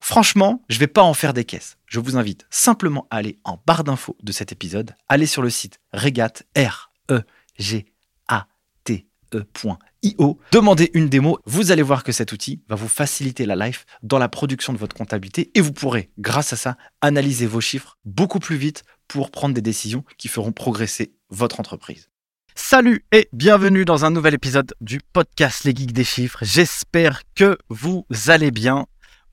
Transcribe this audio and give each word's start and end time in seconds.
Franchement, 0.00 0.62
je 0.68 0.76
ne 0.76 0.80
vais 0.80 0.86
pas 0.86 1.02
en 1.02 1.14
faire 1.14 1.32
des 1.32 1.44
caisses. 1.44 1.78
Je 1.86 2.00
vous 2.00 2.16
invite 2.16 2.46
simplement 2.50 3.06
à 3.10 3.16
aller 3.16 3.38
en 3.44 3.60
barre 3.66 3.84
d'infos 3.84 4.16
de 4.22 4.32
cet 4.32 4.52
épisode, 4.52 4.94
aller 5.08 5.26
sur 5.26 5.42
le 5.42 5.50
site 5.50 5.78
regat 5.92 6.42
r 6.56 6.92
e 7.10 7.22
g 7.58 7.86
a 8.28 8.46
t 8.84 9.06
e.io, 9.34 10.38
demandez 10.52 10.90
une 10.94 11.08
démo, 11.08 11.38
vous 11.46 11.72
allez 11.72 11.82
voir 11.82 12.04
que 12.04 12.12
cet 12.12 12.32
outil 12.32 12.62
va 12.68 12.76
vous 12.76 12.88
faciliter 12.88 13.46
la 13.46 13.56
life 13.56 13.84
dans 14.02 14.18
la 14.18 14.28
production 14.28 14.72
de 14.72 14.78
votre 14.78 14.94
comptabilité 14.94 15.50
et 15.54 15.60
vous 15.60 15.72
pourrez 15.72 16.10
grâce 16.18 16.52
à 16.52 16.56
ça 16.56 16.76
analyser 17.00 17.46
vos 17.46 17.60
chiffres 17.60 17.98
beaucoup 18.04 18.38
plus 18.38 18.56
vite 18.56 18.84
pour 19.08 19.30
prendre 19.30 19.54
des 19.54 19.62
décisions 19.62 20.04
qui 20.18 20.28
feront 20.28 20.52
progresser 20.52 21.14
votre 21.30 21.60
entreprise. 21.60 22.08
Salut 22.54 23.04
et 23.12 23.28
bienvenue 23.32 23.84
dans 23.84 24.04
un 24.06 24.10
nouvel 24.10 24.34
épisode 24.34 24.74
du 24.80 25.00
podcast 25.12 25.64
Les 25.64 25.76
Geeks 25.76 25.92
des 25.92 26.04
chiffres. 26.04 26.38
J'espère 26.42 27.22
que 27.34 27.58
vous 27.68 28.06
allez 28.28 28.50
bien. 28.50 28.86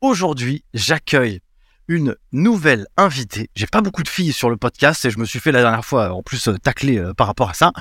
Aujourd'hui, 0.04 0.66
j'accueille 0.74 1.40
une 1.88 2.18
nouvelle 2.34 2.88
invitée. 2.98 3.50
J'ai 3.56 3.68
pas 3.68 3.80
beaucoup 3.80 4.04
de 4.04 4.10
filles 4.10 4.34
sur 4.34 4.50
le 4.50 4.58
podcast 4.58 5.06
et 5.06 5.10
je 5.10 5.18
me 5.18 5.24
suis 5.24 5.40
fait 5.40 5.54
la 5.54 5.62
dernière 5.62 5.86
fois 5.86 6.12
en 6.12 6.22
plus 6.22 6.50
euh, 6.50 6.58
tacler 6.58 6.98
euh, 6.98 7.14
par 7.14 7.26
rapport 7.26 7.50
à 7.50 7.54
ça, 7.54 7.72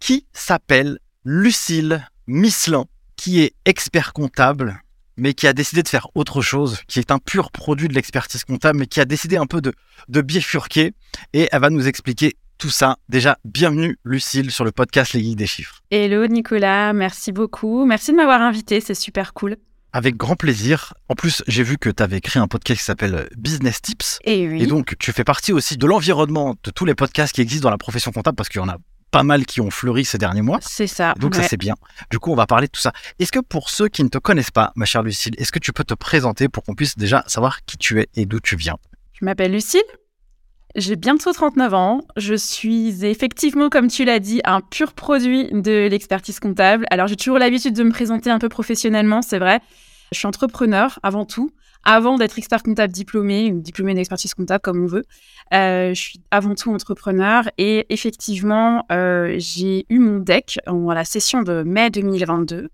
qui 0.00 0.26
s'appelle 0.32 0.98
Lucille 1.24 2.04
Misselin, 2.26 2.86
qui 3.14 3.42
est 3.42 3.54
expert 3.64 4.12
comptable, 4.12 4.82
mais 5.16 5.34
qui 5.34 5.46
a 5.46 5.52
décidé 5.52 5.84
de 5.84 5.88
faire 5.88 6.08
autre 6.16 6.42
chose, 6.42 6.80
qui 6.88 6.98
est 6.98 7.12
un 7.12 7.20
pur 7.20 7.52
produit 7.52 7.86
de 7.86 7.94
l'expertise 7.94 8.42
comptable, 8.42 8.80
mais 8.80 8.86
qui 8.86 8.98
a 8.98 9.04
décidé 9.04 9.36
un 9.36 9.46
peu 9.46 9.60
de, 9.60 9.72
de 10.08 10.20
bifurquer 10.20 10.94
et 11.32 11.48
elle 11.52 11.60
va 11.60 11.70
nous 11.70 11.86
expliquer 11.86 12.34
tout 12.58 12.70
ça. 12.70 12.96
Déjà, 13.08 13.38
bienvenue 13.44 14.00
Lucille 14.04 14.50
sur 14.50 14.64
le 14.64 14.72
podcast 14.72 15.12
Les 15.12 15.22
Geeks 15.22 15.36
des 15.36 15.46
Chiffres. 15.46 15.80
Hello 15.92 16.26
Nicolas, 16.26 16.92
merci 16.92 17.30
beaucoup. 17.30 17.84
Merci 17.84 18.10
de 18.10 18.16
m'avoir 18.16 18.42
invité, 18.42 18.80
c'est 18.80 18.94
super 18.94 19.32
cool. 19.32 19.58
Avec 19.92 20.16
grand 20.16 20.36
plaisir. 20.36 20.94
En 21.08 21.14
plus, 21.14 21.42
j'ai 21.46 21.62
vu 21.62 21.76
que 21.76 21.90
tu 21.90 22.02
avais 22.02 22.20
créé 22.20 22.42
un 22.42 22.48
podcast 22.48 22.80
qui 22.80 22.84
s'appelle 22.84 23.28
Business 23.36 23.82
Tips. 23.82 24.18
Et, 24.24 24.48
oui. 24.48 24.62
et 24.62 24.66
donc, 24.66 24.96
tu 24.98 25.12
fais 25.12 25.24
partie 25.24 25.52
aussi 25.52 25.76
de 25.76 25.86
l'environnement 25.86 26.54
de 26.62 26.70
tous 26.70 26.84
les 26.84 26.94
podcasts 26.94 27.34
qui 27.34 27.42
existent 27.42 27.64
dans 27.64 27.70
la 27.70 27.78
profession 27.78 28.10
comptable 28.10 28.36
parce 28.36 28.48
qu'il 28.48 28.60
y 28.60 28.64
en 28.64 28.68
a 28.68 28.78
pas 29.12 29.22
mal 29.22 29.44
qui 29.44 29.60
ont 29.60 29.70
fleuri 29.70 30.04
ces 30.04 30.18
derniers 30.18 30.42
mois. 30.42 30.58
C'est 30.62 30.86
ça. 30.88 31.14
Donc 31.18 31.34
ça 31.34 31.42
c'est 31.42 31.58
bien. 31.58 31.74
Du 32.10 32.18
coup, 32.18 32.32
on 32.32 32.34
va 32.34 32.46
parler 32.46 32.66
de 32.66 32.72
tout 32.72 32.80
ça. 32.80 32.92
Est-ce 33.18 33.30
que 33.30 33.40
pour 33.40 33.68
ceux 33.68 33.88
qui 33.88 34.02
ne 34.02 34.08
te 34.08 34.18
connaissent 34.18 34.50
pas, 34.50 34.72
ma 34.74 34.86
chère 34.86 35.02
Lucille, 35.02 35.34
est-ce 35.36 35.52
que 35.52 35.58
tu 35.58 35.72
peux 35.72 35.84
te 35.84 35.94
présenter 35.94 36.48
pour 36.48 36.64
qu'on 36.64 36.74
puisse 36.74 36.96
déjà 36.96 37.22
savoir 37.26 37.62
qui 37.66 37.76
tu 37.76 38.00
es 38.00 38.08
et 38.14 38.24
d'où 38.24 38.40
tu 38.40 38.56
viens? 38.56 38.78
Je 39.12 39.24
m'appelle 39.24 39.52
Lucille. 39.52 39.82
J'ai 40.74 40.96
bientôt 40.96 41.32
39 41.32 41.74
ans. 41.74 42.00
Je 42.16 42.34
suis 42.34 43.04
effectivement, 43.04 43.68
comme 43.68 43.88
tu 43.88 44.04
l'as 44.04 44.20
dit, 44.20 44.40
un 44.44 44.62
pur 44.62 44.94
produit 44.94 45.48
de 45.52 45.86
l'expertise 45.90 46.40
comptable. 46.40 46.86
Alors, 46.90 47.08
j'ai 47.08 47.16
toujours 47.16 47.38
l'habitude 47.38 47.74
de 47.74 47.82
me 47.82 47.90
présenter 47.90 48.30
un 48.30 48.38
peu 48.38 48.48
professionnellement, 48.48 49.20
c'est 49.20 49.38
vrai. 49.38 49.60
Je 50.12 50.18
suis 50.18 50.26
entrepreneur 50.26 50.98
avant 51.02 51.26
tout. 51.26 51.50
Avant 51.84 52.16
d'être 52.16 52.38
expert 52.38 52.62
comptable 52.62 52.92
diplômé, 52.92 53.50
diplômé 53.50 53.92
d'expertise 53.94 54.34
comptable 54.34 54.62
comme 54.62 54.84
on 54.84 54.86
veut, 54.86 55.02
euh, 55.52 55.92
je 55.94 56.00
suis 56.00 56.20
avant 56.30 56.54
tout 56.54 56.72
entrepreneur 56.72 57.50
et 57.58 57.86
effectivement, 57.88 58.86
euh, 58.92 59.34
j'ai 59.38 59.84
eu 59.88 59.98
mon 59.98 60.20
deck 60.20 60.60
en 60.68 60.92
la 60.92 61.04
session 61.04 61.42
de 61.42 61.64
mai 61.64 61.90
2022. 61.90 62.68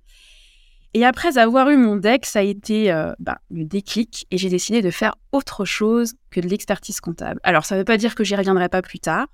Et 0.94 1.04
après 1.04 1.38
avoir 1.38 1.69
eu 1.69 1.76
mon 1.76 1.97
deck, 1.97 2.25
ça 2.25 2.41
a 2.41 2.43
été 2.43 2.91
euh, 2.91 3.12
bah, 3.19 3.38
le 3.50 3.65
déclic 3.65 4.26
et 4.31 4.38
j'ai 4.38 4.49
décidé 4.49 4.81
de 4.81 4.91
faire 4.91 5.16
autre 5.32 5.65
chose 5.65 6.15
que 6.31 6.41
de 6.41 6.49
l'expertise 6.49 7.00
comptable. 7.00 7.41
Alors, 7.43 7.65
ça 7.65 7.75
ne 7.75 7.81
veut 7.81 7.84
pas 7.84 7.99
dire 7.99 8.15
que 8.15 8.25
j'y 8.25 8.34
reviendrai 8.34 8.69
pas 8.69 8.82
plus 8.82 8.99
tard, 8.99 9.26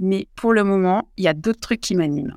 mais 0.00 0.28
pour 0.34 0.52
le 0.52 0.64
moment, 0.64 1.10
il 1.16 1.24
y 1.24 1.28
a 1.28 1.34
d'autres 1.34 1.60
trucs 1.60 1.80
qui 1.80 1.94
m'animent. 1.94 2.36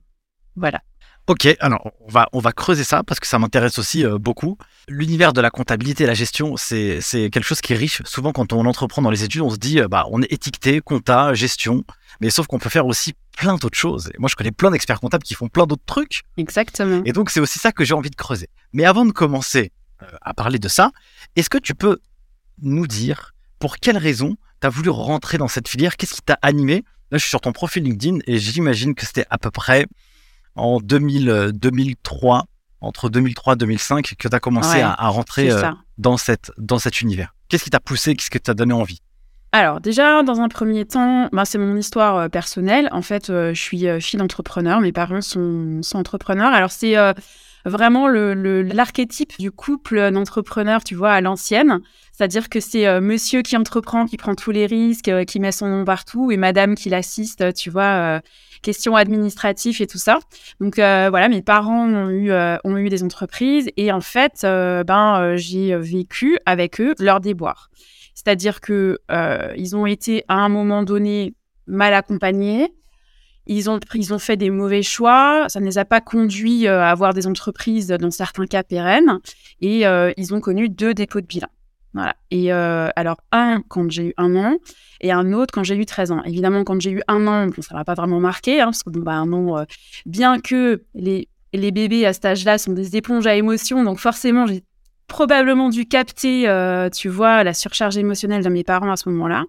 Voilà. 0.55 0.81
Ok, 1.31 1.47
alors 1.61 1.93
on 2.01 2.11
va, 2.11 2.27
on 2.33 2.39
va 2.39 2.51
creuser 2.51 2.83
ça 2.83 3.03
parce 3.03 3.21
que 3.21 3.25
ça 3.25 3.39
m'intéresse 3.39 3.79
aussi 3.79 4.03
euh, 4.03 4.17
beaucoup. 4.17 4.57
L'univers 4.89 5.31
de 5.31 5.39
la 5.39 5.49
comptabilité 5.49 6.03
et 6.03 6.07
la 6.07 6.13
gestion, 6.13 6.57
c'est 6.57 6.99
quelque 7.09 7.43
chose 7.43 7.61
qui 7.61 7.71
est 7.71 7.77
riche. 7.77 8.01
Souvent, 8.03 8.33
quand 8.33 8.51
on 8.51 8.65
entreprend 8.65 9.01
dans 9.01 9.09
les 9.09 9.23
études, 9.23 9.39
on 9.39 9.49
se 9.49 9.55
dit, 9.55 9.79
euh, 9.79 9.87
bah, 9.87 10.07
on 10.11 10.21
est 10.21 10.29
étiqueté, 10.29 10.81
compta, 10.81 11.33
gestion, 11.33 11.85
mais 12.19 12.29
sauf 12.31 12.47
qu'on 12.47 12.59
peut 12.59 12.69
faire 12.69 12.85
aussi 12.85 13.13
plein 13.37 13.55
d'autres 13.55 13.77
choses. 13.77 14.09
Et 14.13 14.17
moi, 14.19 14.27
je 14.29 14.35
connais 14.35 14.51
plein 14.51 14.71
d'experts 14.71 14.99
comptables 14.99 15.23
qui 15.23 15.33
font 15.33 15.47
plein 15.47 15.65
d'autres 15.65 15.85
trucs. 15.85 16.23
Exactement. 16.35 17.01
Et 17.05 17.13
donc, 17.13 17.29
c'est 17.29 17.39
aussi 17.39 17.59
ça 17.59 17.71
que 17.71 17.85
j'ai 17.85 17.93
envie 17.93 18.09
de 18.09 18.17
creuser. 18.17 18.49
Mais 18.73 18.83
avant 18.83 19.05
de 19.05 19.13
commencer 19.13 19.71
euh, 20.03 20.07
à 20.21 20.33
parler 20.33 20.59
de 20.59 20.67
ça, 20.67 20.91
est-ce 21.37 21.49
que 21.49 21.59
tu 21.59 21.75
peux 21.75 21.99
nous 22.61 22.87
dire 22.87 23.31
pour 23.57 23.77
quelles 23.77 23.97
raisons 23.97 24.35
tu 24.59 24.67
as 24.67 24.69
voulu 24.69 24.89
rentrer 24.89 25.37
dans 25.37 25.47
cette 25.47 25.69
filière? 25.69 25.95
Qu'est-ce 25.95 26.15
qui 26.15 26.23
t'a 26.23 26.37
animé? 26.41 26.83
Là, 27.09 27.17
je 27.17 27.19
suis 27.19 27.29
sur 27.29 27.39
ton 27.39 27.53
profil 27.53 27.83
LinkedIn 27.83 28.17
et 28.27 28.37
j'imagine 28.37 28.95
que 28.95 29.05
c'était 29.05 29.25
à 29.29 29.37
peu 29.37 29.49
près 29.49 29.85
en 30.55 30.79
2000, 30.79 31.51
2003, 31.53 32.37
euh, 32.37 32.41
entre 32.81 33.09
2003 33.09 33.53
et 33.53 33.57
2005, 33.57 34.15
que 34.17 34.27
tu 34.27 34.35
as 34.35 34.39
commencé 34.39 34.77
Ouais, 34.77 34.81
à, 34.81 34.93
à 34.93 35.07
rentrer 35.09 35.51
euh, 35.51 35.61
dans, 35.97 36.17
cette, 36.17 36.51
dans 36.57 36.79
cet 36.79 37.01
univers. 37.01 37.33
Qu'est-ce 37.49 37.63
qui 37.63 37.69
t'a 37.69 37.79
poussé 37.79 38.15
Qu'est-ce 38.15 38.29
qui 38.29 38.39
t'a 38.39 38.53
donné 38.53 38.73
envie? 38.73 39.01
Alors 39.53 39.81
déjà, 39.81 40.23
dans 40.23 40.39
un 40.39 40.47
premier 40.47 40.85
temps, 40.85 41.27
bah, 41.33 41.43
c'est 41.43 41.57
mon 41.57 41.75
histoire 41.75 42.15
euh, 42.15 42.29
personnelle. 42.29 42.87
En 42.91 43.01
fait, 43.01 43.29
euh, 43.29 43.53
je 43.53 43.61
suis 43.61 43.85
euh, 43.87 43.99
fille 43.99 44.17
d'entrepreneur. 44.17 44.79
Mes 44.79 44.93
parents 44.93 45.21
sont, 45.21 45.81
sont 45.81 45.97
entrepreneurs. 45.97 46.53
Alors 46.53 46.71
c'est 46.71 46.95
vraiment 47.65 48.07
le- 48.07 48.33
le- 48.33 48.61
l'archétype 48.63 49.33
du 49.39 49.51
couple 49.51 50.11
d'entrepreneurs, 50.11 50.83
tu 50.83 50.95
vois, 50.95 51.11
à 51.11 51.21
l'ancienne. 51.21 51.79
C'est-à-dire 52.11 52.49
que 52.49 52.59
c'est 52.59 52.87
euh, 52.87 53.01
monsieur 53.01 53.41
qui 53.41 53.57
entreprend, 53.57 54.05
qui 54.05 54.17
prend 54.17 54.35
tous 54.35 54.51
les 54.51 54.65
risques, 54.65 55.07
euh, 55.07 55.23
qui 55.23 55.39
met 55.39 55.51
son 55.51 55.67
nom 55.67 55.85
partout, 55.85 56.31
et 56.31 56.37
madame 56.37 56.75
qui 56.75 56.89
l'assiste, 56.89 57.53
tu 57.53 57.69
vois, 57.69 57.83
euh, 58.17 58.19
questions 58.61 58.95
administratives 58.95 59.81
et 59.81 59.87
tout 59.87 59.97
ça. 59.97 60.19
Donc 60.59 60.77
euh, 60.77 61.07
voilà, 61.09 61.29
mes 61.29 61.41
parents 61.41 61.87
ont 61.87 62.09
eu, 62.09 62.31
ont 62.31 62.77
eu 62.77 62.89
des 62.89 63.03
entreprises, 63.03 63.69
et 63.77 63.91
en 63.91 64.01
fait, 64.01 64.41
ben, 64.43 65.35
j'ai 65.35 65.75
vécu 65.77 66.37
avec 66.45 66.79
eux 66.79 66.93
leur 66.99 67.21
déboire. 67.21 67.69
C'est-à-dire 68.13 68.61
que 68.61 68.99
ils 69.57 69.75
ont 69.75 69.85
été 69.87 70.23
à 70.27 70.35
un 70.35 70.49
moment 70.49 70.83
donné 70.83 71.33
mal 71.65 71.93
accompagnés. 71.93 72.73
Ils 73.47 73.69
ont, 73.69 73.79
ils 73.95 74.13
ont 74.13 74.19
fait 74.19 74.37
des 74.37 74.49
mauvais 74.49 74.83
choix. 74.83 75.45
Ça 75.49 75.59
ne 75.59 75.65
les 75.65 75.77
a 75.77 75.85
pas 75.85 76.01
conduits 76.01 76.67
euh, 76.67 76.81
à 76.81 76.89
avoir 76.89 77.13
des 77.13 77.27
entreprises 77.27 77.87
dans 77.87 78.11
certains 78.11 78.45
cas 78.45 78.63
pérennes. 78.63 79.19
Et 79.61 79.85
euh, 79.87 80.11
ils 80.17 80.33
ont 80.33 80.41
connu 80.41 80.69
deux 80.69 80.93
dépôts 80.93 81.21
de 81.21 81.25
bilan. 81.25 81.47
Voilà. 81.93 82.15
Et 82.29 82.53
euh, 82.53 82.89
alors, 82.95 83.17
un 83.31 83.61
quand 83.67 83.91
j'ai 83.91 84.07
eu 84.07 84.13
un 84.17 84.35
an 84.35 84.57
et 85.01 85.11
un 85.11 85.33
autre 85.33 85.53
quand 85.53 85.63
j'ai 85.63 85.75
eu 85.75 85.85
13 85.85 86.11
ans. 86.11 86.23
Évidemment, 86.23 86.63
quand 86.63 86.79
j'ai 86.79 86.91
eu 86.91 87.01
un 87.07 87.27
an, 87.27 87.49
ça 87.59 87.75
m'a 87.75 87.83
pas 87.83 87.95
vraiment 87.95 88.19
marqué, 88.19 88.61
hein, 88.61 88.65
parce 88.65 88.83
que 88.83 88.91
bon, 88.91 89.01
bah, 89.01 89.13
un 89.13 89.33
an, 89.33 89.65
bien 90.05 90.39
que 90.39 90.83
les, 90.93 91.27
les 91.53 91.71
bébés 91.71 92.05
à 92.05 92.13
cet 92.13 92.23
âge-là 92.23 92.57
sont 92.57 92.71
des 92.71 92.95
éponges 92.95 93.27
à 93.27 93.35
émotions, 93.35 93.83
donc 93.83 93.99
forcément, 93.99 94.45
j'ai 94.45 94.63
probablement 95.07 95.67
dû 95.67 95.85
capter, 95.85 96.43
tu 96.95 97.09
vois, 97.09 97.43
la 97.43 97.53
surcharge 97.53 97.97
émotionnelle 97.97 98.43
de 98.45 98.49
mes 98.49 98.63
parents 98.63 98.91
à 98.91 98.95
ce 98.95 99.09
moment-là. 99.09 99.43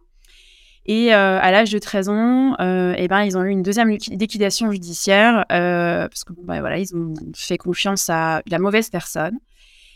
Et 0.87 1.15
euh, 1.15 1.39
à 1.41 1.51
l'âge 1.53 1.71
de 1.71 1.79
13 1.79 2.09
ans, 2.09 2.55
euh, 2.61 2.95
eh 2.97 3.07
ben, 3.07 3.23
ils 3.23 3.39
ont 3.39 3.43
eu 3.45 3.51
une 3.51 3.63
deuxième 3.63 3.89
liquidation 3.89 4.73
judiciaire 4.73 5.45
euh, 5.53 6.09
parce 6.09 6.25
que 6.25 6.33
bah, 6.43 6.61
voilà, 6.61 6.79
ils 6.79 6.95
ont 6.97 7.15
fait 7.37 7.59
confiance 7.59 8.11
à 8.11 8.43
la 8.47 8.59
mauvaise 8.59 8.91
personne. 8.91 9.39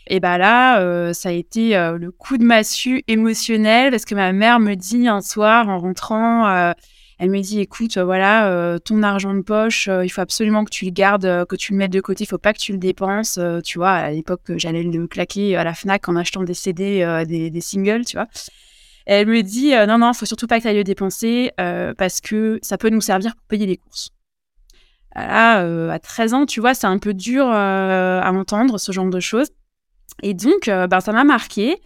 Et 0.09 0.19
ben 0.19 0.37
là, 0.37 0.79
euh, 0.79 1.13
ça 1.13 1.29
a 1.29 1.31
été 1.33 1.75
euh, 1.75 1.97
le 1.97 2.11
coup 2.11 2.37
de 2.37 2.43
massue 2.43 3.03
émotionnel 3.07 3.91
parce 3.91 4.05
que 4.05 4.15
ma 4.15 4.31
mère 4.31 4.59
me 4.59 4.75
dit 4.75 5.07
un 5.07 5.21
soir 5.21 5.67
en 5.67 5.79
rentrant, 5.79 6.47
euh, 6.47 6.71
elle 7.19 7.29
me 7.29 7.41
dit 7.41 7.59
écoute, 7.59 7.97
voilà, 7.97 8.77
ton 8.85 9.01
argent 9.01 9.33
de 9.33 9.41
poche, 9.41 9.89
il 10.03 10.09
faut 10.09 10.21
absolument 10.21 10.63
que 10.63 10.69
tu 10.69 10.85
le 10.85 10.91
gardes, 10.91 11.45
que 11.47 11.55
tu 11.55 11.71
le 11.71 11.79
mettes 11.79 11.91
de 11.91 11.99
côté, 11.99 12.25
il 12.25 12.27
faut 12.27 12.37
pas 12.37 12.53
que 12.53 12.59
tu 12.59 12.73
le 12.73 12.77
dépenses. 12.77 13.39
Tu 13.63 13.79
vois, 13.79 13.89
à 13.89 14.11
l'époque, 14.11 14.51
j'allais 14.57 14.83
le 14.83 15.07
claquer 15.07 15.57
à 15.57 15.63
la 15.63 15.73
Fnac 15.73 16.07
en 16.09 16.15
achetant 16.15 16.43
des 16.43 16.53
CD, 16.53 17.23
des, 17.27 17.49
des 17.49 17.61
singles, 17.61 18.05
tu 18.05 18.17
vois. 18.17 18.27
Elle 19.09 19.25
me 19.27 19.41
dit 19.41 19.73
euh, 19.73 19.85
non, 19.85 19.97
non, 19.97 20.11
faut 20.11 20.25
surtout 20.25 20.47
pas 20.47 20.57
que 20.57 20.63
tu 20.63 20.67
ailles 20.67 20.75
le 20.75 20.83
dépenser 20.83 21.51
euh, 21.61 21.93
parce 21.97 22.19
que 22.19 22.59
ça 22.61 22.77
peut 22.77 22.89
nous 22.89 22.99
servir 22.99 23.35
pour 23.35 23.45
payer 23.45 23.65
les 23.65 23.77
courses. 23.77 24.09
Là, 25.15 25.63
euh, 25.63 25.89
à 25.89 25.97
13 25.97 26.33
ans, 26.33 26.45
tu 26.45 26.59
vois, 26.59 26.73
c'est 26.73 26.87
un 26.87 26.99
peu 26.99 27.13
dur 27.13 27.45
euh, 27.47 28.21
à 28.21 28.31
entendre 28.33 28.77
ce 28.77 28.91
genre 28.91 29.09
de 29.09 29.21
choses. 29.21 29.47
Et 30.23 30.33
donc, 30.33 30.65
ben, 30.65 30.99
ça 30.99 31.13
m'a 31.13 31.23
marqué. 31.23 31.77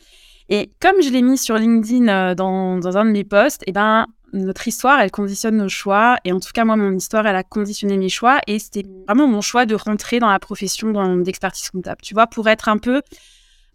Et 0.50 0.72
comme 0.82 1.02
je 1.02 1.10
l'ai 1.10 1.22
mis 1.22 1.38
sur 1.38 1.56
LinkedIn 1.58 2.34
dans, 2.34 2.98
un 2.98 3.06
de 3.06 3.12
mes 3.12 3.24
posts, 3.24 3.62
et 3.68 3.72
ben, 3.72 4.08
notre 4.34 4.68
histoire, 4.68 5.00
elle 5.00 5.12
conditionne 5.12 5.58
nos 5.58 5.70
choix. 5.70 6.18
Et 6.26 6.32
en 6.32 6.40
tout 6.40 6.50
cas, 6.54 6.66
moi, 6.66 6.76
mon 6.76 6.92
histoire, 6.94 7.28
elle 7.28 7.36
a 7.36 7.44
conditionné 7.44 7.98
mes 7.98 8.10
choix. 8.10 8.40
Et 8.48 8.58
c'était 8.58 8.84
vraiment 9.06 9.28
mon 9.28 9.42
choix 9.42 9.66
de 9.66 9.76
rentrer 9.76 10.20
dans 10.20 10.30
la 10.30 10.40
profession 10.40 10.92
d'expertise 11.18 11.70
comptable. 11.70 12.02
Tu 12.02 12.16
vois, 12.16 12.26
pour 12.26 12.50
être 12.50 12.68
un 12.68 12.80
peu 12.80 13.02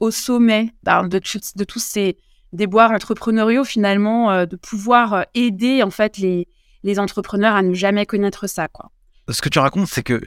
au 0.01 0.11
sommet 0.11 0.75
ben, 0.83 1.07
de, 1.07 1.19
de 1.19 1.65
tous 1.65 1.79
ces 1.79 2.17
déboires 2.53 2.91
entrepreneuriaux, 2.93 3.65
finalement, 3.65 4.31
euh, 4.31 4.47
de 4.47 4.57
pouvoir 4.57 5.13
euh, 5.15 5.23
aider, 5.35 5.83
en 5.83 5.91
fait, 5.91 6.19
les, 6.19 6.49
les 6.83 6.99
entrepreneurs 6.99 7.55
à 7.55 7.63
ne 7.63 7.75
jamais 7.75 8.07
connaître 8.07 8.47
ça, 8.49 8.69
quoi. 8.69 8.91
Ce 9.29 9.43
que 9.43 9.49
tu 9.49 9.59
racontes, 9.59 9.89
c'est 9.89 10.03
que 10.05 10.21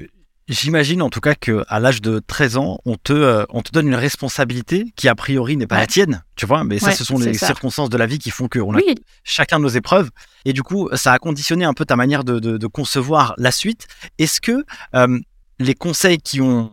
j'imagine 0.49 1.01
en 1.03 1.09
tout 1.11 1.21
cas 1.21 1.35
que 1.35 1.63
à 1.67 1.79
l'âge 1.79 2.01
de 2.01 2.19
13 2.19 2.57
ans, 2.57 2.79
on 2.85 2.95
te, 2.95 3.13
euh, 3.13 3.45
on 3.49 3.61
te 3.61 3.71
donne 3.71 3.87
une 3.87 3.95
responsabilité 3.95 4.85
qui 4.95 5.07
a 5.07 5.15
priori 5.15 5.55
n'est 5.57 5.67
pas 5.67 5.75
Ouais. 5.75 5.81
la 5.81 5.87
tienne, 5.87 6.23
tu 6.35 6.45
vois, 6.45 6.63
mais 6.63 6.79
ça, 6.79 6.87
Ouais, 6.87 6.95
ce 6.95 7.03
sont 7.05 7.17
les 7.19 7.33
ça. 7.35 7.45
circonstances 7.45 7.89
de 7.89 7.97
la 7.97 8.07
vie 8.07 8.17
qui 8.19 8.31
font 8.31 8.47
qu'on 8.47 8.73
a 8.73 8.77
Oui, 8.77 8.95
chacun 9.23 9.59
nos 9.59 9.67
épreuves. 9.69 10.09
Et 10.45 10.53
du 10.53 10.63
coup, 10.63 10.89
ça 10.95 11.13
a 11.13 11.19
conditionné 11.19 11.65
un 11.65 11.73
peu 11.73 11.85
ta 11.85 11.95
manière 11.95 12.23
de, 12.23 12.39
de- 12.39 12.57
de 12.57 12.67
concevoir 12.67 13.35
la 13.37 13.51
suite. 13.51 13.87
Est-ce 14.17 14.41
que 14.41 14.63
euh, 14.95 15.19
les 15.59 15.75
conseils 15.75 16.17
qui 16.17 16.41
ont, 16.41 16.71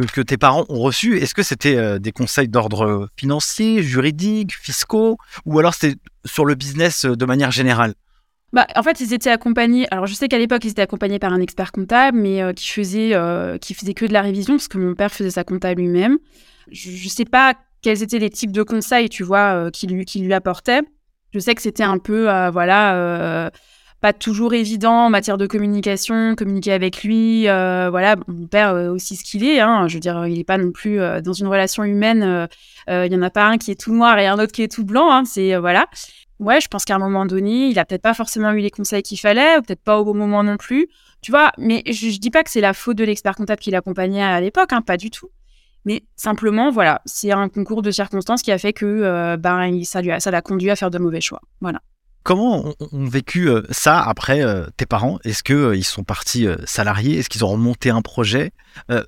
que, 0.00 0.20
tes 0.20 0.36
parents 0.36 0.66
ont 0.68 0.80
reçus, 0.80 1.18
est-ce 1.18 1.34
que 1.34 1.42
c'était 1.42 1.76
euh, 1.76 1.98
des 1.98 2.12
conseils 2.12 2.48
d'ordre 2.48 3.08
financier, 3.16 3.82
juridique, 3.82 4.54
fiscaux, 4.54 5.18
ou 5.44 5.58
alors 5.58 5.74
c'était 5.74 5.96
sur 6.24 6.44
le 6.44 6.54
business 6.54 7.04
euh, 7.04 7.16
de 7.16 7.24
manière 7.24 7.50
générale? 7.50 7.94
Bah, 8.52 8.66
en 8.76 8.82
fait, 8.82 9.00
ils 9.00 9.12
étaient 9.12 9.30
accompagnés. 9.30 9.86
Alors, 9.90 10.06
je 10.06 10.14
sais 10.14 10.28
qu'à 10.28 10.38
l'époque, 10.38 10.64
ils 10.64 10.70
étaient 10.70 10.82
accompagnés 10.82 11.18
par 11.18 11.32
un 11.32 11.40
expert 11.40 11.72
comptable, 11.72 12.16
mais 12.18 12.42
euh, 12.42 12.52
qui 12.52 12.68
faisait, 12.68 13.14
euh, 13.14 13.58
qui 13.58 13.74
faisait 13.74 13.94
que 13.94 14.06
de 14.06 14.12
la 14.12 14.22
révision, 14.22 14.54
parce 14.54 14.68
que 14.68 14.78
mon 14.78 14.94
père 14.94 15.12
faisait 15.12 15.30
sa 15.30 15.44
compta 15.44 15.74
lui-même. 15.74 16.18
Je 16.70 16.90
ne 16.90 17.08
sais 17.08 17.24
pas 17.24 17.54
quels 17.82 18.02
étaient 18.02 18.18
les 18.18 18.30
types 18.30 18.52
de 18.52 18.62
conseils, 18.62 19.08
tu 19.08 19.22
vois, 19.22 19.54
euh, 19.54 19.70
qu'il 19.70 19.90
lui, 19.90 20.04
qu'il 20.04 20.24
lui 20.24 20.32
apportait. 20.32 20.80
Je 21.32 21.38
sais 21.38 21.54
que 21.54 21.62
c'était 21.62 21.84
un 21.84 21.98
peu, 21.98 22.30
euh, 22.30 22.50
voilà, 22.50 22.94
euh, 22.94 23.50
pas 24.00 24.12
toujours 24.12 24.54
évident 24.54 25.06
en 25.06 25.10
matière 25.10 25.38
de 25.38 25.46
communication, 25.46 26.34
communiquer 26.36 26.72
avec 26.72 27.02
lui. 27.02 27.48
euh, 27.48 27.88
voilà, 27.90 28.16
mon 28.28 28.46
père 28.46 28.70
euh, 28.74 28.90
aussi 28.90 29.16
ce 29.16 29.24
qu'il 29.24 29.44
est. 29.44 29.60
Hein, 29.60 29.88
je 29.88 29.94
veux 29.94 30.00
dire, 30.00 30.26
il 30.26 30.36
n'est 30.36 30.44
pas 30.44 30.58
non 30.58 30.70
plus 30.70 31.00
euh, 31.00 31.20
dans 31.20 31.32
une 31.32 31.46
relation 31.46 31.82
humaine. 31.84 32.48
Il 32.88 33.12
y 33.12 33.16
en 33.16 33.22
a 33.22 33.30
pas 33.30 33.46
un 33.46 33.58
qui 33.58 33.70
est 33.70 33.80
tout 33.80 33.94
noir 33.94 34.18
et 34.18 34.26
un 34.26 34.38
autre 34.38 34.52
qui 34.52 34.62
est 34.62 34.72
tout 34.72 34.84
blanc. 34.84 35.10
Hein, 35.10 35.24
c'est 35.24 35.56
voilà. 35.56 35.86
Ouais, 36.38 36.60
je 36.60 36.68
pense 36.68 36.84
qu'à 36.84 36.94
un 36.94 36.98
moment 36.98 37.24
donné, 37.24 37.68
il 37.68 37.78
a 37.78 37.86
peut-être 37.86 38.02
pas 38.02 38.12
forcément 38.12 38.52
eu 38.52 38.58
les 38.58 38.70
conseils 38.70 39.02
qu'il 39.02 39.18
fallait, 39.18 39.56
ou 39.56 39.62
peut-être 39.62 39.82
pas 39.82 39.98
au 39.98 40.04
bon 40.04 40.14
moment 40.14 40.44
non 40.44 40.58
plus. 40.58 40.86
Tu 41.22 41.30
vois, 41.30 41.50
mais 41.56 41.82
je, 41.86 42.10
je 42.10 42.18
dis 42.18 42.30
pas 42.30 42.44
que 42.44 42.50
c'est 42.50 42.60
la 42.60 42.74
faute 42.74 42.98
de 42.98 43.04
l'expert 43.04 43.34
comptable 43.34 43.60
qui 43.60 43.70
l'accompagnait 43.70 44.22
à 44.22 44.38
l'époque, 44.40 44.72
hein, 44.72 44.82
pas 44.82 44.98
du 44.98 45.10
tout. 45.10 45.30
Mais 45.86 46.02
simplement, 46.14 46.70
voilà, 46.70 47.00
c'est 47.06 47.32
un 47.32 47.48
concours 47.48 47.80
de 47.80 47.90
circonstances 47.90 48.42
qui 48.42 48.52
a 48.52 48.58
fait 48.58 48.74
que 48.74 49.36
ben, 49.36 49.82
ça 49.84 50.30
l'a 50.30 50.42
conduit 50.42 50.70
à 50.70 50.76
faire 50.76 50.90
de 50.90 50.98
mauvais 50.98 51.22
choix. 51.22 51.40
Voilà. 51.60 51.80
Comment 52.26 52.74
ont, 52.80 53.04
vécu 53.04 53.48
euh, 53.48 53.62
ça 53.70 54.02
après 54.02 54.42
euh, 54.42 54.66
tes 54.76 54.84
parents? 54.84 55.20
Est-ce 55.22 55.44
que 55.44 55.52
euh, 55.52 55.80
sont 55.82 56.02
partis 56.02 56.48
salariés? 56.64 57.20
Est-ce 57.20 57.28
qu'ils 57.28 57.44
ont 57.44 57.56
monté 57.56 57.90
un 57.90 58.02
projet? 58.02 58.50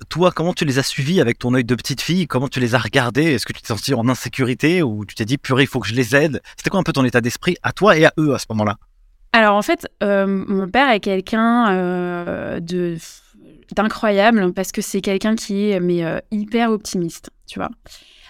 Toi, 0.07 0.31
comment 0.31 0.53
tu 0.53 0.63
les 0.63 0.79
as 0.79 0.83
suivis 0.83 1.19
avec 1.19 1.37
ton 1.37 1.53
œil 1.53 1.65
de 1.65 1.75
petite 1.75 1.99
fille? 1.99 2.27
Comment 2.27 2.47
tu 2.47 2.61
les 2.61 2.75
as 2.75 2.77
regardés? 2.77 3.33
Est-ce 3.33 3.45
que 3.45 3.51
tu 3.51 3.61
t'es 3.61 3.67
senti 3.67 3.93
en 3.93 4.07
insécurité 4.07 4.81
ou 4.81 5.03
tu 5.03 5.15
t'es 5.15 5.25
dit 5.25 5.37
purée, 5.37 5.63
il 5.63 5.67
faut 5.67 5.81
que 5.81 5.87
je 5.89 5.95
les 5.95 6.15
aide? 6.15 6.41
C'était 6.55 6.69
quoi 6.69 6.79
un 6.79 6.83
peu 6.83 6.93
ton 6.93 7.03
état 7.03 7.19
d'esprit 7.19 7.57
à 7.61 7.73
toi 7.73 7.97
et 7.97 8.05
à 8.05 8.13
eux 8.17 8.33
à 8.33 8.39
ce 8.39 8.45
moment-là? 8.51 8.77
Alors 9.33 9.57
en 9.57 9.61
fait, 9.63 9.85
mon 10.01 10.69
père 10.69 10.89
est 10.89 11.01
quelqu'un 11.01 12.61
d'incroyable 13.75 14.53
parce 14.53 14.71
que 14.71 14.81
c'est 14.81 15.01
quelqu'un 15.01 15.35
qui 15.35 15.71
est 15.71 15.81
mais 15.81 16.05
hyper 16.31 16.71
optimiste, 16.71 17.31
tu 17.47 17.59
vois. 17.59 17.69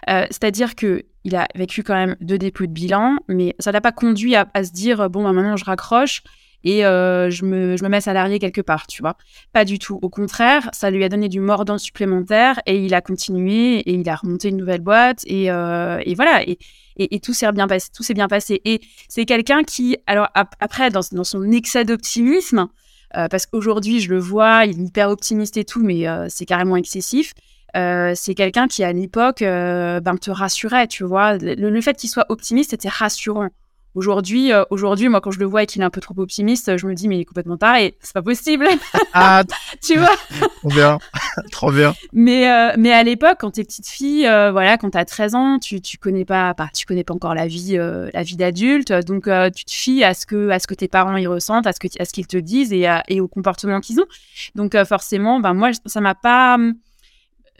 Euh, 0.09 0.25
C'est-à-dire 0.29 0.75
que 0.75 1.03
il 1.25 1.35
a 1.35 1.47
vécu 1.55 1.83
quand 1.83 1.95
même 1.95 2.15
deux 2.21 2.37
dépôts 2.37 2.65
de 2.65 2.71
bilan, 2.71 3.17
mais 3.27 3.55
ça 3.59 3.71
l'a 3.71 3.81
pas 3.81 3.91
conduit 3.91 4.35
à, 4.35 4.47
se 4.63 4.71
dire 4.71 5.09
bon 5.09 5.23
bah, 5.23 5.33
maintenant 5.33 5.57
je 5.57 5.65
raccroche 5.65 6.23
et 6.63 6.85
euh, 6.85 7.29
je, 7.29 7.45
me, 7.45 7.77
je 7.77 7.83
me 7.83 7.89
mets 7.89 8.01
salarié 8.01 8.39
quelque 8.39 8.61
part, 8.61 8.87
tu 8.87 9.01
vois. 9.01 9.15
Pas 9.53 9.65
du 9.65 9.79
tout. 9.79 9.99
Au 10.01 10.09
contraire, 10.09 10.69
ça 10.73 10.91
lui 10.91 11.03
a 11.03 11.09
donné 11.09 11.29
du 11.29 11.39
mordant 11.39 11.77
supplémentaire 11.77 12.59
et 12.65 12.83
il 12.83 12.93
a 12.93 13.01
continué 13.01 13.79
et 13.79 13.93
il 13.93 14.09
a 14.09 14.15
remonté 14.15 14.49
une 14.49 14.57
nouvelle 14.57 14.81
boîte 14.81 15.21
et, 15.25 15.51
euh, 15.51 16.01
et 16.05 16.15
voilà. 16.15 16.43
Et, 16.47 16.57
et, 16.97 17.19
tout 17.21 17.33
s'est 17.33 17.49
bien 17.53 17.67
passé. 17.67 17.89
Tout 17.95 18.03
s'est 18.03 18.13
bien 18.13 18.27
passé. 18.27 18.61
Et 18.65 18.81
c'est 19.07 19.25
quelqu'un 19.25 19.63
qui, 19.63 19.97
alors 20.05 20.27
ap- 20.35 20.55
après, 20.59 20.89
dans, 20.89 21.01
son 21.01 21.51
excès 21.51 21.85
d'optimisme, 21.85 22.67
euh, 23.15 23.27
parce 23.29 23.45
qu'aujourd'hui 23.45 24.01
je 24.01 24.09
le 24.09 24.19
vois, 24.19 24.65
il 24.65 24.81
est 24.81 24.87
hyper 24.87 25.09
optimiste 25.09 25.55
et 25.55 25.63
tout, 25.63 25.81
mais 25.81 26.07
euh, 26.07 26.27
c'est 26.29 26.45
carrément 26.45 26.75
excessif. 26.75 27.33
Euh, 27.75 28.13
c'est 28.15 28.35
quelqu'un 28.35 28.67
qui 28.67 28.83
à 28.83 28.91
l'époque 28.91 29.41
euh, 29.41 29.99
ben, 29.99 30.17
te 30.17 30.31
rassurait, 30.31 30.87
tu 30.87 31.03
vois. 31.03 31.37
Le, 31.37 31.55
le 31.69 31.81
fait 31.81 31.95
qu'il 31.95 32.09
soit 32.09 32.25
optimiste 32.29 32.73
était 32.73 32.89
rassurant. 32.89 33.49
Aujourd'hui, 33.95 34.53
euh, 34.53 34.63
aujourd'hui, 34.69 35.09
moi, 35.09 35.19
quand 35.19 35.31
je 35.31 35.39
le 35.39 35.45
vois 35.45 35.63
et 35.63 35.65
qu'il 35.65 35.81
est 35.81 35.85
un 35.85 35.89
peu 35.89 35.99
trop 35.99 36.13
optimiste, 36.19 36.77
je 36.77 36.85
me 36.85 36.93
dis, 36.93 37.07
mais 37.07 37.17
il 37.17 37.21
est 37.21 37.25
complètement 37.25 37.57
taré, 37.57 37.97
c'est 38.01 38.13
pas 38.13 38.21
possible, 38.21 38.67
Ah, 39.13 39.43
tu 39.83 39.97
vois? 39.97 40.15
trop 40.59 40.69
bien, 40.69 40.99
trop 41.51 41.71
bien. 41.71 41.95
Mais, 42.13 42.49
euh, 42.51 42.75
mais 42.77 42.91
à 42.93 43.01
l'époque, 43.01 43.37
quand 43.39 43.49
t'es 43.51 43.63
petite 43.63 43.87
fille, 43.87 44.27
euh, 44.27 44.51
voilà, 44.51 44.77
quand 44.77 44.91
t'as 44.91 45.05
13 45.05 45.33
ans, 45.33 45.57
tu, 45.57 45.81
tu 45.81 45.97
connais 45.97 46.23
pas, 46.23 46.53
bah, 46.53 46.69
tu 46.73 46.85
connais 46.85 47.03
pas 47.03 47.15
encore 47.15 47.33
la 47.33 47.47
vie, 47.47 47.77
la 47.77 48.23
vie 48.23 48.35
d'adulte, 48.37 48.93
donc 48.93 49.23
tu 49.55 49.65
te 49.65 49.71
fies 49.71 50.03
à 50.03 50.13
ce 50.13 50.27
que, 50.27 50.49
à 50.49 50.59
ce 50.59 50.67
que 50.67 50.75
tes 50.75 50.87
parents 50.87 51.17
y 51.17 51.25
ressentent, 51.25 51.65
à 51.65 51.73
ce 51.73 51.79
que, 51.79 51.87
à 51.99 52.05
ce 52.05 52.13
qu'ils 52.13 52.27
te 52.27 52.37
disent 52.37 52.71
et, 52.71 52.85
à- 52.85 53.03
et 53.07 53.19
au 53.21 53.27
comportement 53.27 53.79
qu'ils 53.79 53.99
ont. 53.99 54.05
Donc 54.53 54.77
forcément, 54.85 55.39
ben 55.39 55.55
moi, 55.55 55.71
ça 55.87 55.99
m'a 55.99 56.13
pas, 56.13 56.55
hum, 56.55 56.75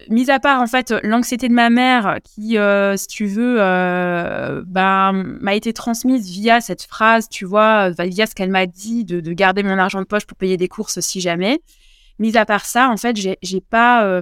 mis 0.08 0.29
à 0.32 0.39
part 0.39 0.62
en 0.62 0.68
fait 0.68 0.94
l'anxiété 1.03 1.50
de 1.50 1.53
ma 1.53 1.70
mère, 1.70 2.20
qui, 2.24 2.58
euh, 2.58 2.96
si 2.98 3.08
tu 3.08 3.25
veux, 3.25 3.58
euh, 3.60 4.63
ben, 4.65 5.12
m'a 5.41 5.56
été 5.56 5.74
transmise 5.74 6.29
via 6.29 6.62
cette 6.62 6.84
phrase, 6.84 7.27
tu 7.29 7.46
vois, 7.46 7.89
via 7.91 8.25
ce 8.25 8.36
qu'elle 8.36 8.51
m'a 8.51 8.65
dit 8.65 9.03
de, 9.03 9.20
de 9.20 9.34
garder 9.34 9.63
mon 9.63 9.77
argent 9.77 10.00
de 10.00 10.06
poche 10.06 10.25
pour 10.25 10.38
payer 10.38 10.58
des 10.58 10.68
courses 10.68 11.00
si 11.00 11.22
jamais. 11.22 11.62
Mis 12.20 12.38
à 12.38 12.46
part 12.46 12.65
ça, 12.65 12.89
en 12.89 12.98
fait, 12.98 13.15
j'ai 13.15 13.62
pas, 13.62 14.06
euh, 14.06 14.22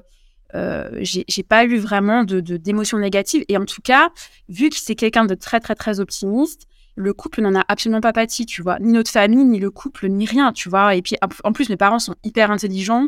euh, 0.55 0.89
j'ai 1.01 1.43
pas 1.43 1.65
eu 1.65 1.77
vraiment 1.77 2.23
de 2.23 2.39
d'émotions 2.39 2.99
négatives. 2.99 3.43
Et 3.49 3.57
en 3.57 3.65
tout 3.65 3.81
cas, 3.81 4.09
vu 4.49 4.69
que 4.69 4.77
c'est 4.77 4.95
quelqu'un 4.95 5.25
de 5.25 5.35
très 5.35 5.59
très 5.59 5.75
très 5.75 5.99
optimiste, 5.99 6.67
le 6.95 7.13
couple 7.13 7.41
n'en 7.41 7.55
a 7.55 7.63
absolument 7.67 8.01
pas 8.01 8.13
pâti, 8.13 8.45
tu 8.45 8.61
vois. 8.61 8.79
Ni 8.79 8.91
notre 8.93 9.11
famille, 9.11 9.45
ni 9.45 9.59
le 9.59 9.69
couple, 9.71 10.07
ni 10.07 10.25
rien, 10.25 10.51
tu 10.51 10.69
vois. 10.69 10.95
Et 10.95 11.01
puis 11.01 11.15
en 11.43 11.53
plus, 11.53 11.69
mes 11.69 11.77
parents 11.77 11.99
sont 11.99 12.15
hyper 12.23 12.51
intelligents 12.51 13.07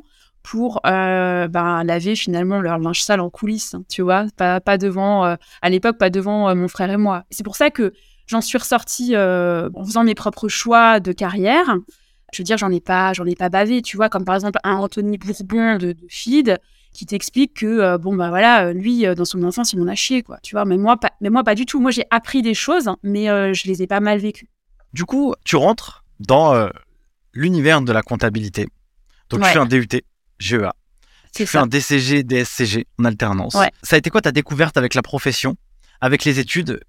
pour 0.50 0.82
euh, 0.88 1.48
ben, 1.48 1.84
laver 1.84 2.16
finalement 2.16 2.60
leur 2.60 2.80
linge 2.80 3.04
sale 3.04 3.20
en 3.20 3.30
coulisses, 3.30 3.76
hein, 3.76 3.84
tu 3.88 4.02
vois. 4.02 4.26
Pas, 4.36 4.60
pas 4.60 4.80
devant, 4.80 5.24
euh, 5.24 5.36
à 5.62 5.70
l'époque, 5.70 6.00
pas 6.00 6.10
devant 6.10 6.50
euh, 6.50 6.56
mon 6.56 6.68
frère 6.68 6.90
et 6.90 6.98
moi. 6.98 7.24
C'est 7.30 7.44
pour 7.44 7.56
ça 7.56 7.70
que 7.70 7.94
j'en 8.26 8.42
suis 8.42 8.58
ressortie 8.58 9.16
en 9.16 9.86
faisant 9.86 10.04
mes 10.04 10.16
propres 10.16 10.48
choix 10.48 11.00
de 11.00 11.12
carrière. 11.12 11.76
Je 12.34 12.42
veux 12.42 12.44
dire, 12.44 12.58
j'en 12.58 12.72
ai 12.72 12.80
pas, 12.80 13.14
j'en 13.14 13.28
ai 13.28 13.36
pas 13.36 13.50
bavé, 13.50 13.84
tu 13.84 13.96
vois, 13.96 14.10
comme 14.10 14.26
par 14.26 14.34
exemple 14.34 14.58
un 14.64 14.78
Anthony 14.78 15.20
Bourbon 15.20 15.78
de, 15.78 15.92
de 15.92 16.08
Feed 16.10 16.58
qui 16.94 17.06
t'explique 17.06 17.54
que 17.54 17.98
bon 17.98 18.16
bah 18.16 18.30
voilà, 18.30 18.74
lui 18.74 19.06
dans 19.16 19.26
son 19.26 19.44
enfance 19.44 19.74
il 19.74 19.80
m'en 19.80 19.88
a 19.88 19.94
chié 19.96 20.24
quoi, 20.24 20.40
tu 20.42 20.56
vois. 20.56 20.66
Mais 20.66 20.78
moi 20.78 20.98
pas, 20.98 21.12
mais 21.22 21.30
moi 21.30 21.44
pas 21.44 21.54
du 21.54 21.68
tout. 21.68 21.80
Moi 21.80 21.92
j'ai 21.92 22.06
appris 22.10 22.42
des 22.42 22.56
choses, 22.56 22.88
hein, 22.88 22.98
mais 23.04 23.26
je 23.54 23.68
les 23.68 23.84
ai 23.84 23.88
pas 23.88 24.00
mal 24.00 24.18
vécues. 24.18 24.50
Du 24.94 25.06
coup, 25.06 25.36
tu 25.46 25.58
rentres 25.58 26.04
dans 26.20 26.70
l'univers 27.34 27.82
de 27.82 27.92
la 27.92 28.02
comptabilité. 28.02 28.68
Donc, 29.30 29.42
Ouais. 29.42 29.48
tu 29.48 29.54
fais 29.54 29.60
un 29.60 29.66
DUT, 29.68 29.88
GEA. 30.40 30.74
Tu 31.36 31.46
fais 31.46 31.58
ça. 31.58 31.62
un 31.62 31.68
DCG, 31.68 32.24
DSCG 32.24 32.88
en 32.98 33.06
alternance. 33.06 33.54
Ouais. 33.54 33.72
Ça 33.84 33.96
a 33.96 34.00
été 34.00 34.10
quoi 34.10 34.22
ta 34.22 34.32
découverte 34.32 34.78
avec 34.78 34.96
la 34.96 35.02
profession, 35.02 35.56
avec 36.02 36.26
les 36.26 36.40
études? 36.40 36.80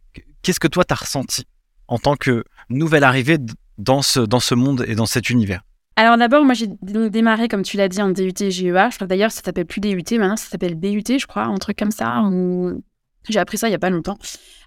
Qu'est-ce 0.42 0.60
que 0.60 0.68
toi, 0.68 0.84
tu 0.84 0.92
as 0.92 0.96
ressenti 0.96 1.46
en 1.88 1.98
tant 1.98 2.16
que 2.16 2.44
nouvelle 2.70 3.04
arrivée 3.04 3.36
dans 3.78 4.02
ce, 4.02 4.20
dans 4.20 4.40
ce 4.40 4.54
monde 4.54 4.84
et 4.88 4.94
dans 4.94 5.06
cet 5.06 5.28
univers? 5.28 5.62
Alors 5.96 6.16
d'abord, 6.16 6.44
moi 6.46 6.54
j'ai 6.54 6.68
démarré, 7.10 7.48
comme 7.48 7.62
tu 7.62 7.76
l'as 7.76 7.88
dit, 7.88 8.00
en 8.00 8.08
DUT 8.08 8.32
GEA. 8.38 8.88
Je 8.90 8.94
crois 8.94 9.06
d'ailleurs 9.06 9.30
ça 9.30 9.42
s'appelle 9.42 9.66
plus 9.66 9.80
DUT, 9.80 10.02
maintenant 10.12 10.36
ça 10.36 10.48
s'appelle 10.48 10.74
BUT, 10.74 11.02
je 11.06 11.26
crois, 11.26 11.42
un 11.42 11.58
truc 11.58 11.78
comme 11.78 11.90
ça. 11.90 12.22
J'ai 13.28 13.38
appris 13.38 13.58
ça 13.58 13.68
il 13.68 13.72
y 13.72 13.74
a 13.74 13.78
pas 13.78 13.90
longtemps. 13.90 14.16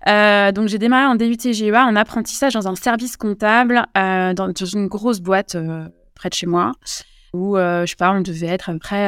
Euh, 0.07 0.51
donc 0.51 0.67
j'ai 0.67 0.77
démarré 0.77 1.05
en 1.05 1.15
DUT 1.15 1.51
GEA 1.51 1.85
en 1.85 1.95
apprentissage 1.95 2.53
dans 2.53 2.67
un 2.67 2.75
service 2.75 3.17
comptable 3.17 3.83
euh, 3.97 4.33
dans, 4.33 4.51
une 4.51 4.87
grosse 4.87 5.21
boîte 5.21 5.55
euh, 5.55 5.87
près 6.13 6.29
de 6.29 6.35
chez 6.35 6.45
moi 6.45 6.73
où 7.33 7.55
je 7.57 7.85
sais 7.85 7.95
pas, 7.95 8.11
on 8.11 8.21
devait 8.21 8.47
être 8.47 8.69
à 8.69 8.73
peu 8.73 8.79
près 8.79 9.07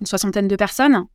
une 0.00 0.06
soixantaine 0.06 0.48
de 0.48 0.56
personnes. 0.56 1.06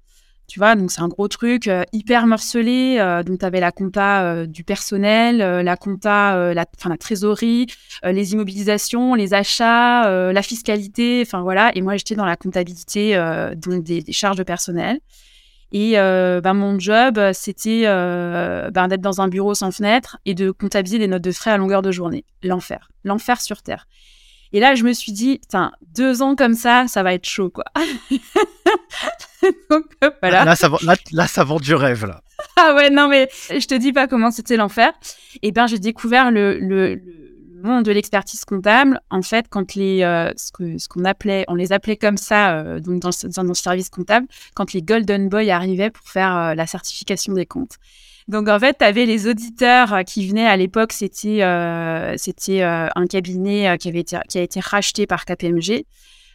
Tu 0.48 0.60
vois, 0.60 0.76
donc 0.76 0.92
c'est 0.92 1.02
un 1.02 1.08
gros 1.08 1.28
truc 1.28 1.68
euh, 1.68 1.84
hyper 1.94 2.28
morcelé. 2.28 2.98
Euh, 3.00 3.24
donc 3.24 3.40
tu 3.40 3.46
avais 3.46 3.60
la 3.60 3.72
compta 3.72 4.24
euh, 4.24 4.46
du 4.46 4.64
personnel, 4.64 5.38
la 5.38 5.78
compta, 5.78 6.54
la, 6.54 6.66
la 6.86 6.98
trésorerie, 6.98 7.68
les 8.04 8.34
immobilisations, 8.34 9.16
les 9.16 9.34
achats, 9.34 10.32
la 10.32 10.42
fiscalité, 10.42 11.24
enfin 11.26 11.42
voilà. 11.42 11.72
Et 11.76 11.82
moi 11.82 11.96
j'étais 11.96 12.16
dans 12.16 12.26
la 12.26 12.36
comptabilité 12.36 13.16
donc 13.56 13.84
des, 13.84 14.04
charges 14.12 14.38
de 14.38 14.44
personnel. 14.44 15.00
Et 15.72 15.94
ben, 15.94 16.54
mon 16.54 16.78
job, 16.78 17.20
c'était 17.34 17.84
ben, 17.84 18.88
d'être 18.88 19.02
dans 19.02 19.22
un 19.22 19.28
bureau 19.30 19.56
sans 19.56 19.72
fenêtre 19.72 20.18
et 20.26 20.36
de 20.36 20.52
comptabiliser 20.52 21.00
des 21.00 21.08
notes 21.08 21.24
de 21.24 21.32
frais 21.32 21.52
à 21.52 21.58
longueur 21.58 21.82
de 21.82 21.92
journée. 21.92 22.26
L'enfer. 22.44 22.90
L'enfer 23.04 23.42
sur 23.42 23.62
Terre. 23.62 23.88
Et 24.54 24.60
là, 24.60 24.76
je 24.76 24.84
me 24.84 24.94
suis 24.94 25.12
dit, 25.12 25.42
deux 25.96 26.22
ans 26.22 26.36
comme 26.36 26.54
ça, 26.54 26.86
ça 26.88 27.02
va 27.02 27.16
être 27.16 27.26
chaud, 27.26 27.50
quoi. 27.50 27.66
Donc, 29.70 29.86
euh, 30.04 30.12
voilà. 30.22 30.46
Là 30.46 30.56
ça, 30.56 30.70
là, 31.12 31.28
ça 31.28 31.44
vend 31.44 31.60
du 31.60 31.74
rêve, 31.74 32.06
là. 32.06 32.22
ah 32.58 32.76
ouais, 32.76 32.92
non, 32.92 33.08
mais 33.08 33.30
je 33.50 33.66
te 33.66 33.74
dis 33.74 33.92
pas 33.92 34.08
comment 34.08 34.30
c'était 34.30 34.56
l'enfer. 34.56 34.94
Et 35.42 35.52
bien, 35.52 35.66
j'ai 35.66 35.80
découvert 35.80 36.30
le, 36.30 36.60
le, 36.60 37.02
monde 37.64 37.84
de 37.84 37.92
l'expertise 37.92 38.46
comptable. 38.46 39.02
En 39.10 39.24
fait, 39.24 39.48
quand 39.50 39.74
les, 39.74 40.04
euh, 40.04 40.32
ce 40.36 40.88
qu'on 40.88 41.04
appelait, 41.04 41.46
on 41.48 41.56
les 41.56 41.74
appelait 41.74 41.98
comme 41.98 42.18
ça, 42.18 42.58
euh, 42.58 42.80
donc 42.80 43.02
dans, 43.02 43.10
dans, 43.36 43.44
le 43.44 43.54
service 43.56 43.90
comptable, 43.90 44.28
quand 44.54 44.74
les 44.74 44.84
Golden 44.84 45.30
Boys 45.30 45.50
arrivaient 45.50 45.90
pour 45.90 46.08
faire 46.08 46.56
la 46.56 46.68
certification 46.68 47.34
des 47.34 47.48
comptes. 47.48 47.78
Donc 48.28 48.48
en 48.48 48.60
fait, 48.60 48.78
tu 48.80 48.86
avais 48.86 49.06
les 49.06 49.28
auditeurs 49.28 49.94
euh, 49.94 50.04
qui 50.04 50.28
venaient 50.28 50.48
à 50.48 50.56
l'époque, 50.58 50.94
c'était 50.94 51.44
euh, 51.44 52.14
c'était 52.18 52.62
euh, 52.62 52.88
un 52.96 53.06
cabinet 53.06 53.78
qui 53.78 53.90
avait 53.90 54.00
été, 54.00 54.18
qui 54.30 54.38
a 54.38 54.42
été 54.42 54.60
racheté 54.60 55.06
par 55.08 55.26
KPMG. 55.26 55.86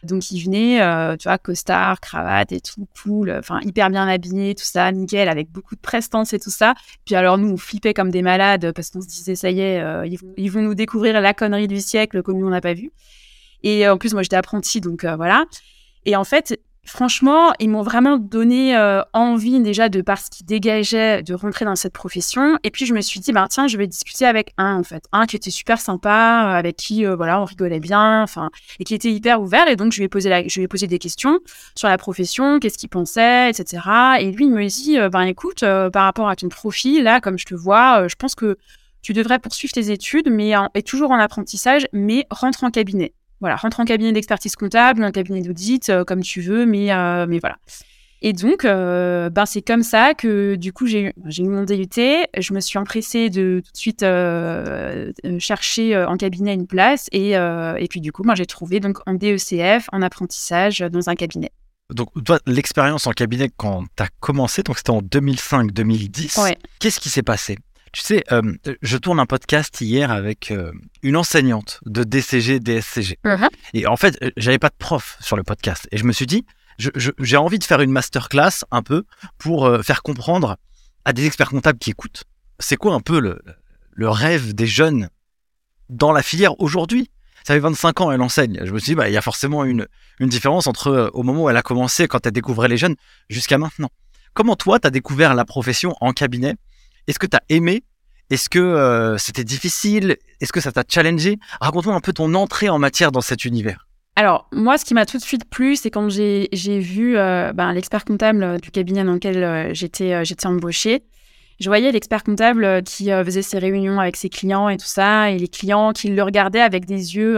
Donc 0.03 0.31
ils 0.31 0.41
venaient, 0.41 1.17
tu 1.17 1.27
vois, 1.27 1.37
costard, 1.37 1.99
cravate 1.99 2.53
et 2.53 2.61
tout, 2.61 2.87
cool, 3.03 3.35
enfin 3.37 3.59
hyper 3.63 3.89
bien 3.89 4.07
habillés, 4.07 4.55
tout 4.55 4.63
ça, 4.63 4.89
nickel, 4.93 5.27
avec 5.27 5.51
beaucoup 5.51 5.75
de 5.75 5.81
prestance 5.81 6.31
et 6.31 6.39
tout 6.39 6.51
ça. 6.51 6.73
Puis 7.05 7.15
alors 7.15 7.37
nous, 7.37 7.49
on 7.49 7.57
flippait 7.57 7.93
comme 7.93 8.09
des 8.09 8.21
malades 8.21 8.71
parce 8.71 8.91
qu'on 8.91 9.01
se 9.01 9.07
disait, 9.07 9.35
ça 9.35 9.51
y 9.51 9.59
est, 9.59 9.83
ils, 10.07 10.17
vont, 10.17 10.33
ils, 10.37 10.49
vont, 10.49 10.61
nous 10.61 10.73
découvrir 10.73 11.19
la 11.19 11.33
connerie 11.33 11.67
du 11.67 11.81
siècle 11.81 12.23
que 12.23 12.31
nous, 12.31 12.47
on 12.47 12.49
n'a 12.49 12.61
pas 12.61 12.73
vu. 12.73 12.93
Et 13.63 13.89
en 13.89 13.97
plus, 13.97 14.13
moi, 14.13 14.23
j'étais 14.23 14.37
apprentie, 14.37 14.79
donc 14.79 15.03
voilà. 15.03 15.43
Et 16.05 16.15
en 16.15 16.23
fait, 16.23 16.57
Franchement, 16.89 17.53
ils 17.59 17.69
m'ont 17.69 17.83
vraiment 17.83 18.17
donné 18.17 18.75
euh, 18.75 19.03
envie 19.13 19.59
déjà 19.59 19.89
de 19.89 20.01
par 20.01 20.17
ce 20.17 20.31
qu'ils 20.31 20.47
dégageaient 20.47 21.21
de 21.21 21.35
rentrer 21.35 21.63
dans 21.63 21.75
cette 21.75 21.93
profession. 21.93 22.57
Et 22.63 22.71
puis 22.71 22.87
je 22.87 22.95
me 22.95 23.01
suis 23.01 23.19
dit, 23.19 23.31
bah 23.31 23.45
tiens, 23.47 23.67
je 23.67 23.77
vais 23.77 23.85
discuter 23.85 24.25
avec 24.25 24.53
un 24.57 24.79
en 24.79 24.83
fait, 24.83 25.03
un 25.11 25.27
qui 25.27 25.35
était 25.35 25.51
super 25.51 25.79
sympa, 25.79 26.47
euh, 26.49 26.57
avec 26.57 26.77
qui 26.77 27.05
euh, 27.05 27.15
voilà 27.15 27.39
on 27.41 27.45
rigolait 27.45 27.79
bien, 27.79 28.23
enfin 28.23 28.49
et 28.79 28.85
qui 28.85 28.95
était 28.95 29.11
hyper 29.11 29.39
ouvert. 29.39 29.67
Et 29.67 29.75
donc 29.75 29.91
je 29.91 29.99
lui 29.99 30.05
ai 30.05 30.09
posé 30.09 30.29
je 30.49 30.59
lui 30.59 30.63
ai 30.63 30.67
posé 30.67 30.87
des 30.87 30.97
questions 30.97 31.39
sur 31.75 31.87
la 31.87 31.99
profession, 31.99 32.59
qu'est-ce 32.59 32.79
qu'il 32.79 32.89
pensait, 32.89 33.51
etc. 33.51 33.83
Et 34.19 34.31
lui 34.31 34.45
il 34.45 34.51
me 34.51 34.65
dit, 34.65 34.97
ben 35.11 35.21
écoute, 35.21 35.59
par 35.59 36.05
rapport 36.05 36.27
à 36.27 36.35
ton 36.35 36.49
profil 36.49 37.03
là, 37.03 37.21
comme 37.21 37.37
je 37.37 37.45
te 37.45 37.53
vois, 37.53 38.07
je 38.07 38.15
pense 38.15 38.33
que 38.33 38.57
tu 39.03 39.13
devrais 39.13 39.37
poursuivre 39.37 39.73
tes 39.73 39.91
études, 39.91 40.29
mais 40.31 40.55
toujours 40.83 41.11
en 41.11 41.19
apprentissage, 41.19 41.85
mais 41.93 42.25
rentre 42.31 42.63
en 42.63 42.71
cabinet. 42.71 43.13
Voilà, 43.39 43.55
rentre 43.55 43.79
en 43.79 43.85
cabinet 43.85 44.11
d'expertise 44.11 44.55
comptable, 44.55 45.03
un 45.03 45.11
cabinet 45.11 45.41
d'audit, 45.41 45.89
euh, 45.89 46.03
comme 46.03 46.21
tu 46.21 46.41
veux, 46.41 46.65
mais, 46.65 46.91
euh, 46.91 47.25
mais 47.27 47.39
voilà. 47.39 47.57
Et 48.21 48.33
donc, 48.33 48.65
euh, 48.65 49.29
ben 49.29 49.45
c'est 49.45 49.61
comme 49.61 49.81
ça 49.81 50.13
que 50.13 50.55
du 50.55 50.73
coup 50.73 50.87
j'ai 50.87 51.13
eu, 51.15 51.43
mon 51.43 51.63
DUT. 51.63 51.87
Je 52.37 52.53
me 52.53 52.59
suis 52.59 52.77
empressée 52.77 53.29
de 53.29 53.61
tout 53.65 53.71
de 53.71 53.77
suite 53.77 54.05
chercher 55.39 55.95
en 55.95 56.17
cabinet 56.17 56.53
une 56.53 56.67
place 56.67 57.07
et, 57.13 57.31
et 57.31 57.87
puis 57.89 58.01
du 58.01 58.11
coup, 58.11 58.23
moi 58.23 58.35
j'ai 58.35 58.45
trouvé 58.45 58.81
donc 58.81 58.97
en 59.05 59.13
DECF, 59.13 59.87
en 59.93 60.01
apprentissage 60.01 60.79
dans 60.79 61.09
un 61.09 61.15
cabinet. 61.15 61.51
Donc, 61.93 62.09
toi, 62.23 62.39
l'expérience 62.45 63.07
en 63.07 63.11
cabinet 63.11 63.49
quand 63.55 63.83
tu 63.95 64.03
as 64.03 64.09
commencé, 64.19 64.63
donc 64.63 64.77
c'était 64.77 64.91
en 64.91 65.01
2005-2010, 65.01 66.43
ouais. 66.43 66.57
qu'est-ce 66.79 66.99
qui 66.99 67.09
s'est 67.09 67.23
passé? 67.23 67.57
Tu 67.91 68.01
sais, 68.01 68.23
euh, 68.31 68.53
je 68.81 68.97
tourne 68.97 69.19
un 69.19 69.25
podcast 69.25 69.79
hier 69.81 70.11
avec 70.11 70.51
euh, 70.51 70.71
une 71.01 71.15
enseignante 71.15 71.79
de 71.85 72.03
DCG, 72.03 72.59
DSCG. 72.59 73.17
Uh-huh. 73.25 73.49
Et 73.73 73.87
en 73.87 73.97
fait, 73.97 74.17
euh, 74.21 74.31
j'avais 74.37 74.59
pas 74.59 74.69
de 74.69 74.75
prof 74.77 75.17
sur 75.19 75.35
le 75.35 75.43
podcast. 75.43 75.87
Et 75.91 75.97
je 75.97 76.03
me 76.03 76.11
suis 76.11 76.25
dit, 76.25 76.45
j'ai 76.77 77.37
envie 77.37 77.59
de 77.59 77.63
faire 77.63 77.81
une 77.81 77.91
masterclass 77.91 78.63
un 78.71 78.81
peu 78.81 79.03
pour 79.37 79.69
faire 79.83 80.01
comprendre 80.01 80.55
à 81.03 81.11
des 81.11 81.25
experts 81.25 81.49
comptables 81.49 81.77
qui 81.77 81.89
écoutent. 81.89 82.23
C'est 82.57 82.77
quoi 82.77 82.93
un 82.93 83.01
peu 83.01 83.19
le, 83.19 83.41
le 83.91 84.09
rêve 84.09 84.53
des 84.53 84.67
jeunes 84.67 85.09
dans 85.89 86.13
la 86.13 86.23
filière 86.23 86.57
aujourd'hui 86.61 87.11
ça 87.45 87.53
fait 87.53 87.59
25 87.59 88.01
ans, 88.01 88.11
elle 88.11 88.21
enseigne. 88.21 88.59
Je 88.63 88.71
me 88.71 88.79
suis 88.79 88.91
dit, 88.91 88.95
bah, 88.95 89.09
il 89.09 89.13
y 89.13 89.17
a 89.17 89.21
forcément 89.21 89.63
une, 89.63 89.87
une 90.19 90.29
différence 90.29 90.67
entre 90.67 91.09
au 91.13 91.23
moment 91.23 91.45
où 91.45 91.49
elle 91.49 91.57
a 91.57 91.61
commencé, 91.61 92.07
quand 92.07 92.25
elle 92.27 92.33
découvrait 92.33 92.67
les 92.67 92.77
jeunes, 92.77 92.95
jusqu'à 93.29 93.57
maintenant. 93.57 93.89
Comment 94.33 94.55
toi, 94.55 94.79
tu 94.79 94.87
as 94.87 94.91
découvert 94.91 95.33
la 95.33 95.45
profession 95.45 95.95
en 96.01 96.11
cabinet 96.11 96.55
est-ce 97.07 97.19
que 97.19 97.27
tu 97.27 97.37
as 97.37 97.43
aimé? 97.49 97.83
Est-ce 98.29 98.49
que 98.49 98.59
euh, 98.59 99.17
c'était 99.17 99.43
difficile? 99.43 100.17
Est-ce 100.39 100.53
que 100.53 100.61
ça 100.61 100.71
t'a 100.71 100.83
challengé? 100.87 101.39
Raconte-moi 101.61 101.95
un 101.95 101.99
peu 101.99 102.13
ton 102.13 102.33
entrée 102.35 102.69
en 102.69 102.77
matière 102.77 103.11
dans 103.11 103.21
cet 103.21 103.45
univers. 103.45 103.87
Alors, 104.15 104.47
moi, 104.51 104.77
ce 104.77 104.85
qui 104.85 104.93
m'a 104.93 105.05
tout 105.05 105.17
de 105.17 105.23
suite 105.23 105.49
plu, 105.49 105.75
c'est 105.75 105.89
quand 105.89 106.09
j'ai 106.09 106.47
vu 106.79 107.17
euh, 107.17 107.53
ben, 107.53 107.73
l'expert 107.73 108.05
comptable 108.05 108.43
euh, 108.43 108.57
du 108.57 108.69
cabinet 108.69 109.03
dans 109.03 109.13
lequel 109.13 109.73
j'étais 109.73 110.45
embauchée. 110.45 111.03
Je 111.59 111.69
voyais 111.69 111.91
l'expert 111.91 112.23
comptable 112.23 112.83
qui 112.83 113.09
faisait 113.09 113.41
ses 113.41 113.59
réunions 113.59 113.99
avec 113.99 114.15
ses 114.15 114.29
clients 114.29 114.69
et 114.69 114.77
tout 114.77 114.85
ça, 114.85 115.29
et 115.29 115.37
les 115.37 115.49
clients 115.49 115.91
qui 115.91 116.07
le 116.09 116.23
regardaient 116.23 116.61
avec 116.61 116.85
des 116.85 117.17
yeux 117.17 117.37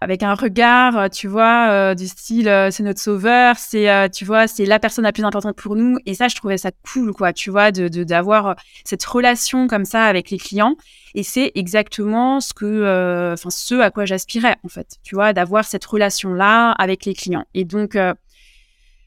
avec 0.00 0.22
un 0.22 0.34
regard, 0.34 0.98
euh, 0.98 1.08
tu 1.08 1.26
vois, 1.26 1.68
euh, 1.70 1.94
du 1.94 2.06
style 2.06 2.48
euh, 2.48 2.70
c'est 2.70 2.82
notre 2.82 3.00
sauveur, 3.00 3.56
c'est 3.58 4.10
tu 4.10 4.24
vois, 4.24 4.46
c'est 4.46 4.66
la 4.66 4.78
personne 4.78 5.04
la 5.04 5.12
plus 5.12 5.24
importante 5.24 5.56
pour 5.56 5.76
nous 5.76 5.96
et 6.06 6.14
ça 6.14 6.28
je 6.28 6.36
trouvais 6.36 6.58
ça 6.58 6.70
cool 6.92 7.12
quoi, 7.12 7.32
tu 7.32 7.50
vois, 7.50 7.72
de 7.72 7.88
d'avoir 8.04 8.56
cette 8.84 9.04
relation 9.04 9.66
comme 9.68 9.84
ça 9.84 10.04
avec 10.04 10.30
les 10.30 10.38
clients 10.38 10.76
et 11.14 11.22
c'est 11.22 11.52
exactement 11.54 12.40
ce 12.40 12.52
que 12.52 13.32
enfin 13.32 13.50
ce 13.50 13.74
à 13.76 13.90
quoi 13.90 14.04
j'aspirais 14.04 14.56
en 14.64 14.68
fait, 14.68 14.96
tu 15.02 15.14
vois, 15.14 15.32
d'avoir 15.32 15.64
cette 15.64 15.84
relation 15.84 16.34
là 16.34 16.72
avec 16.72 17.04
les 17.04 17.14
clients. 17.14 17.44
Et 17.54 17.64
donc 17.64 17.96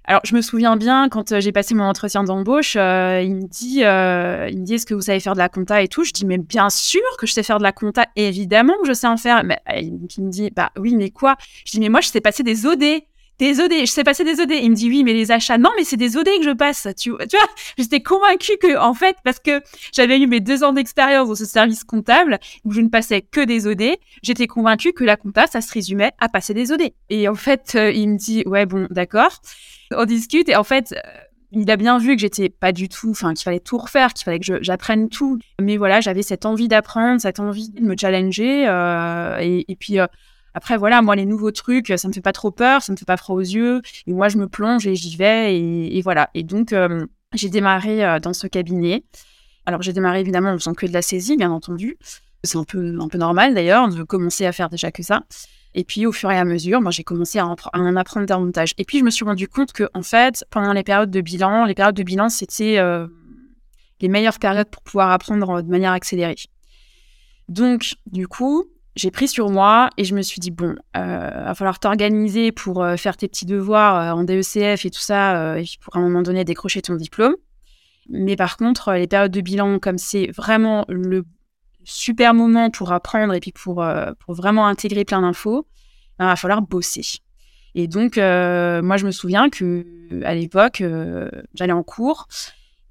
alors, 0.09 0.21
je 0.25 0.35
me 0.35 0.41
souviens 0.41 0.75
bien 0.75 1.07
quand 1.07 1.31
euh, 1.31 1.39
j'ai 1.39 1.51
passé 1.51 1.75
mon 1.75 1.83
entretien 1.83 2.23
d'embauche, 2.23 2.75
euh, 2.75 3.21
il 3.23 3.35
me 3.35 3.47
dit, 3.47 3.83
euh, 3.83 4.49
il 4.49 4.59
me 4.59 4.65
dit, 4.65 4.73
est-ce 4.73 4.87
que 4.87 4.95
vous 4.95 5.01
savez 5.01 5.19
faire 5.19 5.33
de 5.33 5.37
la 5.37 5.49
compta 5.49 5.83
et 5.83 5.87
tout? 5.87 6.03
Je 6.03 6.11
dis, 6.11 6.25
mais 6.25 6.39
bien 6.39 6.71
sûr 6.71 7.03
que 7.19 7.27
je 7.27 7.33
sais 7.33 7.43
faire 7.43 7.59
de 7.59 7.63
la 7.63 7.71
compta, 7.71 8.07
évidemment 8.15 8.73
que 8.81 8.87
je 8.87 8.93
sais 8.93 9.05
en 9.05 9.17
faire. 9.17 9.43
Mais 9.43 9.59
il 9.77 9.93
me 9.93 10.31
dit, 10.31 10.49
bah 10.49 10.71
oui, 10.79 10.95
mais 10.95 11.11
quoi? 11.11 11.35
Je 11.63 11.73
dis, 11.73 11.79
mais 11.79 11.89
moi, 11.89 12.01
je 12.01 12.07
sais 12.07 12.21
passer 12.21 12.41
des 12.41 12.65
OD 12.65 13.03
des 13.37 13.61
OD, 13.61 13.71
je 13.71 13.85
sais 13.85 14.03
passer 14.03 14.23
des 14.23 14.41
OD. 14.41 14.51
Il 14.51 14.71
me 14.71 14.75
dit 14.75 14.89
oui, 14.89 15.03
mais 15.03 15.13
les 15.13 15.31
achats, 15.31 15.57
non, 15.57 15.69
mais 15.77 15.85
c'est 15.85 15.95
des 15.95 16.17
OD 16.17 16.25
que 16.25 16.43
je 16.43 16.51
passe. 16.51 16.87
Tu, 16.97 17.11
tu 17.11 17.37
vois, 17.37 17.47
j'étais 17.77 18.01
convaincue 18.01 18.57
que, 18.61 18.77
en 18.77 18.93
fait, 18.93 19.15
parce 19.23 19.39
que 19.39 19.61
j'avais 19.93 20.19
eu 20.19 20.27
mes 20.27 20.41
deux 20.41 20.63
ans 20.63 20.73
d'expérience 20.73 21.29
dans 21.29 21.35
ce 21.35 21.45
service 21.45 21.85
comptable 21.85 22.39
où 22.65 22.71
je 22.73 22.81
ne 22.81 22.89
passais 22.89 23.21
que 23.21 23.41
des 23.41 23.65
OD, 23.65 23.95
j'étais 24.23 24.47
convaincue 24.47 24.91
que 24.91 25.05
la 25.05 25.15
compta, 25.15 25.47
ça 25.47 25.61
se 25.61 25.71
résumait 25.71 26.11
à 26.19 26.27
passer 26.27 26.53
des 26.53 26.71
OD. 26.71 26.91
Et 27.09 27.29
en 27.29 27.35
fait, 27.35 27.73
euh, 27.75 27.91
il 27.91 28.09
me 28.09 28.17
dit 28.17 28.43
ouais, 28.45 28.65
bon, 28.65 28.87
d'accord. 28.89 29.39
On 29.95 30.05
discute 30.05 30.49
et 30.49 30.55
en 30.55 30.63
fait, 30.63 30.93
euh, 30.93 31.09
il 31.51 31.69
a 31.71 31.77
bien 31.77 31.97
vu 31.97 32.15
que 32.15 32.21
j'étais 32.21 32.49
pas 32.49 32.71
du 32.71 32.89
tout, 32.89 33.09
enfin, 33.11 33.33
qu'il 33.33 33.43
fallait 33.43 33.59
tout 33.59 33.77
refaire, 33.77 34.13
qu'il 34.13 34.23
fallait 34.23 34.39
que 34.39 34.61
j'apprenne 34.61 35.09
tout. 35.09 35.39
Mais 35.59 35.77
voilà, 35.77 35.99
j'avais 36.01 36.21
cette 36.21 36.45
envie 36.45 36.67
d'apprendre, 36.67 37.19
cette 37.19 37.39
envie 37.39 37.69
de 37.69 37.81
me 37.81 37.95
challenger. 37.97 38.67
Euh, 38.67 39.37
et, 39.39 39.75
puis, 39.79 39.97
après, 40.53 40.77
voilà, 40.77 41.01
moi, 41.01 41.15
les 41.15 41.25
nouveaux 41.25 41.51
trucs, 41.51 41.93
ça 41.95 42.07
me 42.07 42.13
fait 42.13 42.21
pas 42.21 42.33
trop 42.33 42.51
peur, 42.51 42.81
ça 42.81 42.91
me 42.91 42.97
fait 42.97 43.05
pas 43.05 43.17
froid 43.17 43.35
aux 43.35 43.39
yeux. 43.39 43.81
Et 44.07 44.13
moi, 44.13 44.29
je 44.29 44.37
me 44.37 44.47
plonge 44.47 44.87
et 44.87 44.95
j'y 44.95 45.15
vais. 45.15 45.57
Et, 45.57 46.01
voilà. 46.01 46.29
Et 46.33 46.43
donc, 46.43 46.73
euh, 46.73 47.05
j'ai 47.33 47.49
démarré 47.49 48.03
euh, 48.03 48.19
dans 48.19 48.33
ce 48.33 48.47
cabinet. 48.47 49.03
Alors, 49.65 49.81
j'ai 49.81 49.93
démarré 49.93 50.21
évidemment 50.21 50.49
en 50.49 50.57
faisant 50.57 50.73
que 50.73 50.85
de 50.85 50.93
la 50.93 51.01
saisie, 51.01 51.37
bien 51.37 51.51
entendu. 51.51 51.97
C'est 52.43 52.57
un 52.57 52.63
peu, 52.63 52.97
un 52.99 53.07
peu 53.07 53.17
normal 53.17 53.53
d'ailleurs 53.53 53.89
de 53.89 54.03
commencer 54.03 54.45
à 54.45 54.51
faire 54.51 54.69
déjà 54.69 54.91
que 54.91 55.03
ça. 55.03 55.23
Et 55.75 55.83
puis, 55.83 56.05
au 56.05 56.11
fur 56.11 56.31
et 56.31 56.37
à 56.37 56.45
mesure, 56.45 56.81
moi, 56.81 56.91
j'ai 56.91 57.03
commencé 57.03 57.39
à, 57.39 57.45
en 57.45 57.95
apprendre 57.95 58.25
davantage. 58.25 58.73
Et 58.77 58.85
puis, 58.85 58.99
je 58.99 59.03
me 59.03 59.11
suis 59.11 59.25
rendu 59.25 59.47
compte 59.47 59.71
que, 59.71 59.87
en 59.93 60.01
fait, 60.01 60.43
pendant 60.49 60.73
les 60.73 60.83
périodes 60.83 61.11
de 61.11 61.21
bilan, 61.21 61.65
les 61.65 61.75
périodes 61.75 61.95
de 61.95 62.03
bilan, 62.03 62.29
c'était 62.29 62.79
euh, 62.79 63.07
les 64.01 64.07
meilleures 64.07 64.39
périodes 64.39 64.69
pour 64.69 64.81
pouvoir 64.81 65.11
apprendre 65.11 65.61
de 65.61 65.69
manière 65.69 65.91
accélérée. 65.91 66.35
Donc, 67.47 67.95
du 68.07 68.27
coup, 68.27 68.65
j'ai 68.95 69.11
pris 69.11 69.27
sur 69.27 69.49
moi 69.49 69.89
et 69.97 70.03
je 70.03 70.15
me 70.15 70.21
suis 70.21 70.39
dit, 70.39 70.51
bon, 70.51 70.75
euh, 70.97 71.29
va 71.45 71.55
falloir 71.55 71.79
t'organiser 71.79 72.51
pour 72.51 72.83
euh, 72.83 72.95
faire 72.97 73.17
tes 73.17 73.27
petits 73.27 73.45
devoirs 73.45 73.95
euh, 73.95 74.19
en 74.19 74.23
DECF 74.23 74.85
et 74.85 74.89
tout 74.89 74.99
ça, 74.99 75.57
et 75.57 75.63
pour 75.81 75.95
à 75.95 75.99
un 75.99 76.01
moment 76.01 76.21
donné 76.21 76.43
décrocher 76.43 76.81
ton 76.81 76.95
diplôme. 76.95 77.35
Mais 78.09 78.35
par 78.35 78.57
contre, 78.57 78.93
les 78.93 79.07
périodes 79.07 79.31
de 79.31 79.41
bilan, 79.41 79.79
comme 79.79 79.97
c'est 79.97 80.31
vraiment 80.35 80.85
le 80.89 81.23
super 81.89 82.33
moment 82.33 82.69
pour 82.69 82.91
apprendre 82.91 83.33
et 83.33 83.39
puis 83.39 83.51
pour, 83.51 83.83
pour 84.19 84.33
vraiment 84.33 84.67
intégrer 84.67 85.05
plein 85.05 85.21
d'infos, 85.21 85.67
ben, 86.17 86.25
il 86.25 86.29
va 86.29 86.35
falloir 86.35 86.61
bosser. 86.61 87.19
Et 87.75 87.87
donc, 87.87 88.17
moi, 88.17 88.97
je 88.97 89.05
me 89.05 89.11
souviens 89.11 89.49
que 89.49 89.85
à 90.23 90.33
l'époque, 90.35 90.83
j'allais 91.53 91.73
en 91.73 91.83
cours 91.83 92.27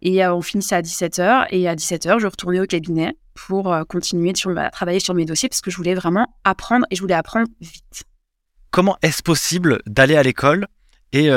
et 0.03 0.25
on 0.27 0.43
finissait 0.43 0.77
à 0.77 0.83
17h. 0.83 1.47
Et 1.51 1.69
à 1.69 1.75
17h, 1.75 2.19
je 2.21 2.27
retournais 2.27 2.61
au 2.61 2.67
cabinet 2.67 3.17
pour 3.35 3.75
continuer 3.89 4.35
sur, 4.35 4.57
à 4.57 4.71
travailler 4.71 5.01
sur 5.01 5.15
mes 5.15 5.25
dossiers 5.25 5.49
parce 5.49 5.61
que 5.61 5.71
je 5.71 5.77
voulais 5.77 5.95
vraiment 5.95 6.27
apprendre 6.45 6.87
et 6.91 6.97
je 6.97 7.01
voulais 7.01 7.15
apprendre 7.15 7.49
vite. 7.61 8.05
Comment 8.71 8.97
est-ce 9.03 9.23
possible 9.23 9.81
d'aller 9.87 10.17
à 10.17 10.23
l'école 10.23 10.67
et 11.13 11.31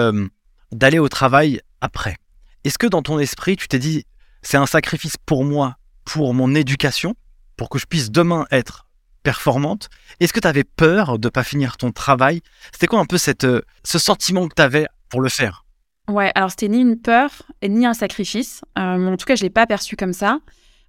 d'aller 0.72 1.00
au 1.00 1.10
travail 1.10 1.62
après? 1.82 2.18
Est-ce 2.64 2.78
que 2.78 2.88
dans 2.88 3.02
ton 3.02 3.18
esprit, 3.18 3.56
tu 3.58 3.68
t'es 3.68 3.80
dit, 3.80 4.06
c'est 4.44 4.58
un 4.58 4.68
sacrifice 4.68 5.18
pour 5.26 5.44
moi, 5.44 5.78
pour 6.06 6.34
mon 6.34 6.54
éducation, 6.54 7.16
pour 7.62 7.70
que 7.70 7.78
je 7.78 7.86
puisse 7.86 8.10
demain 8.10 8.48
être 8.50 8.88
performante 9.22 9.90
Est-ce 10.20 10.34
que 10.34 10.40
tu 10.40 10.48
avais 10.48 10.64
peur 10.64 11.20
de 11.20 11.30
pas 11.30 11.44
finir 11.44 11.78
ton 11.78 11.92
travail? 11.92 12.42
C'était 12.72 12.88
quoi 12.88 13.00
un 13.00 13.06
peu 13.06 13.20
cette, 13.20 13.46
ce 13.84 14.00
sentiment 14.00 14.48
que 14.48 14.56
tu 14.56 14.64
avais 14.64 14.88
pour 15.10 15.22
le 15.22 15.30
faire? 15.30 15.64
Ouais, 16.10 16.32
alors 16.34 16.50
c'était 16.50 16.70
ni 16.70 16.80
une 16.80 17.00
peur 17.00 17.30
ni 17.64 17.86
un 17.86 17.94
sacrifice. 17.94 18.62
Euh, 18.80 19.14
en 19.14 19.16
tout 19.16 19.28
cas, 19.28 19.36
je 19.36 19.44
l'ai 19.44 19.52
pas 19.52 19.68
perçu 19.68 19.96
comme 19.96 20.14
ça. 20.14 20.40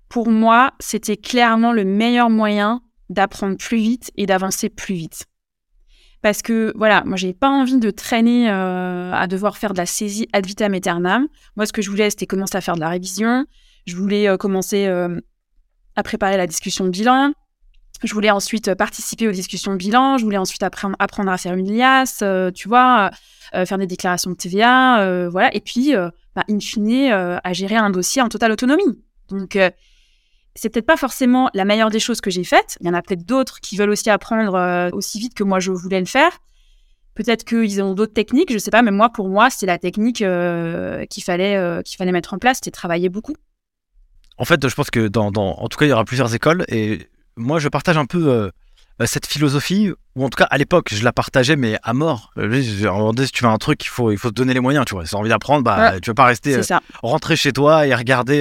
Pour 0.08 0.30
moi, 0.30 0.72
c'était 0.80 1.18
clairement 1.18 1.74
le 1.74 1.84
meilleur 1.84 2.30
moyen 2.30 2.80
d'apprendre 3.10 3.58
plus 3.58 3.76
vite 3.76 4.10
et 4.16 4.24
d'avancer 4.24 4.70
plus 4.70 4.94
vite. 4.94 5.26
Parce 6.22 6.40
que 6.40 6.72
voilà, 6.74 7.02
moi 7.04 7.18
j'ai 7.18 7.34
pas 7.34 7.50
envie 7.50 7.80
de 7.80 7.90
traîner 7.90 8.48
euh, 8.48 9.12
à 9.12 9.26
devoir 9.26 9.58
faire 9.58 9.74
de 9.74 9.78
la 9.78 9.84
saisie 9.84 10.26
ad 10.32 10.46
vitam 10.46 10.72
aeternam. 10.72 11.28
Moi, 11.54 11.66
ce 11.66 11.74
que 11.74 11.82
je 11.82 11.90
voulais, 11.90 12.08
c'était 12.08 12.24
commencer 12.24 12.56
à 12.56 12.62
faire 12.62 12.76
de 12.76 12.80
la 12.80 12.88
révision. 12.88 13.44
Je 13.86 13.94
voulais 13.94 14.26
euh, 14.26 14.38
commencer 14.38 14.86
à 15.96 16.02
préparer 16.02 16.36
la 16.36 16.46
discussion 16.46 16.84
de 16.84 16.90
bilan. 16.90 17.32
Je 18.02 18.12
voulais 18.14 18.30
ensuite 18.30 18.74
participer 18.74 19.28
aux 19.28 19.32
discussions 19.32 19.72
de 19.72 19.76
bilan. 19.76 20.18
Je 20.18 20.24
voulais 20.24 20.38
ensuite 20.38 20.62
apprendre, 20.62 20.96
à 20.98 21.38
faire 21.38 21.54
une 21.54 21.72
liasse, 21.72 22.22
tu 22.54 22.68
vois. 22.68 23.10
Euh, 23.54 23.66
faire 23.66 23.76
des 23.76 23.86
déclarations 23.86 24.30
de 24.30 24.36
TVA, 24.36 25.02
euh, 25.02 25.28
voilà. 25.28 25.54
Et 25.54 25.60
puis, 25.60 25.94
euh, 25.94 26.08
bah, 26.34 26.42
in 26.48 26.58
fine, 26.58 27.12
à 27.12 27.52
gérer 27.52 27.76
un 27.76 27.90
dossier 27.90 28.22
en 28.22 28.28
totale 28.28 28.52
autonomie. 28.52 28.98
Donc, 29.28 29.58
c'est 30.54 30.68
peut-être 30.68 30.86
pas 30.86 30.96
forcément 30.96 31.50
la 31.54 31.64
meilleure 31.64 31.90
des 31.90 32.00
choses 32.00 32.20
que 32.20 32.30
j'ai 32.30 32.44
faites. 32.44 32.76
Il 32.80 32.86
y 32.86 32.90
en 32.90 32.94
a 32.94 33.02
peut-être 33.02 33.26
d'autres 33.26 33.60
qui 33.60 33.76
veulent 33.76 33.90
aussi 33.90 34.10
apprendre 34.10 34.90
aussi 34.92 35.18
vite 35.18 35.34
que 35.34 35.44
moi 35.44 35.60
je 35.60 35.70
voulais 35.70 36.00
le 36.00 36.06
faire. 36.06 36.30
Peut-être 37.14 37.44
qu'ils 37.44 37.82
ont 37.82 37.94
d'autres 37.94 38.12
techniques, 38.12 38.52
je 38.52 38.58
sais 38.58 38.70
pas, 38.70 38.82
mais 38.82 38.90
moi, 38.90 39.10
pour 39.10 39.28
moi, 39.28 39.50
c'est 39.50 39.66
la 39.66 39.78
technique 39.78 40.16
qu'il 40.16 41.22
fallait, 41.22 41.82
qu'il 41.84 41.96
fallait 41.96 42.12
mettre 42.12 42.34
en 42.34 42.38
place, 42.38 42.58
c'était 42.58 42.70
travailler 42.70 43.08
beaucoup. 43.08 43.34
En 44.38 44.44
fait, 44.44 44.66
je 44.66 44.74
pense 44.74 44.90
que 44.90 45.08
dans, 45.08 45.30
dans, 45.30 45.58
en 45.58 45.68
tout 45.68 45.78
cas, 45.78 45.86
il 45.86 45.90
y 45.90 45.92
aura 45.92 46.04
plusieurs 46.04 46.34
écoles 46.34 46.64
et 46.68 47.08
moi, 47.36 47.58
je 47.58 47.68
partage 47.68 47.96
un 47.96 48.06
peu 48.06 48.28
euh, 48.28 49.06
cette 49.06 49.26
philosophie, 49.26 49.90
ou 50.16 50.24
en 50.24 50.28
tout 50.28 50.36
cas 50.36 50.44
à 50.44 50.58
l'époque, 50.58 50.88
je 50.92 51.02
la 51.02 51.12
partageais, 51.12 51.56
mais 51.56 51.78
à 51.82 51.92
mort. 51.92 52.30
Euh, 52.38 52.62
si 52.62 53.32
tu 53.32 53.44
veux 53.44 53.50
un 53.50 53.58
truc, 53.58 53.84
il 53.84 53.88
faut, 53.88 54.10
il 54.10 54.18
faut 54.18 54.30
te 54.30 54.34
donner 54.34 54.54
les 54.54 54.60
moyens, 54.60 54.84
tu 54.84 54.94
vois. 54.94 55.04
Si 55.04 55.10
tu 55.10 55.16
as 55.16 55.18
envie 55.18 55.28
d'apprendre, 55.28 55.64
bah, 55.64 56.00
tu 56.00 56.10
vas 56.10 56.14
pas 56.14 56.26
rester, 56.26 56.56
euh, 56.56 56.78
rentrer 57.02 57.36
chez 57.36 57.52
toi 57.52 57.86
et 57.86 57.94
regarder 57.94 58.40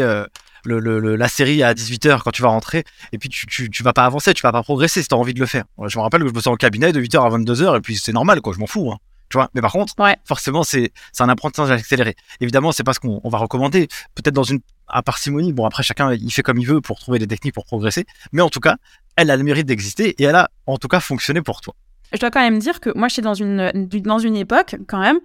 le, 0.65 1.15
la 1.15 1.27
série 1.27 1.63
à 1.63 1.73
18h 1.73 2.21
quand 2.23 2.31
tu 2.31 2.41
vas 2.41 2.49
rentrer, 2.49 2.83
et 3.11 3.17
puis 3.17 3.29
tu, 3.29 3.69
tu, 3.69 3.83
vas 3.83 3.93
pas 3.93 4.05
avancer, 4.05 4.33
tu 4.33 4.41
vas 4.41 4.51
pas 4.51 4.63
progresser 4.63 5.01
si 5.01 5.07
tu 5.07 5.15
as 5.15 5.17
envie 5.17 5.33
de 5.33 5.39
le 5.39 5.45
faire. 5.45 5.63
Je 5.87 5.97
me 5.97 6.03
rappelle 6.03 6.21
que 6.21 6.27
je 6.27 6.33
bossais 6.33 6.49
en 6.49 6.55
cabinet 6.55 6.91
de 6.91 7.01
8h 7.01 7.25
à 7.25 7.37
22h, 7.37 7.77
et 7.77 7.81
puis 7.81 7.95
c'est 7.95 8.13
normal, 8.13 8.41
quoi, 8.41 8.53
je 8.53 8.59
m'en 8.59 8.67
fous. 8.67 8.91
Hein. 8.91 8.97
Tu 9.31 9.37
vois 9.37 9.49
mais 9.53 9.61
par 9.61 9.71
contre, 9.71 9.93
forcément, 10.25 10.63
c'est 10.63 10.91
un 11.19 11.29
apprentissage 11.29 11.71
accéléré. 11.71 12.15
Évidemment, 12.41 12.71
c'est 12.71 12.83
pas 12.83 12.93
ce 12.93 12.99
qu'on 12.99 13.21
va 13.29 13.37
recommander. 13.37 13.87
Peut-être 14.13 14.35
dans 14.35 14.43
une 14.43 14.59
à 14.87 15.01
parcimonie. 15.01 15.53
Bon, 15.53 15.65
après, 15.65 15.83
chacun, 15.83 16.13
il 16.13 16.31
fait 16.31 16.43
comme 16.43 16.57
il 16.57 16.67
veut 16.67 16.81
pour 16.81 16.99
trouver 16.99 17.17
des 17.17 17.27
techniques 17.27 17.53
pour 17.53 17.65
progresser. 17.65 18.05
Mais 18.33 18.41
en 18.41 18.49
tout 18.49 18.59
cas, 18.59 18.75
elle 19.15 19.31
a 19.31 19.37
le 19.37 19.43
mérite 19.43 19.65
d'exister 19.65 20.21
et 20.21 20.23
elle 20.23 20.35
a 20.35 20.49
en 20.67 20.77
tout 20.77 20.89
cas 20.89 20.99
fonctionné 20.99 21.41
pour 21.41 21.61
toi. 21.61 21.73
Je 22.13 22.19
dois 22.19 22.29
quand 22.29 22.41
même 22.41 22.59
dire 22.59 22.81
que 22.81 22.89
moi, 22.95 23.07
je 23.07 23.13
suis 23.13 23.21
dans 23.21 23.33
une, 23.33 23.71
dans 23.73 24.19
une 24.19 24.35
époque 24.35 24.75
quand 24.87 24.99
même 24.99 25.19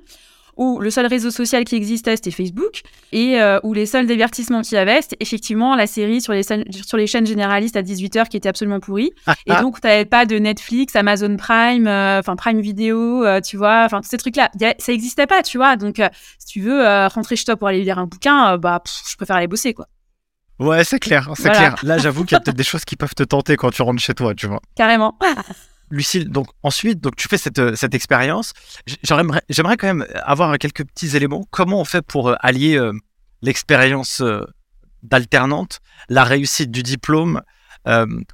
où 0.57 0.81
le 0.81 0.91
seul 0.91 1.07
réseau 1.07 1.31
social 1.31 1.65
qui 1.65 1.75
existait, 1.75 2.17
c'était 2.17 2.31
Facebook, 2.31 2.83
et 3.13 3.41
euh, 3.41 3.61
où 3.63 3.75
les 3.75 3.87
seuls 3.87 4.07
divertissements 4.07 4.63
qu'il 4.63 4.77
y 4.77 4.79
avait, 4.79 5.03
c'était 5.03 5.17
effectivement 5.21 5.77
la 5.77 5.87
série 5.87 6.21
sur 6.21 6.33
les, 6.33 6.43
sur 6.43 6.97
les 6.97 7.07
chaînes 7.07 7.27
généralistes 7.27 7.77
à 7.77 7.83
18h 7.83 8.29
qui 8.29 8.37
était 8.37 8.49
absolument 8.49 8.81
pourrie. 8.81 9.13
et 9.47 9.55
donc, 9.57 9.81
tu 9.81 9.87
n'avais 9.87 10.05
pas 10.05 10.27
de 10.27 10.39
Netflix, 10.39 10.97
Amazon 10.97 11.37
Prime, 11.37 11.87
euh, 11.87 12.21
enfin 12.21 12.37
Prime 12.37 12.61
Video, 12.61 13.25
euh, 13.25 13.41
tu 13.41 13.57
vois, 13.57 13.85
enfin 13.85 14.01
tous 14.01 14.09
ces 14.09 14.19
trucs-là. 14.19 14.51
Ça 14.79 14.93
n'existait 14.93 15.27
pas, 15.27 15.43
tu 15.43 15.59
vois. 15.59 15.77
Donc, 15.77 16.01
si 16.39 16.47
tu 16.47 16.61
veux 16.61 17.07
rentrer 17.09 17.37
chez 17.37 17.45
toi 17.45 17.57
pour 17.57 17.69
aller 17.69 17.83
lire 17.83 17.99
un 17.99 18.07
bouquin, 18.07 18.57
bah, 18.59 18.83
je 19.09 19.17
préfère 19.17 19.37
aller 19.37 19.49
bosser, 19.49 19.75
quoi. 19.75 19.87
Ouais, 20.59 20.85
c'est 20.85 20.99
clair, 20.99 21.29
c'est 21.35 21.51
clair. 21.51 21.75
Là, 21.83 21.99
j'avoue 21.99 22.25
qu'il 22.25 22.33
y 22.33 22.37
a 22.37 22.41
peut-être 22.41 22.57
des 22.57 22.65
choses 22.65 22.85
qui 22.85 22.97
peuvent 22.97 23.15
te 23.15 23.23
tenter 23.23 23.57
quand 23.57 23.71
tu 23.71 23.83
rentres 23.83 24.01
chez 24.01 24.15
toi, 24.15 24.35
tu 24.35 24.47
vois. 24.47 24.61
Carrément. 24.75 25.19
Lucille, 25.91 26.29
donc 26.29 26.49
ensuite, 26.63 27.01
donc 27.01 27.17
tu 27.17 27.29
fais 27.29 27.39
cette, 27.39 27.59
euh, 27.59 27.77
cette 27.77 27.95
expérience. 27.95 28.53
J'aimerais, 29.03 29.77
quand 29.77 29.87
même 29.87 30.07
avoir 30.25 30.59
quelques 30.59 30.85
petits 30.85 31.17
éléments. 31.17 31.45
Comment 31.51 31.81
on 31.81 31.85
fait 31.85 32.03
pour 32.03 32.31
euh, 32.31 32.35
allier 32.41 32.77
euh, 32.77 32.93
l'expérience 33.43 34.23
d'alternante, 35.03 35.81
la 36.09 36.25
réussite 36.25 36.71
du 36.71 36.83
diplôme 36.83 37.43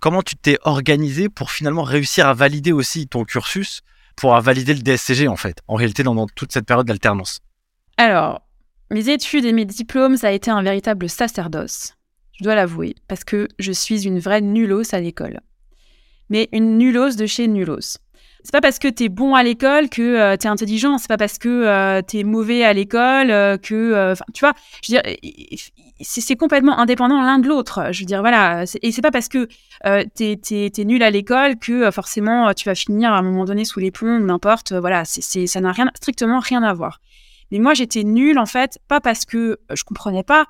Comment 0.01 0.23
tu 0.23 0.35
t'es 0.35 0.57
organisé 0.63 1.29
pour 1.29 1.51
finalement 1.51 1.83
réussir 1.83 2.27
à 2.27 2.33
valider 2.33 2.73
aussi 2.73 3.07
ton 3.07 3.25
cursus, 3.25 3.83
pour 4.17 4.41
valider 4.41 4.73
le 4.73 4.81
DSCG 4.81 5.29
en 5.29 5.37
fait, 5.37 5.59
en 5.69 5.75
réalité 5.75 6.03
dans 6.03 6.27
toute 6.29 6.53
cette 6.53 6.65
période 6.65 6.87
d'alternance? 6.87 7.41
Alors, 7.99 8.41
mes 8.91 9.11
études 9.11 9.45
et 9.45 9.53
mes 9.53 9.67
diplômes, 9.67 10.17
ça 10.17 10.29
a 10.29 10.31
été 10.31 10.51
un 10.51 10.63
véritable 10.63 11.11
sacerdoce 11.11 11.93
je 12.43 12.45
dois 12.45 12.57
l'avouer, 12.57 12.97
parce 13.07 13.23
que 13.23 13.47
je 13.61 13.71
suis 13.71 14.05
une 14.05 14.19
vraie 14.19 14.41
nulose 14.41 14.95
à 14.95 15.01
l'école. 15.01 15.41
Mais 16.33 16.49
une 16.51 16.79
nulose 16.79 17.17
de 17.17 17.27
chez 17.27 17.47
nulos. 17.47 17.99
C'est 18.43 18.53
pas 18.53 18.63
parce 18.63 18.79
que 18.79 18.89
t'es 18.89 19.11
bon 19.11 19.35
à 19.35 19.43
l'école 19.43 19.91
que 19.91 20.01
euh, 20.01 20.37
t'es 20.39 20.49
intelligent, 20.49 20.97
c'est 20.97 21.07
pas 21.07 21.19
parce 21.19 21.37
que 21.37 21.49
euh, 21.49 22.01
t'es 22.01 22.25
mauvais 22.25 22.65
à 22.65 22.73
l'école 22.73 23.31
euh, 23.31 23.59
que, 23.59 24.15
tu 24.33 24.41
vois, 24.41 24.55
je 24.83 24.95
veux 24.95 25.03
dire, 25.03 25.17
c'est 26.01 26.37
complètement 26.37 26.79
indépendant 26.79 27.21
l'un 27.21 27.39
de 27.39 27.49
l'autre. 27.49 27.93
Je 27.93 28.01
veux 28.01 28.07
dire, 28.07 28.21
voilà, 28.21 28.65
et 28.81 28.93
c'est 28.93 29.03
pas 29.03 29.11
parce 29.11 29.29
que 29.29 29.47
t'es 30.15 30.41
es, 30.51 30.85
nul 30.85 31.03
à 31.03 31.11
l'école 31.11 31.59
que 31.59 31.91
forcément 31.91 32.55
tu 32.55 32.65
vas 32.65 32.75
finir 32.75 33.13
à 33.13 33.19
un 33.19 33.23
moment 33.23 33.45
donné 33.45 33.67
sous 33.67 33.79
les 33.79 33.91
plombs, 33.91 34.19
n'importe. 34.19 34.73
Voilà, 34.73 35.05
c'est 35.05 35.47
ça 35.47 35.61
n'a 35.61 35.71
rien, 35.71 35.91
strictement 35.95 36.41
rien 36.41 36.63
à 36.63 36.73
voir. 36.73 37.03
Mais 37.51 37.59
moi, 37.59 37.75
j'étais 37.75 38.05
nulle 38.05 38.39
en 38.39 38.47
fait, 38.47 38.79
pas 38.89 39.03
parce 39.03 39.27
que 39.27 39.61
je 39.71 39.85
comprenais 39.85 40.25
pas, 40.25 40.47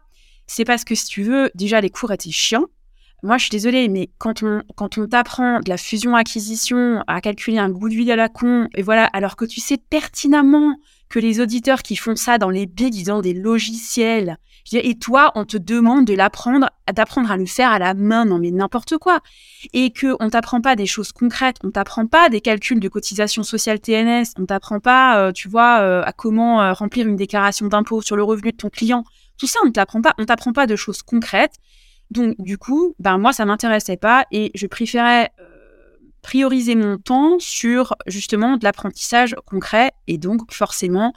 c'est 0.47 0.65
parce 0.65 0.85
que 0.85 0.95
si 0.95 1.07
tu 1.07 1.25
veux, 1.25 1.51
déjà 1.57 1.81
les 1.81 1.91
cours 1.91 2.13
étaient 2.13 2.31
chiants. 2.31 2.67
Moi, 3.25 3.39
je 3.39 3.45
suis 3.45 3.51
désolée, 3.51 3.89
mais 3.89 4.11
quand 4.19 4.43
on, 4.43 4.63
quand 4.75 4.99
on 4.99 5.07
t'apprend 5.07 5.61
de 5.61 5.69
la 5.69 5.77
fusion-acquisition 5.77 7.05
à 7.07 7.21
calculer 7.21 7.59
un 7.59 7.71
goodwill 7.71 8.11
à 8.11 8.17
la 8.17 8.29
con, 8.29 8.67
et 8.75 8.83
voilà, 8.83 9.05
alors 9.13 9.37
que 9.37 9.45
tu 9.45 9.61
sais 9.61 9.77
pertinemment 9.77 10.75
que 11.09 11.21
les 11.21 11.41
auditeurs 11.41 11.83
qui 11.83 11.95
font 11.95 12.17
ça 12.17 12.39
dans 12.39 12.51
les 12.51 12.67
bigs, 12.67 13.09
ont 13.11 13.21
des 13.21 13.35
logiciels. 13.35 14.39
Et 14.73 14.97
toi, 14.97 15.31
on 15.35 15.45
te 15.45 15.57
demande 15.57 16.05
de 16.05 16.15
l'apprendre, 16.15 16.71
d'apprendre 16.93 17.31
à 17.31 17.37
le 17.37 17.47
faire 17.47 17.71
à 17.71 17.79
la 17.79 17.95
main, 17.95 18.25
non 18.25 18.39
mais 18.39 18.51
n'importe 18.51 18.97
quoi. 18.97 19.21
Et 19.73 19.91
que 19.91 20.17
on 20.19 20.31
t'apprend 20.31 20.61
pas 20.61 20.75
des 20.75 20.87
choses 20.87 21.13
concrètes, 21.13 21.59
on 21.63 21.71
t'apprend 21.71 22.07
pas 22.07 22.29
des 22.29 22.41
calculs 22.41 22.81
de 22.81 22.89
cotisation 22.89 23.43
sociale 23.43 23.79
TNS, 23.79 24.33
on 24.39 24.47
t'apprend 24.47 24.81
pas, 24.81 25.19
euh, 25.19 25.33
tu 25.33 25.49
vois, 25.49 25.81
euh, 25.83 26.03
à 26.05 26.13
comment 26.13 26.63
euh, 26.63 26.73
remplir 26.73 27.07
une 27.07 27.17
déclaration 27.17 27.67
d'impôt 27.67 28.03
sur 28.03 28.17
le 28.17 28.25
revenu 28.25 28.51
de 28.51 28.57
ton 28.57 28.71
client. 28.71 29.05
Tout 29.39 29.47
ça, 29.47 29.61
on 29.63 29.67
ne 29.67 29.73
t'apprend 29.73 30.01
pas, 30.01 30.15
on 30.19 30.25
t'apprend 30.25 30.53
pas 30.53 30.67
de 30.67 30.77
choses 30.77 31.03
concrètes. 31.03 31.55
Donc, 32.13 32.35
du 32.39 32.59
coup, 32.59 32.95
ben, 32.99 33.17
moi, 33.17 33.33
ça 33.33 33.47
m'intéressait 33.47 33.97
pas 33.97 34.27
et 34.31 34.51
je 34.55 34.67
préférais 34.67 35.31
euh, 35.41 35.45
prioriser 36.21 36.75
mon 36.75 36.99
temps 36.99 37.39
sur 37.39 37.97
justement 38.07 38.59
de 38.59 38.65
l'apprentissage 38.65 39.35
concret 39.47 39.93
et 40.07 40.19
donc 40.19 40.53
forcément 40.53 41.15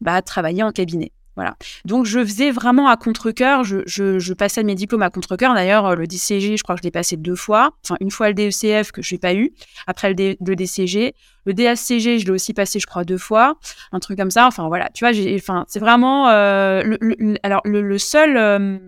bah, 0.00 0.22
travailler 0.22 0.62
en 0.62 0.70
cabinet. 0.70 1.10
Voilà. 1.34 1.56
Donc, 1.84 2.06
je 2.06 2.20
faisais 2.24 2.50
vraiment 2.50 2.88
à 2.88 2.96
contre-coeur. 2.96 3.62
Je, 3.62 3.82
je, 3.86 4.32
passais 4.32 4.62
mes 4.62 4.74
diplômes 4.74 5.02
à 5.02 5.10
contre-coeur. 5.10 5.52
D'ailleurs, 5.52 5.94
le 5.94 6.06
DCG, 6.06 6.56
je 6.56 6.62
crois 6.62 6.76
que 6.76 6.80
je 6.80 6.84
l'ai 6.84 6.90
passé 6.90 7.18
deux 7.18 7.34
fois. 7.34 7.72
Enfin, 7.84 7.96
une 8.00 8.10
fois 8.10 8.28
le 8.28 8.34
DECF 8.34 8.90
que 8.90 9.02
je 9.02 9.14
n'ai 9.14 9.18
pas 9.18 9.34
eu. 9.34 9.52
Après 9.86 10.14
le, 10.14 10.36
le, 10.40 10.56
DCG. 10.56 11.14
Le 11.44 11.52
DSCG, 11.52 12.20
je 12.20 12.24
l'ai 12.24 12.30
aussi 12.30 12.54
passé, 12.54 12.80
je 12.80 12.86
crois, 12.86 13.04
deux 13.04 13.18
fois. 13.18 13.56
Un 13.92 13.98
truc 13.98 14.16
comme 14.16 14.30
ça. 14.30 14.46
Enfin, 14.46 14.68
voilà. 14.68 14.88
Tu 14.94 15.04
vois, 15.04 15.12
enfin, 15.34 15.66
c'est 15.68 15.80
vraiment. 15.80 16.30
Euh, 16.30 16.82
le, 16.84 17.36
alors, 17.42 17.60
le, 17.64 17.98
seul 17.98 18.38
euh, 18.38 18.78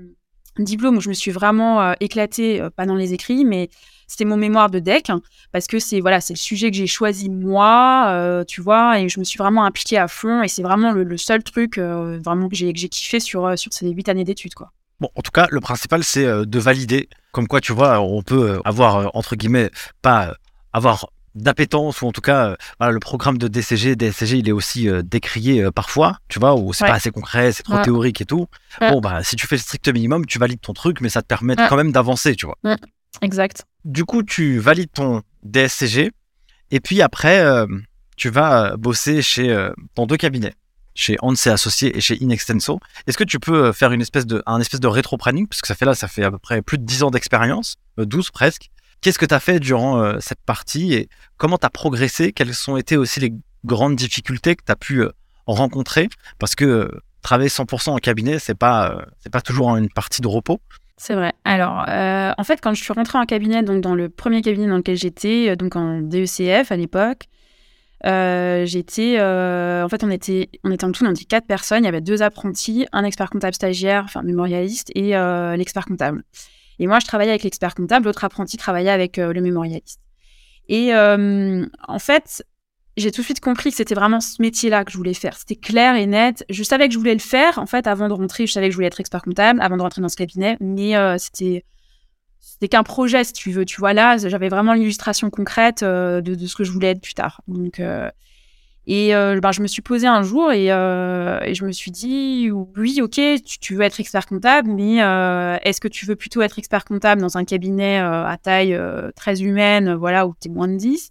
diplôme 0.65 0.97
où 0.97 1.01
je 1.01 1.09
me 1.09 1.15
suis 1.15 1.31
vraiment 1.31 1.81
euh, 1.81 1.93
éclatée, 2.01 2.63
pas 2.77 2.87
dans 2.87 2.95
les 2.95 3.13
écrits, 3.13 3.45
mais 3.45 3.69
c'était 4.09 4.25
mon 4.25 4.39
mémoire 4.39 4.71
de 4.71 4.81
deck 4.81 5.11
hein, 5.11 5.21
parce 5.53 5.67
que 5.67 5.79
c'est 5.79 6.01
voilà, 6.01 6.21
c'est 6.21 6.33
le 6.33 6.39
sujet 6.39 6.71
que 6.71 6.77
j'ai 6.77 6.87
choisi 6.87 7.29
moi, 7.29 8.07
euh, 8.09 8.43
tu 8.43 8.63
vois, 8.63 8.99
et 8.99 9.09
je 9.09 9.21
me 9.21 9.25
suis 9.25 9.37
vraiment 9.37 9.65
impliquée 9.65 9.99
à 9.99 10.09
fond 10.09 10.43
et 10.43 10.49
c'est 10.49 10.63
vraiment 10.63 10.93
le, 10.93 11.17
seul 11.19 11.45
truc 11.45 11.79
euh, 11.79 12.19
vraiment 12.25 12.49
que 12.49 12.57
j'ai 12.57 12.73
kiffé 12.73 13.21
sur 13.21 13.45
euh, 13.45 13.57
sur 13.57 13.73
ces 13.73 13.89
huit 13.91 14.09
années 14.09 14.25
d'études 14.25 14.55
quoi. 14.55 14.73
Bon, 14.99 15.11
en 15.15 15.23
tout 15.23 15.31
cas, 15.31 15.47
le 15.51 15.61
principal 15.61 16.03
c'est 16.03 16.25
de 16.25 16.59
valider, 16.59 17.09
comme 17.31 17.47
quoi 17.47 17.61
tu 17.61 17.73
vois, 17.73 18.01
on 18.01 18.23
peut 18.23 18.61
avoir 18.65 19.15
entre 19.15 19.37
guillemets 19.37 19.71
pas 20.03 20.35
avoir 20.73 21.11
d'appétence 21.35 22.03
ou 22.03 22.07
en 22.07 22.13
tout 22.13 22.21
cas 22.21 22.57
voilà, 22.79 22.93
le 22.93 23.01
programme 23.01 23.39
de 23.39 23.49
DCG 23.49 23.97
DSCG 23.97 24.39
il 24.39 24.49
est 24.49 24.53
aussi 24.53 24.89
décrié 25.05 25.71
parfois 25.71 26.19
tu 26.29 26.39
vois 26.39 26.55
où 26.55 26.73
c'est 26.73 26.87
pas 26.87 26.95
assez 26.95 27.11
concret 27.11 27.53
c'est 27.53 27.63
trop 27.63 27.83
théorique 27.83 28.21
et 28.21 28.25
tout. 28.25 28.47
Bon 28.81 29.01
bah 29.01 29.23
si 29.23 29.37
tu 29.37 29.47
fais 29.47 29.57
le 29.57 29.61
strict 29.61 29.89
minimum 29.89 30.27
tu 30.27 30.39
valides 30.39 30.61
ton 30.61 30.73
truc 30.73 31.01
mais 31.01 31.09
ça 31.09 31.23
te 31.23 31.27
permet 31.27 31.57
quand 31.57 31.77
même 31.77 31.93
d'avancer 31.93 32.35
tu 32.35 32.47
vois. 32.47 32.59
Exact. 33.23 33.65
Du 33.85 34.05
coup 34.05 34.23
tu 34.23 34.59
valides 34.59 34.93
ton 34.93 35.23
DSCG 35.45 36.11
et 36.71 36.81
puis 36.81 37.03
après 37.03 37.45
tu 38.17 38.31
vas 38.31 38.77
bosser 38.77 39.23
chez 39.23 39.71
dans 39.95 40.07
deux 40.07 40.17
cabinets 40.17 40.55
chez 40.99 41.17
Hans 41.23 41.33
et 41.33 41.49
Associés 41.49 41.97
et 41.97 42.01
chez 42.01 42.21
Inextenso. 42.21 42.81
Est-ce 43.07 43.17
que 43.17 43.23
tu 43.23 43.39
peux 43.39 43.71
faire 43.71 43.93
une 43.93 44.01
espèce 44.01 44.27
de, 44.27 44.43
un 44.47 44.61
espèce 44.61 44.81
de 44.81 44.89
rétro-planning? 44.89 45.47
Parce 45.47 45.61
que 45.61 45.69
ça 45.69 45.77
fait 45.77 45.85
là, 45.85 45.95
ça 45.95 46.09
fait 46.09 46.25
à 46.25 46.31
peu 46.33 46.39
près 46.39 46.61
plus 46.61 46.77
de 46.77 46.83
10 46.83 47.05
ans 47.05 47.11
d'expérience, 47.13 47.77
12 47.99 48.33
presque. 48.33 48.69
Qu'est-ce 49.01 49.19
que 49.19 49.27
tu 49.27 49.35
as 49.35 49.41
fait 49.41 49.61
durant 49.61 50.01
euh, 50.01 50.17
cette 50.21 50.41
partie 50.45 50.95
et 50.95 51.09
comment 51.37 51.57
tu 51.57 51.67
as 51.67 51.71
progressé? 51.71 52.33
Quelles 52.33 52.53
ont 52.69 52.77
été 52.77 52.97
aussi 52.97 53.21
les 53.21 53.33
grandes 53.65 53.97
difficultés 53.97 54.57
que 54.57 54.65
tu 54.65 54.73
as 54.73 54.77
pu 54.77 55.03
euh, 55.03 55.11
rencontrer? 55.47 56.09
Parce 56.39 56.57
que 56.57 56.65
euh, 56.65 57.01
travailler 57.23 57.49
100% 57.49 57.91
en 57.91 57.99
cabinet, 57.99 58.39
c'est 58.39 58.57
pas 58.57 59.05
c'est 59.21 59.31
pas 59.31 59.41
toujours 59.41 59.77
une 59.77 59.89
partie 59.89 60.21
de 60.21 60.27
repos. 60.27 60.61
C'est 60.97 61.15
vrai. 61.15 61.33
Alors, 61.45 61.85
en 61.87 62.45
fait, 62.45 62.61
quand 62.61 62.75
je 62.75 62.83
suis 62.83 62.93
rentrée 62.93 63.19
en 63.19 63.25
cabinet, 63.25 63.63
donc 63.63 63.83
dans 63.83 63.95
le 63.95 64.09
premier 64.09 64.43
cabinet 64.43 64.67
dans 64.67 64.79
lequel 64.79 64.97
j'étais, 64.97 65.55
donc 65.55 65.77
en 65.77 66.01
DECF 66.01 66.73
à 66.73 66.77
l'époque, 66.77 67.27
j'étais, 68.03 69.21
en 69.21 69.89
fait, 69.89 70.03
on 70.03 70.11
était, 70.11 70.49
on 70.65 70.73
était 70.73 70.85
en 70.85 70.91
tout, 70.91 71.05
on 71.07 71.13
était 71.13 71.25
quatre 71.25 71.47
personnes. 71.47 71.85
Il 71.85 71.87
y 71.87 71.89
avait 71.89 72.01
deux 72.01 72.23
apprentis, 72.23 72.89
un 72.93 73.05
expert 73.05 73.31
comptable 73.31 73.55
stagiaire, 73.55 74.03
enfin 74.07 74.23
mémorialiste, 74.23 74.91
et 74.97 75.13
l'expert 75.57 75.85
comptable. 75.85 76.25
Et 76.79 76.87
moi, 76.87 77.01
je 77.01 77.07
travaillais 77.07 77.31
avec 77.31 77.43
l'expert 77.43 77.75
comptable, 77.75 78.07
l'autre 78.07 78.25
apprenti 78.25 78.57
travaillait 78.57 78.91
avec 78.91 79.19
euh, 79.19 79.33
le 79.33 79.41
mémorialiste. 79.41 80.01
Et 80.69 80.95
euh, 80.95 81.67
en 81.87 81.99
fait, 81.99 82.45
j'ai 82.97 83.11
tout 83.11 83.23
de 83.23 83.25
suite 83.25 83.41
compris 83.41 83.71
que 83.71 83.77
c'était 83.77 83.95
vraiment 83.95 84.21
ce 84.21 84.41
métier-là 84.41 84.85
que 84.85 84.93
je 84.93 84.97
voulais 84.97 85.15
faire. 85.15 85.37
C'était 85.37 85.57
clair 85.57 85.95
et 85.95 86.07
net. 86.07 86.45
Je 86.51 86.63
savais 86.63 86.89
que 86.89 86.95
je 86.95 86.99
voulais 86.99 87.15
le 87.15 87.21
faire. 87.21 87.59
En 87.59 87.67
fait, 87.67 87.87
avant 87.87 88.09
de 88.09 88.13
rentrer, 88.13 88.47
je 88.47 88.53
savais 88.53 88.67
que 88.67 88.73
je 88.73 88.77
voulais 88.77 88.89
être 88.89 89.01
expert 89.01 89.23
comptable, 89.23 89.61
avant 89.61 89.77
de 89.77 89.83
rentrer 89.83 90.03
dans 90.03 90.09
ce 90.09 90.17
cabinet. 90.17 90.57
Mais 90.61 90.97
euh, 90.97 91.17
c'était 91.19 91.65
c'était 92.41 92.69
qu'un 92.69 92.83
projet, 92.83 93.25
si 93.25 93.33
tu 93.33 93.51
veux. 93.51 93.65
Tu 93.65 93.81
vois, 93.81 93.93
là, 93.93 94.17
j'avais 94.17 94.49
vraiment 94.49 94.75
l'illustration 94.75 95.31
concrète 95.31 95.83
de, 95.85 96.21
de, 96.21 96.47
ce 96.47 96.57
que 96.57 96.65
je 96.65 96.73
voulais 96.73 96.89
être 96.89 97.01
plus 97.01 97.15
tard. 97.15 97.41
Donc, 97.47 97.81
et 98.91 99.15
euh, 99.15 99.39
ben, 99.39 99.53
je 99.53 99.61
me 99.61 99.67
suis 99.67 99.83
posée 99.83 100.07
un 100.07 100.23
jour 100.23 100.51
et, 100.51 100.73
euh, 100.73 101.39
et 101.43 101.55
je 101.55 101.67
me 101.67 101.73
suis 101.73 101.91
dit, 101.91 102.51
oui, 102.51 103.01
ok, 103.03 103.21
tu, 103.61 103.75
veux 103.75 103.83
être 103.83 104.01
expert 104.01 104.25
comptable, 104.25 104.71
mais 104.71 105.03
euh, 105.03 105.59
est-ce 105.63 105.79
que 105.79 105.89
tu 105.89 106.07
veux 106.07 106.17
plutôt 106.17 106.41
être 106.41 106.59
expert 106.59 106.87
comptable 106.87 107.21
dans 107.21 107.37
un 107.37 107.45
cabinet 107.45 107.99
à 107.99 108.39
taille 108.43 108.81
très 109.15 109.43
humaine, 109.43 109.93
voilà, 109.93 110.27
où 110.27 110.35
tu 110.41 110.49
es 110.49 110.51
moins 110.51 110.69
de 110.69 110.77
10 110.77 111.11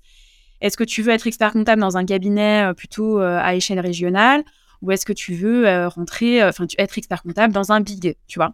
Est-ce 0.59 0.75
que 0.75 0.83
tu 0.83 1.03
veux 1.03 1.11
être 1.11 1.27
expert 1.27 1.53
comptable 1.53 1.79
dans 1.79 1.97
un 1.97 2.05
cabinet 2.05 2.73
plutôt 2.75 3.19
à 3.19 3.53
échelle 3.53 3.79
régionale? 3.79 4.43
Ou 4.81 4.91
est-ce 4.91 5.05
que 5.05 5.13
tu 5.13 5.35
veux 5.35 5.85
rentrer, 5.85 6.43
enfin, 6.43 6.65
être 6.79 6.97
expert 6.97 7.21
comptable 7.21 7.53
dans 7.53 7.71
un 7.71 7.81
big, 7.81 8.15
tu 8.27 8.39
vois? 8.39 8.53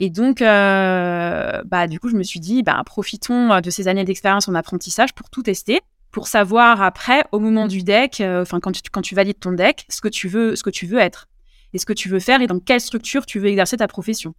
Et 0.00 0.10
donc, 0.10 0.40
bah, 0.40 1.86
du 1.88 2.00
coup, 2.00 2.08
je 2.08 2.16
me 2.16 2.24
suis 2.24 2.40
dit, 2.40 2.64
bah, 2.64 2.82
profitons 2.84 3.60
de 3.60 3.70
ces 3.70 3.86
années 3.86 4.04
d'expérience 4.04 4.48
en 4.48 4.56
apprentissage 4.56 5.14
pour 5.14 5.30
tout 5.30 5.44
tester 5.44 5.80
pour 6.10 6.28
savoir 6.28 6.82
après, 6.82 7.24
au 7.32 7.38
moment 7.38 7.66
du 7.66 7.82
deck, 7.82 8.20
euh, 8.20 8.42
enfin 8.42 8.60
quand, 8.60 8.72
tu, 8.72 8.82
quand 8.90 9.02
tu 9.02 9.14
valides 9.14 9.38
ton 9.38 9.52
deck, 9.52 9.84
ce 9.88 10.00
que 10.00 10.08
tu 10.08 10.28
veux, 10.28 10.56
ce 10.56 10.62
que 10.62 10.70
tu 10.70 10.86
veux 10.86 10.98
être, 10.98 11.28
et 11.72 11.78
ce 11.78 11.86
que 11.86 11.92
tu 11.92 12.08
veux 12.08 12.20
faire, 12.20 12.40
et 12.40 12.46
dans 12.46 12.60
quelle 12.60 12.80
structure 12.80 13.26
tu 13.26 13.38
veux 13.38 13.48
exercer 13.48 13.76
ta 13.76 13.88
profession. 13.88 14.34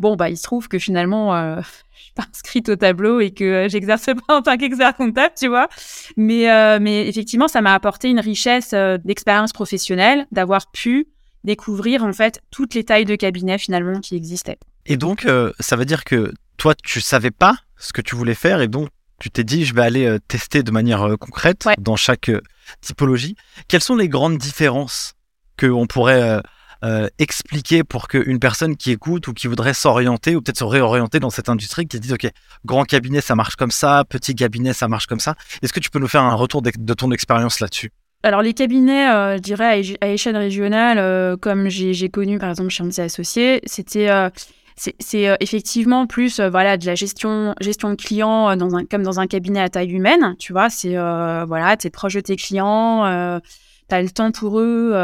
Bon, 0.00 0.16
bah, 0.16 0.28
il 0.28 0.36
se 0.36 0.42
trouve 0.42 0.66
que 0.66 0.78
finalement, 0.78 1.34
euh, 1.36 1.60
je 1.96 2.02
suis 2.02 2.12
pas 2.14 2.24
inscrite 2.28 2.68
au 2.68 2.76
tableau 2.76 3.20
et 3.20 3.30
que 3.30 3.44
euh, 3.44 3.68
j'exerce 3.68 4.06
pas 4.26 4.36
en 4.36 4.42
tant 4.42 4.56
qu'expert 4.56 4.94
comptable, 4.96 5.34
tu 5.38 5.46
vois. 5.46 5.68
Mais, 6.16 6.48
mais 6.80 7.06
effectivement, 7.08 7.48
ça 7.48 7.60
m'a 7.60 7.74
apporté 7.74 8.08
une 8.08 8.20
richesse 8.20 8.74
d'expérience 9.04 9.52
professionnelle, 9.52 10.26
d'avoir 10.32 10.70
pu 10.70 11.06
découvrir 11.44 12.02
en 12.02 12.12
fait 12.12 12.40
toutes 12.50 12.74
les 12.74 12.84
tailles 12.84 13.04
de 13.04 13.16
cabinet 13.16 13.58
finalement 13.58 14.00
qui 14.00 14.16
existaient. 14.16 14.58
Et 14.86 14.96
donc, 14.96 15.28
ça 15.60 15.76
veut 15.76 15.84
dire 15.84 16.04
que 16.04 16.32
toi, 16.56 16.74
tu 16.74 17.00
savais 17.00 17.30
pas 17.30 17.56
ce 17.76 17.92
que 17.92 18.00
tu 18.00 18.16
voulais 18.16 18.34
faire 18.34 18.60
et 18.60 18.68
donc 18.68 18.88
tu 19.24 19.30
t'es 19.30 19.44
dit, 19.44 19.64
je 19.64 19.74
vais 19.74 19.80
aller 19.80 20.04
euh, 20.04 20.18
tester 20.28 20.62
de 20.62 20.70
manière 20.70 21.02
euh, 21.02 21.16
concrète 21.16 21.66
dans 21.78 21.96
chaque 21.96 22.28
euh, 22.28 22.42
typologie. 22.82 23.36
Quelles 23.68 23.80
sont 23.80 23.96
les 23.96 24.10
grandes 24.10 24.36
différences 24.36 25.14
qu'on 25.58 25.86
pourrait 25.86 26.42
expliquer 27.18 27.82
pour 27.82 28.08
qu'une 28.08 28.38
personne 28.38 28.76
qui 28.76 28.90
écoute 28.90 29.26
ou 29.28 29.32
qui 29.32 29.46
voudrait 29.46 29.72
s'orienter 29.72 30.36
ou 30.36 30.42
peut-être 30.42 30.58
se 30.58 30.64
réorienter 30.64 31.18
dans 31.18 31.30
cette 31.30 31.48
industrie, 31.48 31.86
qui 31.86 31.96
se 31.96 32.02
dit, 32.02 32.12
OK, 32.12 32.28
grand 32.66 32.84
cabinet, 32.84 33.22
ça 33.22 33.34
marche 33.34 33.56
comme 33.56 33.70
ça, 33.70 34.04
petit 34.06 34.34
cabinet, 34.34 34.74
ça 34.74 34.86
marche 34.86 35.06
comme 35.06 35.20
ça. 35.20 35.34
Est-ce 35.62 35.72
que 35.72 35.80
tu 35.80 35.88
peux 35.88 35.98
nous 35.98 36.08
faire 36.08 36.24
un 36.24 36.34
retour 36.34 36.60
de, 36.60 36.92
ton 36.92 37.10
expérience 37.10 37.60
là-dessus? 37.60 37.90
Alors 38.22 38.42
les 38.42 38.52
cabinets, 38.52 39.36
je 39.36 39.40
dirais 39.40 39.82
à, 40.02 40.08
échelle 40.08 40.36
régionale, 40.36 41.38
comme 41.38 41.70
j'ai 41.70 42.10
connu 42.10 42.38
par 42.38 42.50
exemple 42.50 42.68
chez 42.68 42.82
Anti 42.82 43.00
Associés, 43.00 43.62
c'était 43.64 44.10
c'est 44.76 45.28
euh, 45.28 45.36
effectivement 45.40 46.06
plus 46.06 46.40
euh, 46.40 46.50
voilà 46.50 46.76
de 46.76 46.84
la 46.86 46.94
gestion 46.96 47.54
gestion 47.60 47.90
de 47.90 47.94
clients 47.94 48.50
euh, 48.50 48.56
dans 48.56 48.74
un 48.74 48.84
comme 48.84 49.04
dans 49.04 49.20
un 49.20 49.28
cabinet 49.28 49.60
à 49.60 49.68
taille 49.68 49.92
humaine 49.92 50.34
tu 50.38 50.52
vois 50.52 50.68
c'est 50.68 50.94
voilà 50.94 51.76
tu 51.76 51.86
es 51.86 51.90
proche 51.90 52.14
de 52.14 52.20
tes 52.20 52.36
clients 52.36 53.40
tu 53.88 53.94
as 53.94 54.02
le 54.02 54.10
temps 54.10 54.32
pour 54.32 54.58
eux 54.58 54.94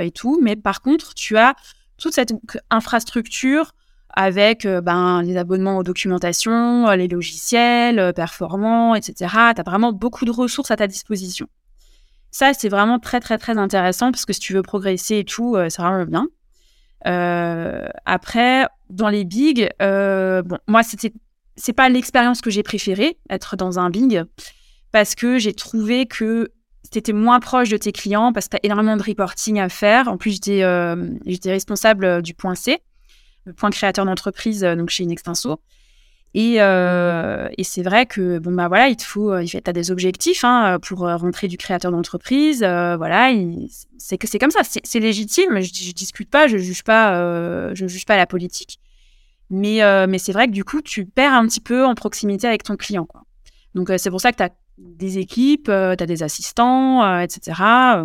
et 0.00 0.10
tout 0.10 0.40
mais 0.42 0.56
par 0.56 0.82
contre 0.82 1.14
tu 1.14 1.36
as 1.36 1.54
toute 1.98 2.14
cette 2.14 2.32
infrastructure 2.70 3.72
avec 4.12 4.66
ben, 4.66 5.22
les 5.22 5.36
abonnements 5.36 5.76
aux 5.76 5.84
documentations, 5.84 6.90
les 6.90 7.06
logiciels 7.06 8.12
performants, 8.12 8.96
etc. 8.96 9.14
Tu 9.54 9.60
as 9.60 9.64
vraiment 9.64 9.92
beaucoup 9.92 10.24
de 10.24 10.32
ressources 10.32 10.72
à 10.72 10.76
ta 10.76 10.88
disposition. 10.88 11.46
Ça, 12.32 12.52
c'est 12.52 12.68
vraiment 12.68 12.98
très, 12.98 13.20
très, 13.20 13.38
très 13.38 13.56
intéressant 13.56 14.10
parce 14.10 14.24
que 14.24 14.32
si 14.32 14.40
tu 14.40 14.52
veux 14.52 14.62
progresser 14.62 15.18
et 15.18 15.24
tout, 15.24 15.56
c'est 15.68 15.80
vraiment 15.80 16.04
bien. 16.06 16.26
Euh, 17.06 17.88
après, 18.04 18.66
dans 18.88 19.08
les 19.08 19.24
bigs, 19.24 19.68
euh, 19.80 20.42
bon, 20.42 20.58
moi, 20.66 20.82
c'était, 20.82 21.12
c'est 21.56 21.72
pas 21.72 21.88
l'expérience 21.88 22.40
que 22.40 22.50
j'ai 22.50 22.62
préférée, 22.62 23.18
être 23.28 23.56
dans 23.56 23.78
un 23.78 23.90
big, 23.90 24.24
parce 24.92 25.14
que 25.14 25.38
j'ai 25.38 25.54
trouvé 25.54 26.06
que 26.06 26.50
c'était 26.92 27.12
moins 27.12 27.40
proche 27.40 27.68
de 27.68 27.76
tes 27.76 27.92
clients, 27.92 28.32
parce 28.32 28.46
que 28.48 28.56
tu 28.56 28.56
as 28.56 28.66
énormément 28.66 28.96
de 28.96 29.02
reporting 29.02 29.60
à 29.60 29.68
faire. 29.68 30.08
En 30.08 30.16
plus, 30.16 30.32
j'étais, 30.32 30.62
euh, 30.62 30.96
responsable 31.44 32.22
du 32.22 32.34
point 32.34 32.54
C, 32.54 32.78
le 33.44 33.52
point 33.52 33.70
créateur 33.70 34.04
d'entreprise, 34.04 34.62
donc 34.62 34.90
chez 34.90 35.04
Inextinso. 35.04 35.60
Et, 36.32 36.56
euh, 36.58 37.48
et 37.58 37.64
c'est 37.64 37.82
vrai 37.82 38.06
que 38.06 38.38
bon 38.38 38.52
bah 38.52 38.68
voilà, 38.68 38.88
il 38.88 38.96
te 38.96 39.02
faut, 39.02 39.32
euh, 39.32 39.42
il 39.42 39.60
as 39.64 39.72
des 39.72 39.90
objectifs 39.90 40.44
hein, 40.44 40.78
pour 40.80 41.04
euh, 41.06 41.16
rentrer 41.16 41.48
du 41.48 41.56
créateur 41.56 41.90
d'entreprise. 41.90 42.60
Voilà, 42.60 43.32
c'est 43.98 44.16
que 44.16 44.28
c'est 44.28 44.38
comme 44.38 44.52
ça, 44.52 44.60
c'est 44.62 45.00
légitime. 45.00 45.60
Je, 45.60 45.70
je 45.72 45.92
discute 45.92 46.30
pas, 46.30 46.46
je 46.46 46.56
juge 46.56 46.84
pas, 46.84 47.74
je 47.74 47.86
juge 47.86 48.06
pas 48.06 48.16
la 48.16 48.26
politique. 48.26 48.78
Mais 49.50 49.80
mais 50.06 50.18
c'est 50.18 50.32
vrai 50.32 50.46
que 50.46 50.52
du 50.52 50.64
coup, 50.64 50.82
tu 50.82 51.04
perds 51.04 51.34
un 51.34 51.46
petit 51.46 51.60
peu 51.60 51.84
en 51.84 51.94
proximité 51.94 52.46
avec 52.46 52.62
ton 52.62 52.76
client. 52.76 53.06
Quoi. 53.06 53.22
Donc 53.74 53.90
c'est 53.96 54.10
pour 54.10 54.20
ça 54.20 54.30
que 54.30 54.36
tu 54.36 54.42
as 54.44 54.50
des 54.78 55.18
équipes, 55.18 55.64
tu 55.64 55.72
as 55.72 55.96
des 56.06 56.22
assistants, 56.22 57.20
etc. 57.20 57.60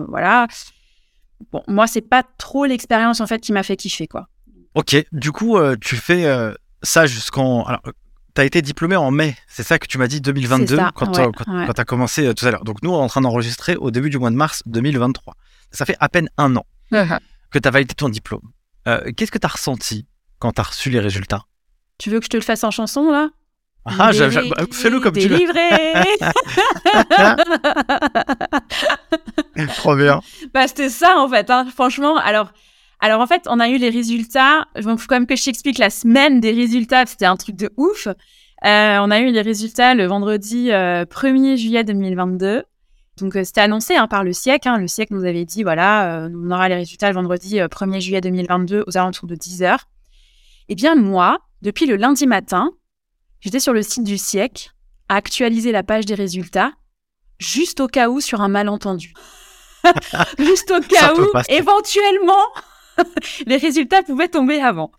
voilà. 0.07 0.47
Bon, 1.51 1.61
moi 1.67 1.85
c'est 1.85 2.01
pas 2.01 2.23
trop 2.39 2.65
l'expérience 2.65 3.21
en 3.21 3.27
fait 3.27 3.39
qui 3.39 3.51
m'a 3.53 3.61
fait 3.61 3.75
kiffer 3.75 4.07
quoi. 4.07 4.29
Ok, 4.73 4.95
du 5.11 5.31
coup 5.31 5.59
tu 5.79 5.95
fais 5.95 6.25
ça 6.81 7.05
jusqu'en 7.05 7.63
alors 7.65 7.81
tu 8.35 8.41
as 8.41 8.43
été 8.43 8.61
diplômé 8.61 8.97
en 8.97 9.11
mai, 9.11 9.37
c'est 9.47 9.63
ça 9.63 9.79
que 9.79 9.87
tu 9.87 9.97
m'as 9.97 10.07
dit 10.07 10.19
2022 10.21 10.77
quand 10.93 11.11
tu 11.11 11.21
as 11.21 11.85
commencé 11.85 12.27
euh, 12.27 12.33
tout 12.33 12.45
à 12.45 12.51
l'heure. 12.51 12.65
Donc 12.65 12.83
nous, 12.83 12.91
on 12.91 12.99
est 12.99 13.03
en 13.03 13.07
train 13.07 13.21
d'enregistrer 13.21 13.77
au 13.77 13.91
début 13.91 14.09
du 14.09 14.19
mois 14.19 14.29
de 14.29 14.35
mars 14.35 14.61
2023. 14.65 15.35
Ça 15.71 15.85
fait 15.85 15.95
à 15.99 16.09
peine 16.09 16.29
un 16.37 16.57
an 16.57 16.65
uh-huh. 16.91 17.19
que 17.49 17.59
tu 17.59 17.67
as 17.67 17.71
validé 17.71 17.93
ton 17.93 18.09
diplôme. 18.09 18.41
Euh, 18.87 19.11
qu'est-ce 19.15 19.31
que 19.31 19.37
tu 19.37 19.45
as 19.45 19.49
ressenti 19.49 20.05
quand 20.39 20.51
tu 20.51 20.61
as 20.61 20.65
reçu 20.65 20.89
les 20.89 20.99
résultats? 20.99 21.45
Tu 21.97 22.09
veux 22.09 22.19
que 22.19 22.25
je 22.25 22.29
te 22.29 22.37
le 22.37 22.43
fasse 22.43 22.65
en 22.65 22.71
chanson 22.71 23.09
là? 23.09 23.29
Ah, 23.85 24.11
bah, 24.11 24.29
fais-le 24.71 24.99
comme 24.99 25.13
tu 25.13 25.27
veux. 25.27 25.37
Trop 29.75 29.95
bien. 29.95 30.21
Bah, 30.53 30.67
c'était 30.67 30.89
ça 30.89 31.19
en 31.19 31.29
fait. 31.29 31.49
Hein. 31.51 31.67
Franchement, 31.73 32.17
alors 32.17 32.51
alors 33.05 33.21
en 33.21 33.27
fait, 33.27 33.43
on 33.47 33.59
a 33.59 33.69
eu 33.69 33.77
les 33.77 33.91
résultats. 33.91 34.65
Il 34.75 34.81
faut 34.81 34.95
quand 35.07 35.15
même 35.15 35.27
que 35.27 35.35
je 35.35 35.45
t'explique 35.45 35.77
la 35.77 35.91
semaine 35.91 36.39
des 36.39 36.51
résultats. 36.51 37.05
C'était 37.05 37.27
un 37.27 37.35
truc 37.37 37.55
de 37.55 37.69
ouf. 37.77 38.07
Euh, 38.07 38.13
on 38.63 39.11
a 39.11 39.19
eu 39.19 39.31
les 39.31 39.41
résultats 39.41 39.93
le 39.93 40.07
vendredi 40.07 40.69
1er 40.69 41.53
euh, 41.53 41.55
juillet 41.55 41.83
2022. 41.83 42.63
Donc 43.17 43.35
euh, 43.35 43.43
c'était 43.43 43.61
annoncé 43.61 43.95
hein, 43.95 44.07
par 44.07 44.23
le 44.23 44.33
siècle. 44.33 44.67
Hein. 44.67 44.79
Le 44.79 44.87
siècle 44.87 45.13
nous 45.13 45.23
avait 45.23 45.45
dit 45.45 45.61
voilà, 45.61 46.27
on 46.33 46.49
aura 46.49 46.67
les 46.67 46.73
résultats 46.73 47.09
le 47.09 47.13
vendredi 47.13 47.57
1er 47.57 47.99
juillet 47.99 48.21
2022 48.21 48.85
aux 48.87 48.97
alentours 48.97 49.27
de 49.27 49.35
10 49.35 49.61
heures. 49.61 49.85
Eh 50.67 50.73
bien 50.73 50.95
moi, 50.95 51.37
depuis 51.61 51.85
le 51.85 51.97
lundi 51.97 52.25
matin, 52.25 52.71
j'étais 53.39 53.59
sur 53.59 53.73
le 53.73 53.83
site 53.83 54.03
du 54.03 54.17
siècle 54.17 54.71
à 55.09 55.17
actualiser 55.17 55.71
la 55.71 55.83
page 55.83 56.07
des 56.07 56.15
résultats, 56.15 56.71
juste 57.37 57.81
au 57.81 57.87
cas 57.87 58.09
où 58.09 58.19
sur 58.19 58.41
un 58.41 58.47
malentendu. 58.47 59.13
juste 60.39 60.71
au 60.71 60.81
cas 60.81 61.13
où, 61.13 61.27
éventuellement, 61.49 62.41
les 63.45 63.57
résultats 63.57 64.03
pouvaient 64.03 64.27
tomber 64.27 64.59
avant. 64.59 64.91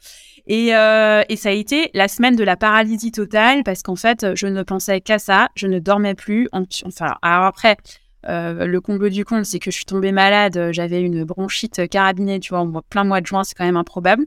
Et, 0.48 0.68
et 0.68 1.36
ça 1.36 1.48
a 1.48 1.52
été 1.52 1.90
la 1.92 2.06
semaine 2.06 2.36
de 2.36 2.44
la 2.44 2.56
paralysie 2.56 3.10
totale 3.10 3.64
parce 3.64 3.82
qu'en 3.82 3.96
fait, 3.96 4.36
je 4.36 4.46
ne 4.46 4.62
pensais 4.62 5.00
qu'à 5.00 5.18
ça, 5.18 5.48
je 5.56 5.66
ne 5.66 5.80
dormais 5.80 6.14
plus. 6.14 6.48
Enfin, 6.52 7.16
alors 7.20 7.46
après, 7.46 7.76
le 8.22 8.78
comble 8.78 9.10
du 9.10 9.24
compte, 9.24 9.44
c'est 9.44 9.58
que 9.58 9.72
je 9.72 9.76
suis 9.76 9.84
tombée 9.84 10.12
malade, 10.12 10.68
j'avais 10.70 11.02
une 11.02 11.24
bronchite 11.24 11.88
carabinée, 11.88 12.38
tu 12.38 12.50
vois, 12.50 12.60
en 12.60 12.80
plein 12.88 13.02
mois 13.02 13.20
de 13.20 13.26
juin, 13.26 13.42
c'est 13.42 13.56
quand 13.56 13.64
même 13.64 13.76
improbable. 13.76 14.24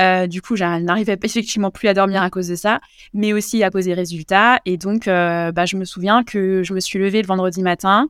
Euh, 0.00 0.26
du 0.26 0.40
coup, 0.40 0.56
je 0.56 0.64
n'arrivais 0.64 1.18
effectivement 1.22 1.70
plus 1.70 1.88
à 1.88 1.94
dormir 1.94 2.22
à 2.22 2.30
cause 2.30 2.48
de 2.48 2.54
ça, 2.54 2.80
mais 3.12 3.32
aussi 3.32 3.62
à 3.62 3.70
cause 3.70 3.84
des 3.84 3.94
résultats. 3.94 4.58
Et 4.64 4.76
donc, 4.76 5.08
euh, 5.08 5.52
bah, 5.52 5.66
je 5.66 5.76
me 5.76 5.84
souviens 5.84 6.24
que 6.24 6.62
je 6.62 6.72
me 6.72 6.80
suis 6.80 6.98
levée 6.98 7.20
le 7.20 7.26
vendredi 7.26 7.62
matin. 7.62 8.08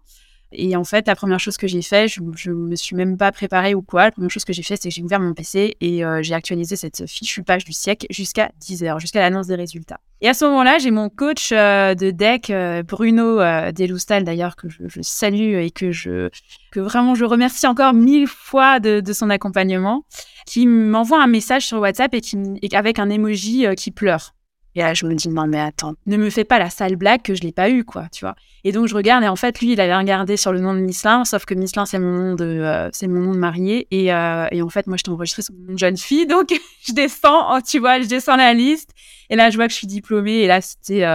Et 0.52 0.76
en 0.76 0.84
fait, 0.84 1.06
la 1.06 1.16
première 1.16 1.40
chose 1.40 1.56
que 1.56 1.66
j'ai 1.66 1.82
fait, 1.82 2.08
je, 2.08 2.20
ne 2.20 2.54
me 2.54 2.76
suis 2.76 2.96
même 2.96 3.16
pas 3.16 3.32
préparée 3.32 3.74
ou 3.74 3.82
quoi. 3.82 4.04
La 4.04 4.10
première 4.12 4.30
chose 4.30 4.44
que 4.44 4.52
j'ai 4.52 4.62
fait, 4.62 4.76
c'est 4.76 4.88
que 4.88 4.94
j'ai 4.94 5.02
ouvert 5.02 5.20
mon 5.20 5.34
PC 5.34 5.76
et 5.80 6.04
euh, 6.04 6.22
j'ai 6.22 6.34
actualisé 6.34 6.76
cette 6.76 7.06
fichue 7.06 7.42
page 7.42 7.64
du 7.64 7.72
siècle 7.72 8.06
jusqu'à 8.10 8.50
10 8.60 8.84
heures, 8.84 8.98
jusqu'à 9.00 9.20
l'annonce 9.20 9.46
des 9.46 9.54
résultats. 9.54 10.00
Et 10.20 10.28
à 10.28 10.34
ce 10.34 10.44
moment-là, 10.44 10.78
j'ai 10.78 10.92
mon 10.92 11.08
coach 11.08 11.50
de 11.50 12.10
deck, 12.10 12.52
Bruno 12.86 13.38
Deloustal 13.72 14.22
d'ailleurs, 14.22 14.54
que 14.54 14.68
je, 14.68 15.00
salue 15.00 15.56
et 15.56 15.70
que 15.70 15.90
je 15.90 16.30
que 16.70 16.78
vraiment 16.78 17.16
je 17.16 17.24
remercie 17.24 17.66
encore 17.66 17.92
mille 17.92 18.28
fois 18.28 18.78
de, 18.78 19.00
de 19.00 19.12
son 19.12 19.30
accompagnement 19.30 20.04
qui 20.46 20.66
m'envoie 20.66 21.22
un 21.22 21.26
message 21.26 21.66
sur 21.66 21.78
WhatsApp 21.78 22.14
et 22.14 22.20
qui 22.20 22.36
avec 22.72 22.98
un 22.98 23.10
emoji 23.10 23.66
euh, 23.66 23.74
qui 23.74 23.90
pleure. 23.90 24.34
Et 24.74 24.80
là, 24.80 24.94
je 24.94 25.04
me 25.06 25.14
dis, 25.14 25.28
non, 25.28 25.46
mais 25.46 25.60
attends, 25.60 25.94
ne 26.06 26.16
me 26.16 26.30
fais 26.30 26.44
pas 26.44 26.58
la 26.58 26.70
sale 26.70 26.96
blague 26.96 27.22
que 27.22 27.34
je 27.34 27.42
l'ai 27.42 27.52
pas 27.52 27.68
eu, 27.68 27.84
quoi, 27.84 28.06
tu 28.10 28.24
vois. 28.24 28.34
Et 28.64 28.72
donc, 28.72 28.86
je 28.88 28.94
regarde, 28.94 29.22
et 29.22 29.28
en 29.28 29.36
fait, 29.36 29.60
lui, 29.60 29.72
il 29.72 29.80
avait 29.80 29.96
regardé 29.96 30.36
sur 30.36 30.52
le 30.52 30.60
nom 30.60 30.72
de 30.72 30.80
Misselin, 30.80 31.24
sauf 31.24 31.44
que 31.44 31.54
Misselin, 31.54 31.84
c'est 31.84 31.98
mon 31.98 32.12
nom 32.12 32.34
de, 32.34 32.44
euh, 32.44 32.90
mon 33.02 33.20
nom 33.20 33.32
de 33.32 33.38
mariée. 33.38 33.86
Et, 33.90 34.12
euh, 34.12 34.46
et, 34.50 34.62
en 34.62 34.68
fait, 34.68 34.86
moi, 34.86 34.96
je 34.96 35.02
t'ai 35.02 35.10
enregistré 35.10 35.42
sur 35.42 35.54
mon 35.68 35.76
jeune 35.76 35.96
fille. 35.96 36.26
Donc, 36.26 36.48
je 36.86 36.92
descends, 36.92 37.56
oh, 37.56 37.60
tu 37.66 37.78
vois, 37.78 38.00
je 38.00 38.06
descends 38.06 38.36
la 38.36 38.54
liste. 38.54 38.90
Et 39.30 39.36
là, 39.36 39.50
je 39.50 39.56
vois 39.56 39.66
que 39.66 39.72
je 39.72 39.78
suis 39.78 39.86
diplômée. 39.86 40.40
Et 40.40 40.46
là, 40.46 40.60
c'était, 40.60 41.06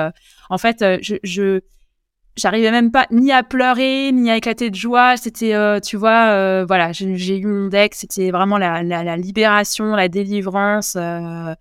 en 0.49 0.57
fait, 0.57 0.83
je, 1.01 1.15
je, 1.23 1.61
même 2.71 2.91
pas 2.91 3.07
ni 3.11 3.31
à 3.31 3.43
pleurer 3.43 4.11
ni 4.11 4.29
à 4.29 4.37
éclater 4.37 4.69
de 4.69 4.75
joie 4.75 5.17
c'était 5.17 5.53
euh, 5.53 5.79
tu 5.79 5.97
vois 5.97 6.29
euh, 6.31 6.65
voilà 6.67 6.91
j'ai 6.91 7.37
eu 7.37 7.45
mon 7.45 7.67
deck 7.67 7.95
c'était 7.95 8.31
vraiment 8.31 8.57
la, 8.57 8.83
la, 8.83 9.17
libération 9.17 9.95
la 9.95 10.07
délivrance 10.07 10.95
euh, 10.97 11.53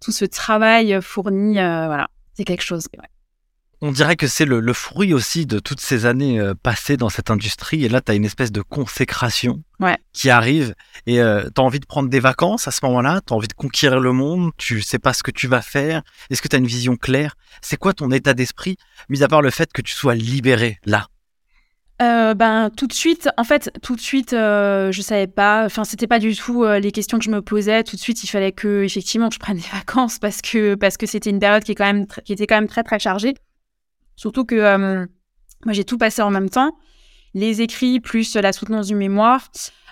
tout 0.00 0.12
ce 0.12 0.24
travail 0.24 0.98
fourni 1.02 1.54
voilà 1.54 2.08
c'est 2.34 2.44
quelque 2.44 2.62
chose 2.62 2.86
on 3.82 3.92
dirait 3.92 4.16
que 4.16 4.26
c'est 4.26 4.44
le, 4.44 4.72
fruit 4.74 5.14
aussi 5.14 5.46
de 5.46 5.58
toutes 5.58 5.80
ces 5.80 6.04
années 6.04 6.38
euh, 6.38 6.54
passées 6.54 6.98
dans 6.98 7.08
cette 7.08 7.30
industrie. 7.30 7.84
Et 7.84 7.88
là, 7.88 8.02
tu 8.02 8.12
as 8.12 8.14
une 8.14 8.26
espèce 8.26 8.52
de 8.52 8.60
consécration 8.60 9.62
qui 10.12 10.28
arrive. 10.28 10.74
Et 11.06 11.22
euh, 11.22 11.44
tu 11.54 11.60
as 11.60 11.64
envie 11.64 11.80
de 11.80 11.86
prendre 11.86 12.10
des 12.10 12.20
vacances 12.20 12.68
à 12.68 12.72
ce 12.72 12.84
moment-là. 12.84 13.22
Tu 13.26 13.32
as 13.32 13.36
envie 13.36 13.48
de 13.48 13.54
conquérir 13.54 14.00
le 14.00 14.12
monde. 14.12 14.50
Tu 14.58 14.82
sais 14.82 14.98
pas 14.98 15.14
ce 15.14 15.22
que 15.22 15.30
tu 15.30 15.48
vas 15.48 15.62
faire. 15.62 16.02
Est-ce 16.28 16.42
que 16.42 16.48
tu 16.48 16.56
as 16.56 16.58
une 16.58 16.66
vision 16.66 16.96
claire? 16.96 17.36
C'est 17.62 17.78
quoi 17.78 17.94
ton 17.94 18.10
état 18.10 18.34
d'esprit, 18.34 18.76
mis 19.08 19.22
à 19.22 19.28
part 19.28 19.40
le 19.40 19.50
fait 19.50 19.72
que 19.72 19.80
tu 19.80 19.94
sois 19.94 20.14
libéré 20.14 20.78
là? 20.84 21.06
Euh, 22.00 22.34
ben 22.34 22.70
tout 22.76 22.86
de 22.86 22.92
suite, 22.92 23.28
en 23.36 23.44
fait, 23.44 23.70
tout 23.82 23.94
de 23.94 24.00
suite, 24.00 24.32
euh, 24.32 24.90
je 24.92 25.02
savais 25.02 25.26
pas. 25.26 25.64
Enfin, 25.66 25.84
c'était 25.84 26.06
pas 26.06 26.18
du 26.18 26.34
tout 26.34 26.64
les 26.64 26.92
questions 26.92 27.18
que 27.18 27.24
je 27.24 27.30
me 27.30 27.42
posais. 27.42 27.84
Tout 27.84 27.96
de 27.96 28.00
suite, 28.00 28.24
il 28.24 28.26
fallait 28.26 28.52
que 28.52 28.82
effectivement 28.84 29.30
je 29.30 29.38
prenne 29.38 29.56
des 29.58 29.68
vacances 29.72 30.18
parce 30.18 30.40
que 30.42 30.74
parce 30.74 30.96
que 30.96 31.06
c'était 31.06 31.30
une 31.30 31.40
période 31.40 31.62
qui 31.62 31.72
est 31.72 31.74
quand 31.74 31.84
même 31.84 32.06
qui 32.24 32.32
était 32.32 32.46
quand 32.46 32.56
même 32.56 32.68
très 32.68 32.82
très 32.82 32.98
chargée. 32.98 33.34
Surtout 34.20 34.44
que 34.44 34.54
euh, 34.54 35.06
moi, 35.64 35.72
j'ai 35.72 35.84
tout 35.84 35.96
passé 35.96 36.20
en 36.20 36.28
même 36.28 36.50
temps. 36.50 36.76
Les 37.32 37.62
écrits 37.62 38.00
plus 38.00 38.34
la 38.36 38.52
soutenance 38.52 38.88
du 38.88 38.94
mémoire. 38.94 39.48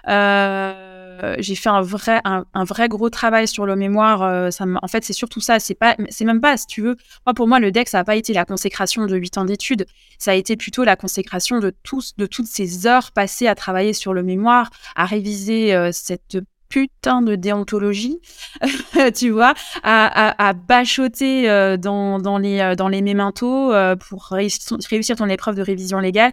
Euh, 0.06 0.97
j'ai 1.38 1.54
fait 1.54 1.68
un 1.68 1.83
vrai, 1.83 2.20
un, 2.24 2.64
vrai 2.64 2.88
gros 2.88 3.11
travail 3.11 3.48
sur 3.48 3.66
le 3.66 3.76
mémoire. 3.76 4.22
Euh, 4.22 4.50
en 4.83 4.88
fait, 4.88 5.04
c'est 5.04 5.12
surtout 5.12 5.40
ça. 5.40 5.61
C'est 5.61 5.74
pas, 5.74 5.96
c'est 6.09 6.24
même 6.24 6.40
pas, 6.40 6.57
si 6.57 6.66
tu 6.66 6.83
veux. 6.83 6.96
Moi, 7.26 7.35
pour 7.35 7.48
moi, 7.48 7.61
le 7.61 7.70
DEC, 7.70 7.88
ça 7.88 7.98
n'a 7.98 8.04
pas 8.04 8.16
été 8.16 8.33
la 8.33 8.44
consécration 8.44 9.07
de 9.07 9.16
huit 9.16 9.38
ans 9.38 9.44
d'études. 9.44 9.87
Ça 10.18 10.33
a 10.33 10.35
été 10.35 10.57
plutôt 10.57 10.85
la 10.85 10.96
consécration 10.96 11.59
de 11.59 11.72
tous, 11.83 12.14
de 12.16 12.26
toutes 12.26 12.46
ces 12.46 12.87
heures 12.87 13.12
passées 13.12 13.46
à 13.46 13.54
travailler 13.54 13.92
sur 13.92 14.14
le 14.14 14.22
mémoire, 14.22 14.70
à 14.96 15.04
réviser 15.07 15.90
cette 15.92 16.38
putain 16.68 17.22
de 17.22 17.35
déontologie, 17.35 18.20
tu 19.14 19.31
vois, 19.31 19.54
à, 19.83 20.48
à, 20.48 20.52
bachoter 20.52 21.50
euh, 21.50 21.76
dans, 21.76 22.38
les, 22.38 22.61
euh, 22.61 22.74
dans 22.74 22.88
les 22.88 23.02
mémentos 23.02 23.72
euh, 23.72 23.96
pour 23.96 24.24
réussir, 24.26 25.16
ton 25.16 25.28
épreuve 25.28 25.57
de 25.57 25.62
révision 25.62 25.98
légale. 25.98 26.33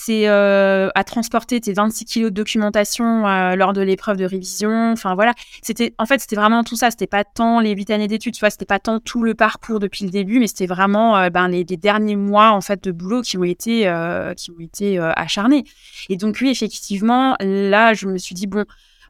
C'est 0.00 0.26
à 0.28 1.04
transporter 1.04 1.60
tes 1.60 1.72
26 1.72 2.04
kilos 2.04 2.30
de 2.30 2.34
documentation 2.34 3.22
lors 3.56 3.72
de 3.72 3.80
l'épreuve 3.80 4.16
de 4.16 4.24
révision. 4.24 4.92
Enfin 4.92 5.14
voilà, 5.14 5.32
c'était 5.60 5.92
en 5.98 6.06
fait 6.06 6.20
c'était 6.20 6.36
vraiment 6.36 6.62
tout 6.62 6.76
ça. 6.76 6.90
C'était 6.90 7.08
pas 7.08 7.24
tant 7.24 7.58
les 7.58 7.72
huit 7.72 7.90
années 7.90 8.06
d'études, 8.06 8.34
tu 8.34 8.40
vois, 8.40 8.50
c'était 8.50 8.64
pas 8.64 8.78
tant 8.78 9.00
tout 9.00 9.24
le 9.24 9.34
parcours 9.34 9.80
depuis 9.80 10.04
le 10.04 10.10
début, 10.10 10.38
mais 10.38 10.46
c'était 10.46 10.66
vraiment 10.66 11.28
ben, 11.30 11.48
les, 11.48 11.64
derniers 11.64 12.16
mois 12.16 12.50
en 12.52 12.60
fait 12.60 12.84
de 12.84 12.92
boulot 12.92 13.22
qui 13.22 13.38
ont 13.38 13.44
été 13.44 13.92
qui 14.36 14.50
ont 14.52 14.60
été 14.60 14.98
acharnés. 14.98 15.64
Et 16.08 16.16
donc 16.16 16.38
oui, 16.40 16.50
effectivement, 16.50 17.36
là, 17.40 17.92
je 17.92 18.06
me 18.06 18.18
suis 18.18 18.34
dit 18.34 18.46
bon, 18.46 18.64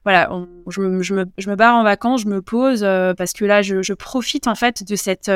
voilà, 0.04 0.30
je, 0.68 0.80
me, 0.80 1.02
je, 1.02 1.14
me, 1.50 1.54
barre 1.54 1.74
en 1.74 1.82
vacances, 1.82 2.22
je 2.22 2.28
me 2.28 2.40
pose 2.40 2.82
euh, 2.82 3.14
parce 3.14 3.32
que 3.32 3.44
là, 3.44 3.62
je, 3.62 3.92
profite 3.92 4.46
en 4.46 4.54
fait 4.54 4.82
de 4.82 4.96
cette 4.96 5.28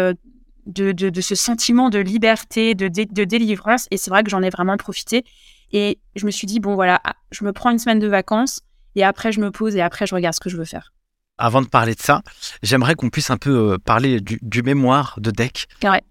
euh, 0.68 0.92
de, 0.92 1.10
de, 1.10 1.20
ce 1.20 1.34
sentiment 1.34 1.90
de 1.90 1.98
liberté, 1.98 2.74
de, 2.74 2.88
de 2.88 3.24
délivrance, 3.24 3.86
et 3.90 3.96
c'est 3.96 4.10
vrai 4.10 4.22
que 4.22 4.30
j'en 4.30 4.42
ai 4.42 4.50
vraiment 4.50 4.76
profité. 4.76 5.24
Et 5.72 5.98
je 6.16 6.26
me 6.26 6.30
suis 6.30 6.46
dit 6.46 6.60
bon 6.60 6.74
voilà, 6.74 7.00
ah, 7.04 7.14
je 7.30 7.44
me 7.44 7.52
prends 7.52 7.70
une 7.70 7.78
semaine 7.78 7.98
de 7.98 8.08
vacances 8.08 8.60
et 8.94 9.04
après 9.04 9.32
je 9.32 9.40
me 9.40 9.50
pose 9.50 9.74
et 9.74 9.80
après 9.80 10.06
je 10.06 10.14
regarde 10.14 10.34
ce 10.34 10.40
que 10.40 10.50
je 10.50 10.56
veux 10.56 10.64
faire. 10.64 10.92
Avant 11.38 11.62
de 11.62 11.66
parler 11.66 11.94
de 11.94 12.00
ça, 12.00 12.22
j'aimerais 12.62 12.94
qu'on 12.94 13.08
puisse 13.08 13.30
un 13.30 13.38
peu 13.38 13.72
euh, 13.72 13.78
parler 13.78 14.20
du, 14.20 14.62
mémoire 14.62 15.14
de 15.18 15.30
Deck. 15.30 15.66
Ouais. 15.82 16.02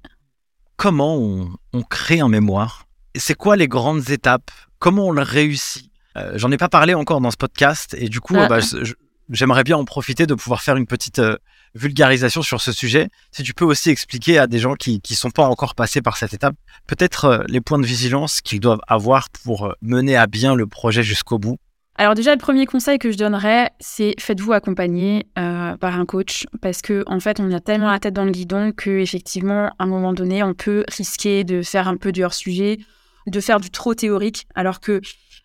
Comment 0.77 1.15
on, 1.15 1.51
on 1.73 1.83
crée 1.83 2.19
un 2.19 2.27
mémoire? 2.27 2.87
C'est 3.15 3.35
quoi 3.35 3.55
les 3.55 3.67
grandes 3.67 4.09
étapes? 4.09 4.49
Comment 4.79 5.07
on 5.07 5.11
le 5.11 5.21
réussit? 5.21 5.91
Euh, 6.17 6.33
j'en 6.35 6.51
ai 6.51 6.57
pas 6.57 6.69
parlé 6.69 6.93
encore 6.93 7.21
dans 7.21 7.31
ce 7.31 7.37
podcast 7.37 7.95
et 7.97 8.09
du 8.09 8.19
coup, 8.19 8.35
ah. 8.37 8.47
bah, 8.47 8.59
j'aimerais 9.29 9.63
bien 9.63 9.77
en 9.77 9.85
profiter 9.85 10.25
de 10.25 10.33
pouvoir 10.33 10.61
faire 10.61 10.75
une 10.75 10.87
petite 10.87 11.19
euh, 11.19 11.37
vulgarisation 11.75 12.41
sur 12.41 12.61
ce 12.61 12.71
sujet. 12.71 13.09
Si 13.31 13.43
tu 13.43 13.53
peux 13.53 13.65
aussi 13.65 13.89
expliquer 13.89 14.37
à 14.37 14.47
des 14.47 14.59
gens 14.59 14.75
qui 14.75 15.01
ne 15.09 15.15
sont 15.15 15.31
pas 15.31 15.45
encore 15.45 15.75
passés 15.75 16.01
par 16.01 16.17
cette 16.17 16.33
étape, 16.33 16.55
peut-être 16.87 17.25
euh, 17.25 17.43
les 17.47 17.61
points 17.61 17.79
de 17.79 17.85
vigilance 17.85 18.41
qu'ils 18.41 18.59
doivent 18.59 18.81
avoir 18.87 19.29
pour 19.43 19.73
mener 19.81 20.15
à 20.15 20.27
bien 20.27 20.55
le 20.55 20.67
projet 20.67 21.03
jusqu'au 21.03 21.39
bout. 21.39 21.57
Alors 21.95 22.15
déjà, 22.15 22.33
le 22.33 22.39
premier 22.39 22.65
conseil 22.65 22.97
que 22.97 23.11
je 23.11 23.17
donnerais, 23.17 23.69
c'est 23.79 24.15
faites-vous 24.17 24.53
accompagner 24.53 25.27
par 25.35 25.99
un 25.99 26.05
coach 26.05 26.45
parce 26.61 26.81
que 26.81 27.03
en 27.05 27.19
fait, 27.19 27.39
on 27.39 27.51
a 27.51 27.59
tellement 27.59 27.91
la 27.91 27.99
tête 27.99 28.13
dans 28.13 28.23
le 28.23 28.31
guidon 28.31 28.71
que 28.71 28.89
effectivement, 28.89 29.67
à 29.67 29.83
un 29.83 29.85
moment 29.85 30.13
donné, 30.13 30.41
on 30.41 30.53
peut 30.53 30.83
risquer 30.87 31.43
de 31.43 31.61
faire 31.61 31.87
un 31.87 31.97
peu 31.97 32.11
du 32.11 32.23
hors 32.23 32.33
sujet, 32.33 32.79
de 33.27 33.39
faire 33.39 33.59
du 33.59 33.69
trop 33.69 33.93
théorique, 33.93 34.47
alors 34.55 34.79
que 34.79 35.01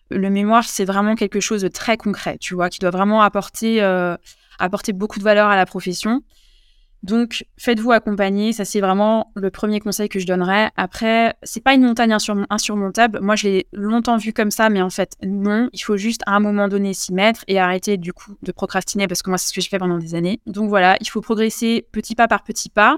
le 0.09 0.29
mémoire, 0.29 0.63
c'est 0.63 0.85
vraiment 0.85 1.15
quelque 1.15 1.39
chose 1.39 1.61
de 1.61 1.67
très 1.67 1.97
concret, 1.97 2.37
tu 2.39 2.55
vois, 2.55 2.69
qui 2.69 2.79
doit 2.79 2.91
vraiment 2.91 3.21
apporter, 3.21 3.81
euh, 3.81 4.15
apporter 4.59 4.93
beaucoup 4.93 5.19
de 5.19 5.23
valeur 5.23 5.47
à 5.47 5.55
la 5.55 5.65
profession. 5.65 6.21
Donc, 7.03 7.45
faites-vous 7.57 7.91
accompagner. 7.91 8.53
Ça, 8.53 8.65
c'est 8.65 8.81
vraiment 8.81 9.31
le 9.35 9.51
premier 9.51 9.79
conseil 9.79 10.09
que 10.09 10.19
je 10.19 10.25
donnerais. 10.25 10.71
Après, 10.75 11.35
c'est 11.43 11.63
pas 11.63 11.73
une 11.73 11.83
montagne 11.83 12.15
insurmontable. 12.49 13.19
Moi, 13.21 13.35
je 13.35 13.47
l'ai 13.47 13.67
longtemps 13.71 14.17
vu 14.17 14.33
comme 14.33 14.51
ça, 14.51 14.69
mais 14.69 14.81
en 14.81 14.89
fait, 14.89 15.15
non. 15.23 15.69
Il 15.73 15.79
faut 15.79 15.97
juste 15.97 16.21
à 16.25 16.35
un 16.35 16.39
moment 16.39 16.67
donné 16.67 16.93
s'y 16.93 17.13
mettre 17.13 17.43
et 17.47 17.59
arrêter 17.59 17.97
du 17.97 18.13
coup 18.13 18.35
de 18.41 18.51
procrastiner 18.51 19.07
parce 19.07 19.21
que 19.21 19.29
moi, 19.29 19.37
c'est 19.37 19.49
ce 19.49 19.53
que 19.53 19.61
j'ai 19.61 19.69
fait 19.69 19.79
pendant 19.79 19.97
des 19.97 20.15
années. 20.15 20.41
Donc 20.47 20.69
voilà, 20.69 20.97
il 20.99 21.07
faut 21.07 21.21
progresser 21.21 21.87
petit 21.91 22.15
pas 22.15 22.27
par 22.27 22.43
petit 22.43 22.69
pas. 22.69 22.97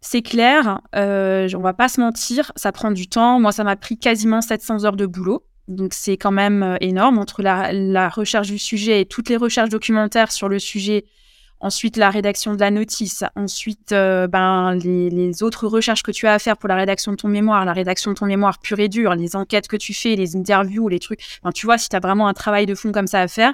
C'est 0.00 0.22
clair, 0.22 0.80
euh, 0.94 1.48
on 1.56 1.60
va 1.60 1.72
pas 1.72 1.88
se 1.88 2.00
mentir, 2.00 2.52
ça 2.54 2.70
prend 2.70 2.92
du 2.92 3.08
temps. 3.08 3.40
Moi, 3.40 3.50
ça 3.50 3.64
m'a 3.64 3.74
pris 3.74 3.98
quasiment 3.98 4.40
700 4.40 4.84
heures 4.84 4.96
de 4.96 5.06
boulot. 5.06 5.44
Donc 5.68 5.92
c'est 5.92 6.16
quand 6.16 6.32
même 6.32 6.62
euh, 6.62 6.76
énorme 6.80 7.18
entre 7.18 7.42
la, 7.42 8.08
recherche 8.08 8.48
du 8.48 8.58
sujet 8.58 9.02
et 9.02 9.06
toutes 9.06 9.28
les 9.28 9.36
recherches 9.36 9.68
documentaires 9.68 10.32
sur 10.32 10.48
le 10.48 10.58
sujet, 10.58 11.04
ensuite 11.60 11.98
la 11.98 12.08
rédaction 12.08 12.54
de 12.54 12.60
la 12.60 12.70
notice, 12.70 13.22
ensuite 13.36 13.92
euh, 13.92 14.26
ben, 14.26 14.74
les, 14.74 15.42
autres 15.42 15.66
recherches 15.66 16.02
que 16.02 16.10
tu 16.10 16.26
as 16.26 16.32
à 16.32 16.38
faire 16.38 16.56
pour 16.56 16.70
la 16.70 16.76
rédaction 16.76 17.12
de 17.12 17.16
ton 17.16 17.28
mémoire, 17.28 17.66
la 17.66 17.74
rédaction 17.74 18.12
de 18.12 18.16
ton 18.16 18.24
mémoire 18.24 18.60
pure 18.60 18.80
et 18.80 18.88
dure, 18.88 19.14
les 19.14 19.36
enquêtes 19.36 19.68
que 19.68 19.76
tu 19.76 19.92
fais, 19.92 20.16
les 20.16 20.36
interviews, 20.36 20.88
les 20.88 21.00
trucs. 21.00 21.20
tu 21.54 21.66
vois, 21.66 21.76
si 21.76 21.90
tu 21.90 21.98
vraiment 21.98 22.28
un 22.28 22.34
travail 22.34 22.64
de 22.64 22.74
fond 22.74 22.90
comme 22.90 23.06
ça 23.06 23.20
à 23.20 23.28
faire, 23.28 23.52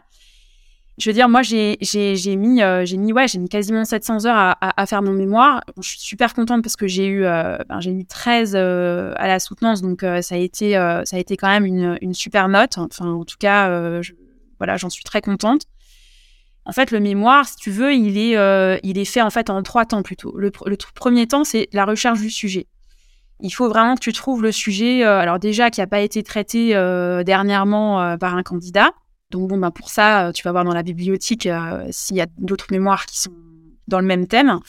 je 0.96 1.10
veux 1.10 1.14
dire, 1.14 1.28
moi, 1.28 1.42
j'ai 1.42 1.76
mis, 2.36 2.62
euh, 2.62 2.84
j'ai 2.84 2.96
mis, 2.96 3.12
ouais, 3.12 3.26
j'ai 3.26 3.40
mis 3.40 3.48
quasiment 3.48 3.84
700 3.84 4.26
heures 4.26 4.36
à, 4.36 4.80
à, 4.80 4.86
faire 4.86 5.02
mon 5.02 5.12
mémoire. 5.12 5.60
je 5.80 5.88
suis 5.88 5.98
super 5.98 6.34
contente 6.34 6.62
parce 6.62 6.76
que 6.76 6.86
j'ai 6.86 7.06
eu, 7.06 7.24
euh, 7.24 7.58
ben, 7.68 7.80
j'ai 7.80 7.90
eu 7.90 8.04
13 8.04 8.54
euh, 8.54 9.12
à 9.16 9.26
la 9.26 9.40
soutenance, 9.40 9.82
donc 9.82 10.02
ça 10.02 10.34
a 10.36 10.38
été, 10.38 10.72
ça 11.04 11.16
a 11.16 11.18
été 11.18 11.36
quand 11.36 11.48
même 11.48 11.64
une, 11.64 11.98
une, 12.00 12.14
super 12.14 12.48
note. 12.48 12.78
Enfin, 12.78 13.10
en 13.10 13.24
tout 13.24 13.36
cas, 13.38 14.02
je, 14.02 14.12
voilà, 14.58 14.76
j'en 14.76 14.88
suis 14.88 15.02
très 15.02 15.20
contente. 15.20 15.62
En 16.64 16.72
fait, 16.72 16.92
le 16.92 17.00
mémoire, 17.00 17.46
si 17.46 17.56
tu 17.56 17.70
veux, 17.70 17.92
il 17.92 18.16
est, 18.16 18.80
il 18.84 18.96
est 18.96 19.04
fait 19.04 19.20
en 19.20 19.30
fait 19.30 19.50
en 19.50 19.62
trois 19.64 19.86
temps 19.86 20.02
plutôt. 20.02 20.36
Le, 20.38 20.52
le 20.64 20.76
premier 20.94 21.26
temps, 21.26 21.42
c'est 21.42 21.68
la 21.72 21.84
recherche 21.84 22.20
du 22.20 22.30
sujet. 22.30 22.68
Il 23.40 23.50
faut 23.50 23.68
vraiment 23.68 23.96
que 23.96 24.00
tu 24.00 24.12
trouves 24.12 24.44
le 24.44 24.52
sujet, 24.52 25.02
alors 25.02 25.40
déjà 25.40 25.70
qui 25.70 25.80
n'a 25.80 25.88
pas 25.88 26.00
été 26.00 26.22
traité 26.22 26.68
dernièrement 27.24 28.16
par 28.16 28.36
un 28.36 28.44
candidat 28.44 28.92
donc 29.34 29.48
bon, 29.48 29.58
ben 29.58 29.72
pour 29.72 29.90
ça, 29.90 30.28
euh, 30.28 30.32
tu 30.32 30.44
vas 30.44 30.52
voir 30.52 30.62
dans 30.62 30.72
la 30.72 30.84
bibliothèque 30.84 31.46
euh, 31.46 31.84
s'il 31.90 32.14
y 32.14 32.20
a 32.20 32.26
d'autres 32.38 32.68
mémoires 32.70 33.04
qui 33.04 33.20
sont 33.20 33.32
dans 33.88 33.98
le 33.98 34.06
même 34.06 34.28
thème. 34.28 34.60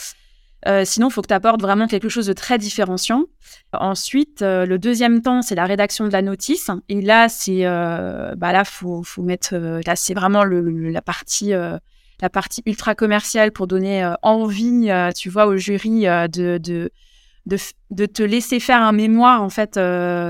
sinon, 0.84 1.10
il 1.10 1.14
faut 1.14 1.22
que 1.22 1.28
tu 1.28 1.34
apportes 1.36 1.62
vraiment 1.62 1.88
quelque 1.88 2.10
chose 2.10 2.26
de 2.26 2.34
très 2.34 2.58
différenciant. 2.58 3.26
Ensuite, 3.74 4.42
le 4.42 4.78
deuxième 4.78 5.22
temps, 5.22 5.44
c'est 5.44 5.54
la 5.56 5.66
rédaction 5.66 6.08
de 6.08 6.12
la 6.12 6.24
notice. 6.24 6.72
Et 6.90 7.02
là, 7.02 7.30
c'est 7.30 7.64
bah 7.64 8.52
là, 8.52 8.64
faut 8.66 9.04
mettre. 9.20 9.56
là, 9.56 9.96
c'est 9.96 10.16
vraiment 10.16 10.44
le, 10.44 10.90
la 10.90 11.02
partie 11.02 11.54
la 11.54 12.30
partie 12.30 12.64
ultra 12.66 12.96
commerciale 12.96 13.52
pour 13.52 13.68
donner 13.68 14.12
envie, 14.22 14.90
tu 15.16 15.30
vois, 15.30 15.46
au 15.46 15.56
jury 15.56 16.02
de, 16.02 16.58
de, 16.58 16.90
de, 17.46 17.58
de, 17.92 18.06
te 18.06 18.24
laisser 18.24 18.60
faire 18.60 18.82
un 18.82 18.92
mémoire 18.92 19.42
en 19.44 19.50
fait 19.50 19.76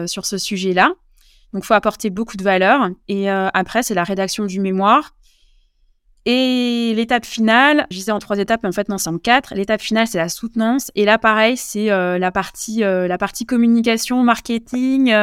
sur 0.08 0.26
ce 0.26 0.38
sujet-là. 0.38 0.94
Donc, 1.56 1.64
faut 1.64 1.74
apporter 1.74 2.10
beaucoup 2.10 2.36
de 2.36 2.44
valeur. 2.44 2.90
Et 3.08 3.32
euh, 3.32 3.48
après, 3.54 3.82
c'est 3.82 3.94
la 3.94 4.04
rédaction 4.04 4.46
du 4.46 4.60
mémoire. 4.60 5.16
Et 6.26 6.92
l'étape 6.98 7.26
finale, 7.26 7.88
je 7.90 7.96
disais 7.96 8.12
en 8.12 8.20
trois 8.20 8.38
étapes, 8.40 8.60
mais 8.64 8.68
en 8.68 8.74
fait, 8.74 8.90
non, 8.90 8.98
c'est 8.98 9.10
en 9.10 9.18
quatre. 9.18 9.56
L'étape 9.56 9.80
finale, 9.80 10.06
c'est 10.06 10.18
la 10.18 10.28
soutenance. 10.28 10.92
Et 10.96 11.06
là, 11.06 11.18
pareil, 11.18 11.56
c'est 11.56 11.92
euh, 11.92 12.20
la, 12.20 12.30
partie, 12.32 12.84
euh, 12.84 13.08
la 13.08 13.18
partie 13.18 13.46
communication, 13.46 14.22
marketing, 14.22 15.14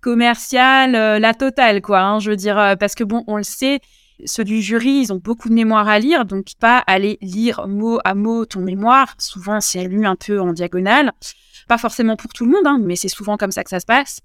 commercial, 0.00 0.92
la 0.92 1.34
totale, 1.34 1.82
quoi. 1.82 2.00
Hein, 2.00 2.20
je 2.20 2.30
veux 2.30 2.36
dire, 2.36 2.76
parce 2.78 2.94
que 2.94 3.02
bon, 3.02 3.24
on 3.26 3.36
le 3.36 3.42
sait, 3.42 3.80
ceux 4.26 4.44
du 4.44 4.62
jury, 4.62 5.00
ils 5.00 5.12
ont 5.12 5.20
beaucoup 5.22 5.48
de 5.48 5.54
mémoire 5.54 5.88
à 5.88 5.98
lire, 5.98 6.26
donc 6.26 6.46
pas 6.60 6.78
aller 6.86 7.18
lire 7.22 7.66
mot 7.66 7.98
à 8.04 8.14
mot 8.14 8.44
ton 8.44 8.60
mémoire. 8.60 9.14
Souvent, 9.18 9.60
c'est 9.60 9.82
lu 9.82 10.06
un 10.06 10.14
peu 10.14 10.40
en 10.40 10.52
diagonale. 10.52 11.10
Pas 11.66 11.78
forcément 11.78 12.14
pour 12.14 12.32
tout 12.32 12.44
le 12.44 12.52
monde, 12.52 12.66
hein, 12.66 12.78
mais 12.80 12.94
c'est 12.94 13.08
souvent 13.08 13.36
comme 13.36 13.50
ça 13.50 13.64
que 13.64 13.70
ça 13.70 13.80
se 13.80 13.86
passe. 13.86 14.20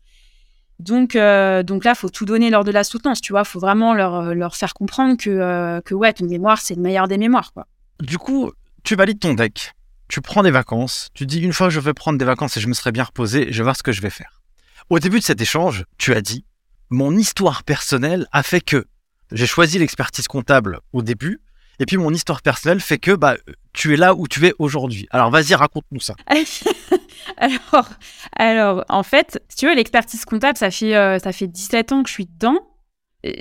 Donc, 0.80 1.16
euh, 1.16 1.64
donc 1.64 1.86
là, 1.86 1.96
faut 1.96 2.10
tout 2.10 2.26
donner 2.26 2.50
lors 2.50 2.64
de 2.64 2.72
la 2.72 2.84
soutenance, 2.84 3.22
tu 3.22 3.32
vois. 3.32 3.46
faut 3.46 3.60
vraiment 3.60 3.94
leur, 3.94 4.16
euh, 4.16 4.34
leur 4.34 4.56
faire 4.56 4.74
comprendre 4.74 5.16
que, 5.18 5.30
euh, 5.30 5.82
que 5.82 5.94
ouais, 5.94 6.12
ton 6.14 6.26
mémoire, 6.26 6.60
c'est 6.60 6.76
le 6.76 6.82
meilleur 6.82 7.08
des 7.08 7.18
mémoires, 7.18 7.54
quoi. 7.54 7.68
Du 8.02 8.18
coup, 8.18 8.52
tu 8.84 8.96
valides 8.96 9.20
ton 9.20 9.34
deck, 9.34 9.74
tu 10.10 10.20
prends 10.22 10.44
des 10.44 10.52
vacances, 10.52 11.10
tu 11.14 11.26
dis 11.26 11.40
une 11.40 11.54
fois 11.54 11.70
je 11.70 11.80
vais 11.80 11.94
prendre 11.94 12.20
des 12.20 12.26
vacances 12.26 12.58
et 12.58 12.60
je 12.60 12.68
me 12.68 12.74
serai 12.74 12.92
bien 12.92 13.04
reposé, 13.04 13.48
je 13.52 13.58
vais 13.58 13.64
voir 13.64 13.78
ce 13.78 13.84
que 13.84 13.94
je 13.94 14.02
vais 14.02 14.10
faire. 14.10 14.42
Au 14.90 15.00
début 15.00 15.20
de 15.20 15.24
cet 15.24 15.40
échange, 15.40 15.86
tu 15.98 16.14
as 16.14 16.22
dit 16.22 16.46
mon 16.90 17.18
histoire 17.18 17.64
personnelle 17.64 18.28
a 18.32 18.44
fait 18.44 18.62
que 18.62 18.86
j'ai 19.32 19.48
choisi 19.48 19.80
l'expertise 19.80 20.28
comptable 20.28 20.82
au 20.94 21.02
début, 21.02 21.42
et 21.80 21.86
puis 21.86 21.98
mon 21.98 22.12
histoire 22.12 22.42
personnelle 22.42 22.80
fait 22.80 22.98
que 22.98 23.12
bah, 23.12 23.36
tu 23.74 23.94
es 23.94 23.98
là 23.98 24.16
où 24.16 24.28
tu 24.28 24.46
es 24.48 24.54
aujourd'hui. 24.60 25.08
Alors 25.12 25.30
vas-y, 25.30 25.54
raconte-nous 25.54 26.00
ça. 26.00 26.16
alors, 27.38 27.90
alors, 28.36 28.86
en 28.90 29.04
fait, 29.04 29.44
si 29.50 29.58
tu 29.58 29.68
veux, 29.68 29.76
l'expertise 29.76 30.26
comptable, 30.26 30.58
ça 30.58 30.72
fait, 30.72 30.96
euh, 30.96 31.20
ça 31.20 31.32
fait 31.32 31.48
17 31.48 31.92
ans 31.92 32.04
que 32.04 32.10
je 32.10 32.14
suis 32.14 32.26
dedans. 32.26 32.60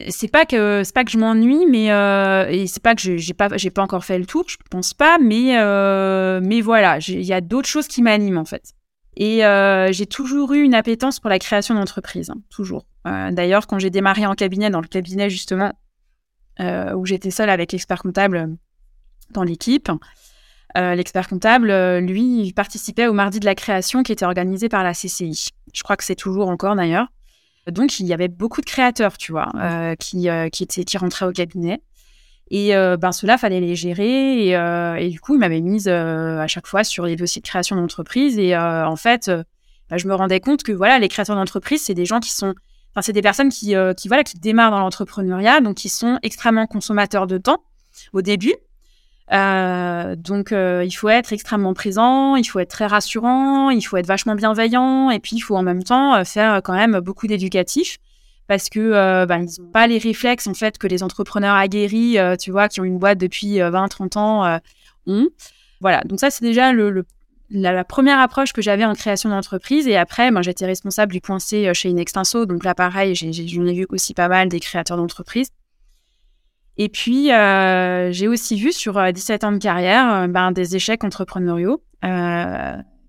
C'est 0.09 0.29
pas 0.29 0.47
que 0.47 0.81
c'est 0.83 0.94
pas 0.94 1.05
que 1.05 1.11
je 1.11 1.18
m'ennuie, 1.18 1.66
mais 1.68 1.92
euh, 1.92 2.66
c'est 2.66 2.83
pas 2.83 2.94
que 2.94 3.18
j'ai 3.18 3.35
pas 3.35 3.55
j'ai 3.55 3.68
pas 3.68 3.83
encore 3.83 4.03
fait 4.03 4.18
le 4.18 4.25
tour, 4.25 4.44
je 4.49 4.57
pense 4.70 4.94
pas, 4.94 5.18
mais 5.18 5.59
euh, 5.59 6.40
mais 6.42 6.62
voilà, 6.62 7.01
il 7.07 7.20
y 7.20 7.35
a 7.35 7.42
d'autres 7.42 7.68
choses 7.68 7.87
qui 7.87 8.01
m'animent 8.01 8.38
en 8.38 8.47
fait. 8.47 8.73
Et 9.18 9.42
j'ai 9.92 10.07
toujours 10.07 10.55
eu 10.55 10.62
une 10.62 10.75
appétence 10.75 11.20
pour 11.20 11.29
la 11.29 11.38
création 11.38 11.75
d'entreprise, 11.75 12.31
hein, 12.31 12.40
toujours. 12.49 12.87
D'ailleurs, 13.05 13.66
quand 13.66 13.79
j'ai 13.79 13.90
démarré 13.90 14.25
en 14.25 14.35
cabinet, 14.35 14.70
dans 14.70 14.81
le 14.81 14.88
cabinet 14.88 15.29
justement 15.29 15.75
où 16.61 17.07
j'étais 17.07 17.31
seule 17.31 17.51
avec 17.51 17.73
l'expert 17.73 18.03
comptable 18.03 18.57
dans 19.31 19.43
l'équipe, 19.43 19.90
euh, 20.77 20.95
l'expert 20.97 21.29
comptable, 21.29 21.71
euh, 21.71 22.01
lui, 22.01 22.43
il 22.43 22.53
participait 22.53 23.07
au 23.07 23.12
mardi 23.12 23.38
de 23.38 23.45
la 23.45 23.55
création 23.55 24.03
qui 24.03 24.11
était 24.11 24.25
organisé 24.25 24.69
par 24.69 24.83
la 24.83 24.93
CCI. 24.93 25.51
Je 25.73 25.83
crois 25.85 25.97
que 25.97 26.03
c'est 26.03 26.17
toujours 26.17 26.49
encore 26.49 26.75
d'ailleurs. 26.75 27.07
Donc, 27.69 28.01
il 28.01 28.07
y 28.07 28.12
avait 28.12 28.29
beaucoup 28.29 28.61
de 28.61 28.67
créateurs, 28.67 29.17
tu 29.17 29.33
vois, 29.33 29.51
euh, 29.55 29.95
qui, 29.95 30.29
qui, 30.53 30.64
étaient, 30.64 30.85
qui 30.85 30.99
rentraient 30.99 31.27
au 31.27 31.33
cabinet. 31.33 31.81
Et 32.51 32.73
ben, 32.73 33.11
cela 33.11 33.38
fallait 33.38 33.61
les 33.61 33.75
gérer. 33.75 34.49
Et, 34.49 35.09
du 35.09 35.19
coup, 35.19 35.35
il 35.35 35.38
m'avait 35.38 35.62
mise 35.62 35.88
à 35.88 36.47
chaque 36.47 36.67
fois 36.67 36.85
sur 36.85 37.07
les 37.07 37.17
dossiers 37.17 37.40
de 37.40 37.47
création 37.47 37.75
d'entreprise. 37.77 38.38
Et 38.38 38.55
en 38.55 38.97
fait, 38.97 39.31
bah, 39.88 39.97
je 39.97 40.07
me 40.07 40.14
rendais 40.14 40.40
compte 40.40 40.62
que 40.62 40.73
voilà, 40.73 40.99
les 40.99 41.09
créateurs 41.09 41.37
d'entreprise, 41.37 41.83
c'est 41.83 41.95
des 41.95 42.05
gens 42.05 42.21
qui 42.21 42.31
sont. 42.31 42.55
Enfin, 42.94 43.02
c'est 43.02 43.12
des 43.12 43.22
personnes 43.22 43.48
qui, 43.48 43.74
qui, 43.96 44.09
voilà, 44.09 44.22
qui 44.22 44.38
démarrent 44.38 44.70
dans 44.70 44.78
l'entrepreneuriat, 44.78 45.61
donc 45.61 45.76
qui 45.76 45.88
sont 45.88 46.18
extrêmement 46.22 46.66
consommateurs 46.66 47.26
de 47.26 47.38
temps 47.38 47.62
au 48.12 48.22
début. 48.22 48.54
Euh, 49.33 50.16
donc, 50.16 50.52
euh, 50.52 50.85
il 50.85 50.92
faut 50.92 51.09
être 51.09 51.33
extrêmement 51.33 51.74
présent, 51.74 52.37
il 52.37 52.44
faut 52.44 52.59
être 52.59 52.70
très 52.70 52.87
rassurant, 52.87 53.70
il 53.70 53.83
faut 53.83 53.96
être 53.96 54.07
vachement 54.07 54.35
bienveillant, 54.35 55.11
et 55.11 55.18
puis 55.18 55.37
il 55.37 55.40
faut 55.40 55.57
en 55.57 55.62
même 55.62 55.83
temps 55.83 56.14
euh, 56.14 56.24
faire 56.24 56.61
quand 56.62 56.74
même 56.74 57.00
beaucoup 57.00 57.26
d'éducatif 57.26 57.98
parce 58.46 58.68
que 58.68 59.24
ben, 59.24 59.46
ils 59.46 59.62
n'ont 59.62 59.70
pas 59.70 59.87
les 59.87 59.96
réflexes 59.96 60.46
en 60.46 60.52
fait 60.52 60.76
que 60.76 60.87
les 60.87 61.02
entrepreneurs 61.02 61.54
aguerris, 61.54 62.18
tu 62.38 62.50
vois, 62.50 62.68
qui 62.68 62.78
ont 62.78 62.85
une 62.85 62.98
boîte 62.98 63.16
depuis 63.16 63.57
20-30 63.57 64.18
ans 64.18 64.61
ont. 65.07 65.28
Voilà, 65.80 66.02
donc 66.02 66.20
ça 66.20 66.30
c'est 66.30 66.44
déjà 66.44 66.74
le, 66.74 67.07
la, 67.55 67.85
première 67.85 68.19
approche 68.19 68.53
que 68.53 68.61
j'avais 68.61 68.85
en 68.85 68.95
création 68.95 69.31
d'entreprise. 69.31 69.88
Et 69.88 69.97
après, 69.97 70.31
ben, 70.31 70.43
j'étais 70.43 70.67
responsable 70.67 71.12
du 71.12 71.21
point 71.21 71.38
C 71.38 71.73
chez 71.73 71.88
Inextinso, 71.88 72.47
donc 72.47 72.64
là 72.64 72.75
pareil, 72.75 73.14
j'en 73.14 73.29
ai, 73.29 73.73
vu 73.73 73.87
aussi 73.88 74.14
pas 74.14 74.29
mal 74.29 74.49
des 74.49 74.61
créateurs 74.61 74.97
d'entreprise. 74.97 75.49
Et 76.77 76.88
puis, 76.88 77.33
euh, 77.33 78.11
j'ai 78.12 78.27
aussi 78.27 78.57
vu 78.57 78.73
sur 78.73 79.01
17 79.12 79.45
euh, 79.45 79.47
ans 79.47 79.53
de 79.53 79.59
carrière 79.59 80.12
euh, 80.12 80.27
ben, 80.27 80.51
des 80.51 80.77
échecs 80.77 81.05
entrepreneuriaux 81.05 81.83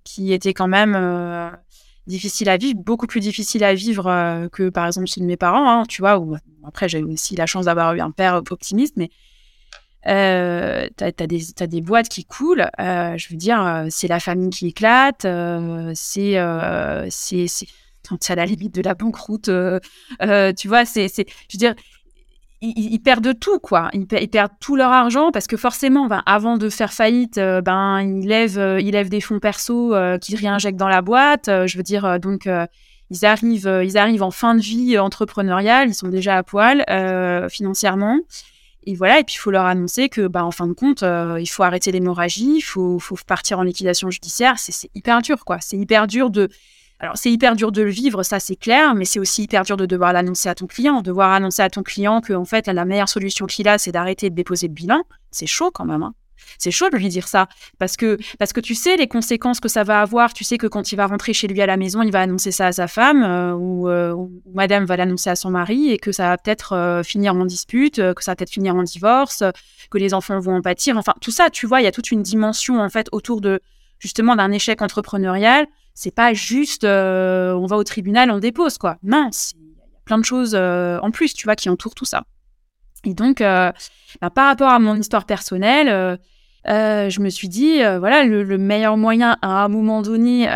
qui 0.04 0.32
étaient 0.32 0.54
quand 0.54 0.68
même 0.68 1.52
difficiles 2.08 2.48
à 2.48 2.56
vivre, 2.56 2.80
beaucoup 2.80 3.08
plus 3.08 3.20
difficiles 3.20 3.64
à 3.64 3.74
vivre 3.74 4.48
que 4.54 4.70
par 4.70 4.86
exemple 4.86 5.08
chez 5.08 5.20
mes 5.22 5.36
parents, 5.36 5.68
hein, 5.68 5.84
tu 5.90 6.02
vois. 6.02 6.18
Ou, 6.20 6.38
après, 6.64 6.88
j'ai 6.88 7.04
aussi 7.04 7.36
la 7.36 7.46
chance 7.46 7.66
d'avoir 7.66 7.94
eu 7.96 8.00
un 8.00 8.12
père 8.12 8.36
optimiste, 8.50 8.96
mais 8.96 9.10
euh, 10.08 10.88
tu 10.98 11.04
as, 11.04 11.12
as, 11.64 11.68
des 11.68 11.82
boîtes 11.82 12.10
qui 12.10 12.26
coulent. 12.26 12.70
je 12.78 13.30
veux 13.30 13.38
dire, 13.38 13.86
c'est 13.90 14.08
la 14.08 14.20
famille 14.20 14.50
qui 14.50 14.68
éclate, 14.68 15.28
c'est 15.94 16.38
c'est 17.12 18.32
à 18.32 18.36
la 18.36 18.46
limite 18.46 18.76
de 18.76 18.82
la 18.82 18.94
banqueroute. 18.94 19.50
tu 19.50 20.68
vois, 20.68 20.86
c'est, 20.86 21.08
je 21.08 21.58
veux 21.58 21.58
dire, 21.58 21.76
ils, 22.62 23.00
perdent 23.00 23.38
tout, 23.40 23.60
quoi. 23.60 23.90
Ils, 23.94 24.08
perdent 24.08 24.52
tout 24.60 24.76
leur 24.76 24.92
argent 24.92 25.32
parce 25.32 25.48
que 25.48 25.58
forcément, 25.58 26.08
ben, 26.08 26.24
avant 26.26 26.58
de 26.58 26.70
faire 26.70 26.94
faillite, 26.94 27.38
euh, 27.38 27.62
ben, 27.62 28.02
ils 28.02 28.28
lèvent, 28.28 28.60
euh, 28.60 28.82
ils 28.82 28.92
lèvent 28.92 29.10
des 29.10 29.22
fonds 29.22 29.40
perso 29.40 29.94
euh, 29.94 30.18
qu'ils 30.18 30.36
réinjectent 30.36 30.80
dans 30.80 30.88
la 30.88 31.02
boîte. 31.02 31.46
je 31.48 31.78
veux 31.78 31.84
dire, 31.84 32.20
donc, 32.20 32.50
ils, 33.10 33.26
arrivent, 33.26 33.82
ils 33.84 33.98
arrivent 33.98 34.24
en 34.24 34.32
fin 34.32 34.56
de 34.56 34.62
vie 34.62 34.98
entrepreneuriale, 34.98 35.90
ils 35.90 35.94
sont 35.94 36.08
déjà 36.08 36.38
à 36.38 36.44
poil 36.44 36.84
financièrement. 37.50 38.20
Et 38.88 38.96
voilà, 38.96 39.20
et 39.20 39.24
puis 39.24 39.36
il 39.36 39.40
faut 39.40 39.52
leur 39.52 39.66
annoncer 39.66 40.10
que, 40.10 40.28
ben, 40.28 40.44
en 40.44 40.52
fin 40.52 40.68
de 40.68 40.74
compte, 40.74 41.04
il 41.04 41.48
faut 41.48 41.64
arrêter 41.64 41.92
l'hémorragie, 41.92 42.58
il 42.58 42.62
faut, 42.62 43.00
partir 43.26 43.60
en 43.60 43.64
liquidation 43.64 44.10
judiciaire. 44.10 44.56
C'est 44.58 44.90
hyper 44.94 45.22
dur, 45.22 45.44
quoi. 45.44 45.58
C'est 45.60 45.78
hyper 45.78 46.08
dur 46.08 46.30
de 46.30 46.50
alors, 47.00 47.18
c'est 47.18 47.30
hyper 47.30 47.58
dur 47.58 47.74
de 47.74 47.82
le 47.82 47.90
vivre, 47.90 48.24
ça 48.24 48.40
c'est 48.40 48.56
clair, 48.56 48.96
mais 48.96 49.04
c'est 49.04 49.20
aussi 49.20 49.44
hyper 49.44 49.64
dur 49.64 49.76
de 49.76 49.86
devoir 49.86 50.14
l'annoncer 50.14 50.48
à 50.48 50.56
ton 50.56 50.66
client, 50.66 51.02
de 51.02 51.08
devoir 51.08 51.32
annoncer 51.32 51.62
à 51.62 51.70
ton 51.70 51.84
client 51.84 52.22
que, 52.22 52.32
en 52.32 52.46
fait, 52.46 52.68
la 52.68 52.86
meilleure 52.86 53.10
solution 53.10 53.46
qu'il 53.48 53.68
a, 53.68 53.78
c'est 53.78 53.92
d'arrêter 53.92 54.30
de 54.30 54.36
déposer 54.36 54.68
le 54.68 54.74
bilan. 54.74 55.04
C'est 55.30 55.46
chaud 55.46 55.72
quand 55.72 55.84
même. 55.84 56.04
Hein. 56.04 56.14
C'est 56.58 56.72
chaud 56.72 56.90
de 56.90 56.98
lui 56.98 57.10
dire 57.10 57.28
ça 57.28 57.48
parce 57.80 57.98
que, 57.98 58.18
parce 58.40 58.54
que 58.54 58.60
tu 58.60 58.76
sais 58.76 58.98
les 58.98 59.08
conséquences 59.08 59.60
que 59.60 59.70
ça 59.70 59.84
va 59.84 60.02
avoir. 60.02 60.34
Tu 60.34 60.44
sais 60.44 60.58
que 60.58 60.68
quand 60.68 60.92
il 60.92 60.96
va 60.96 61.08
rentrer 61.08 61.34
chez 61.34 61.48
lui 61.48 61.62
à 61.62 61.66
la 61.66 61.78
maison, 61.78 62.02
il 62.02 62.12
va 62.12 62.22
annoncer 62.22 62.52
ça 62.52 62.68
à 62.68 62.72
sa 62.72 62.88
femme 62.88 63.24
euh, 63.24 63.54
euh, 63.88 64.14
ou, 64.14 64.42
madame 64.54 64.86
va 64.86 64.98
l'annoncer 64.98 65.30
à 65.30 65.36
son 65.36 65.52
mari 65.52 65.92
et 65.92 65.98
que 65.98 66.12
ça 66.12 66.30
va 66.30 66.38
peut-être 66.38 66.74
euh, 66.74 67.04
finir 67.04 67.36
en 67.36 67.46
dispute, 67.46 67.96
que 67.96 68.24
ça 68.24 68.32
va 68.32 68.36
peut-être 68.36 68.52
finir 68.52 68.76
en 68.76 68.84
divorce, 68.84 69.44
que 69.90 69.98
les 69.98 70.14
enfants 70.14 70.40
vont 70.40 70.56
en 70.56 70.62
pâtir. 70.62 70.98
Enfin, 70.98 71.14
tout 71.22 71.32
ça, 71.32 71.50
tu 71.50 71.68
vois, 71.68 71.82
il 71.82 71.84
y 71.84 71.88
a 71.88 71.92
toute 71.92 72.12
une 72.12 72.24
dimension 72.24 72.80
en 72.80 72.90
fait 72.90 73.08
autour 73.12 73.42
de 73.42 73.60
justement 74.00 74.36
d'un 74.36 74.52
échec 74.52 74.82
entrepreneurial 74.82 75.68
c'est 75.98 76.14
pas 76.14 76.34
juste 76.34 76.84
on 76.84 77.66
va 77.68 77.78
au 77.78 77.84
tribunal, 77.86 78.30
on 78.30 78.40
dépose 78.40 78.78
quoi. 78.78 78.98
Non, 79.02 79.30
il 79.54 79.60
y 79.78 79.82
a 79.82 80.02
plein 80.04 80.18
de 80.18 80.26
choses 80.26 80.54
en 80.54 81.12
plus, 81.12 81.34
tu 81.34 81.46
vois, 81.46 81.56
qui 81.56 81.70
entourent 81.70 81.96
tout 81.96 82.04
ça. 82.04 82.26
Et 83.06 83.14
donc, 83.14 83.42
euh, 83.42 83.72
bah, 84.22 84.30
par 84.30 84.48
rapport 84.48 84.70
à 84.70 84.80
mon 84.80 84.96
histoire 84.96 85.26
personnelle, 85.26 86.20
je 86.66 87.20
me 87.20 87.30
suis 87.30 87.50
dit, 87.50 87.78
voilà, 88.00 88.24
le, 88.24 88.58
meilleur 88.58 88.98
moyen 88.98 89.38
à 89.42 89.64
un 89.64 89.68
moment 89.68 90.02
donné 90.02 90.48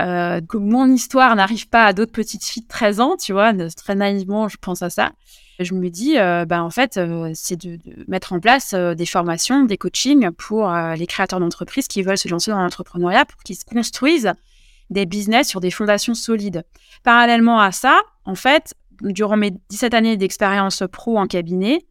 que 0.50 0.58
mon 0.58 0.92
histoire 0.92 1.36
n'arrive 1.36 1.70
pas 1.70 1.86
à 1.86 1.94
d'autres 1.94 2.12
petites 2.12 2.44
filles 2.44 2.64
de 2.64 2.68
13 2.68 3.00
ans, 3.00 3.16
tu 3.18 3.32
vois, 3.32 3.54
très 3.76 3.96
naïvement, 3.96 4.48
je 4.48 4.58
pense 4.58 4.82
à 4.82 4.90
ça. 4.90 5.12
Je 5.60 5.74
me 5.74 5.90
dis, 5.90 6.16
bah, 6.16 6.64
en 6.64 6.70
fait, 6.70 7.00
c'est 7.36 7.58
de, 7.58 7.76
de, 7.76 8.06
mettre 8.08 8.34
en 8.34 8.40
place 8.40 8.74
des 8.74 9.06
formations, 9.06 9.66
des 9.66 9.78
coachings 9.78 10.32
pour 10.32 10.72
les 10.72 11.06
créateurs 11.06 11.40
d'entreprises 11.40 11.88
qui 11.88 12.02
veulent 12.02 12.18
se 12.18 12.28
lancer 12.28 12.50
dans 12.50 12.62
l'entrepreneuriat, 12.62 13.26
pour 13.26 13.44
qu'ils 13.44 13.58
se 13.58 13.66
construisent 13.66 14.34
des 14.90 15.06
business 15.06 15.48
sur 15.48 15.60
des 15.60 15.72
fondations 15.72 16.14
solides. 16.14 16.64
Parallèlement 17.04 17.60
à 17.60 17.72
ça, 17.72 18.00
en 18.26 18.36
fait, 18.36 18.74
durant 19.02 19.38
mes 19.38 19.52
17 19.70 19.94
années 19.94 20.18
d'expérience 20.18 20.84
pro 20.92 21.18
en 21.18 21.28
cabinet, 21.28 21.86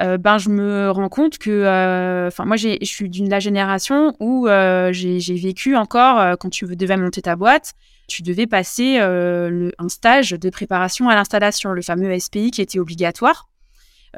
euh, 0.00 0.18
ben, 0.18 0.38
je 0.38 0.48
me 0.48 0.90
rends 0.90 1.08
compte 1.08 1.38
que, 1.38 1.50
euh, 1.50 2.28
enfin, 2.28 2.44
moi, 2.44 2.56
je 2.56 2.76
suis 2.82 3.08
d'une 3.08 3.28
la 3.28 3.40
génération 3.40 4.14
où 4.20 4.48
euh, 4.48 4.92
j'ai 4.92 5.34
vécu 5.34 5.76
encore, 5.76 6.38
quand 6.38 6.50
tu 6.50 6.64
devais 6.76 6.96
monter 6.96 7.22
ta 7.22 7.36
boîte, 7.36 7.74
tu 8.08 8.22
devais 8.22 8.46
passer 8.46 8.98
un 8.98 9.88
stage 9.88 10.30
de 10.30 10.50
préparation 10.50 11.08
à 11.08 11.14
l'installation, 11.14 11.72
le 11.72 11.82
fameux 11.82 12.18
SPI 12.18 12.50
qui 12.50 12.62
était 12.62 12.78
obligatoire. 12.78 13.48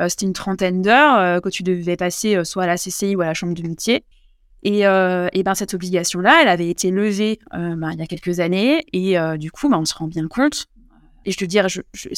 C'était 0.08 0.24
une 0.24 0.32
trentaine 0.32 0.80
d'heures 0.80 1.42
que 1.42 1.50
tu 1.50 1.62
devais 1.62 1.96
passer 1.96 2.42
soit 2.44 2.64
à 2.64 2.66
la 2.66 2.76
CCI 2.76 3.14
ou 3.14 3.20
à 3.20 3.26
la 3.26 3.34
chambre 3.34 3.54
de 3.54 3.62
métier. 3.62 4.04
Et, 4.62 4.86
euh, 4.86 5.28
et 5.32 5.42
ben 5.42 5.54
cette 5.54 5.74
obligation-là, 5.74 6.40
elle 6.42 6.48
avait 6.48 6.68
été 6.68 6.90
levée 6.90 7.40
euh, 7.54 7.74
ben, 7.74 7.90
il 7.92 7.98
y 7.98 8.02
a 8.02 8.06
quelques 8.06 8.38
années, 8.40 8.84
et 8.92 9.18
euh, 9.18 9.36
du 9.36 9.50
coup, 9.50 9.68
ben, 9.68 9.78
on 9.78 9.84
se 9.84 9.94
rend 9.94 10.06
bien 10.06 10.28
compte. 10.28 10.66
Et 11.24 11.32
je 11.32 11.36
te 11.36 11.44
dire, 11.44 11.66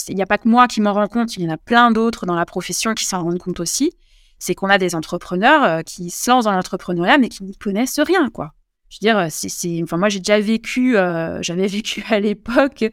il 0.09 0.15
n'y 0.15 0.23
a 0.23 0.27
pas 0.27 0.39
que 0.39 0.49
moi 0.49 0.69
qui 0.69 0.81
m'en 0.81 0.93
rends 0.93 1.09
compte, 1.09 1.37
il 1.37 1.45
y 1.45 1.47
en 1.47 1.53
a 1.53 1.57
plein 1.57 1.91
d'autres 1.91 2.27
dans 2.27 2.35
la 2.35 2.47
profession 2.47 2.95
qui 2.95 3.05
s'en 3.05 3.23
rendent 3.23 3.39
compte 3.39 3.61
aussi. 3.61 3.93
C'est 4.39 4.55
qu'on 4.55 4.69
a 4.69 4.79
des 4.79 4.95
entrepreneurs 4.95 5.85
qui 5.85 6.11
se 6.11 6.31
lancent 6.31 6.45
dans 6.45 6.53
l'entrepreneuriat, 6.53 7.19
mais 7.19 7.29
qui 7.29 7.45
n'y 7.45 7.57
connaissent 7.57 8.01
rien, 8.01 8.31
quoi. 8.31 8.53
Je 8.91 8.99
veux 9.01 9.13
dire, 9.13 9.27
c'est, 9.31 9.83
enfin, 9.83 9.97
moi 9.97 10.09
j'ai 10.09 10.21
déjà 10.21 10.39
vécu, 10.39 10.93
j'avais 11.41 11.67
vécu 11.69 12.05
à 12.11 12.21
l'époque 12.21 12.85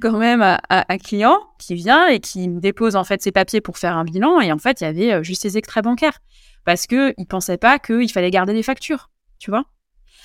quand 0.00 0.18
même 0.18 0.42
un 0.42 0.98
client 0.98 1.38
qui 1.58 1.74
vient 1.74 2.08
et 2.08 2.18
qui 2.20 2.48
me 2.48 2.60
dépose 2.60 2.96
en 2.96 3.04
fait 3.04 3.22
ses 3.22 3.30
papiers 3.30 3.60
pour 3.60 3.78
faire 3.78 3.96
un 3.96 4.04
bilan, 4.04 4.40
et 4.40 4.50
en 4.50 4.58
fait 4.58 4.80
il 4.80 4.84
y 4.84 4.86
avait 4.86 5.22
juste 5.22 5.42
ses 5.42 5.56
extraits 5.56 5.84
bancaires 5.84 6.18
parce 6.64 6.86
qu'il 6.86 7.14
ne 7.16 7.24
pensait 7.24 7.58
pas 7.58 7.78
qu'il 7.78 8.10
fallait 8.10 8.30
garder 8.30 8.52
les 8.52 8.62
factures, 8.62 9.10
tu 9.38 9.50
vois. 9.50 9.64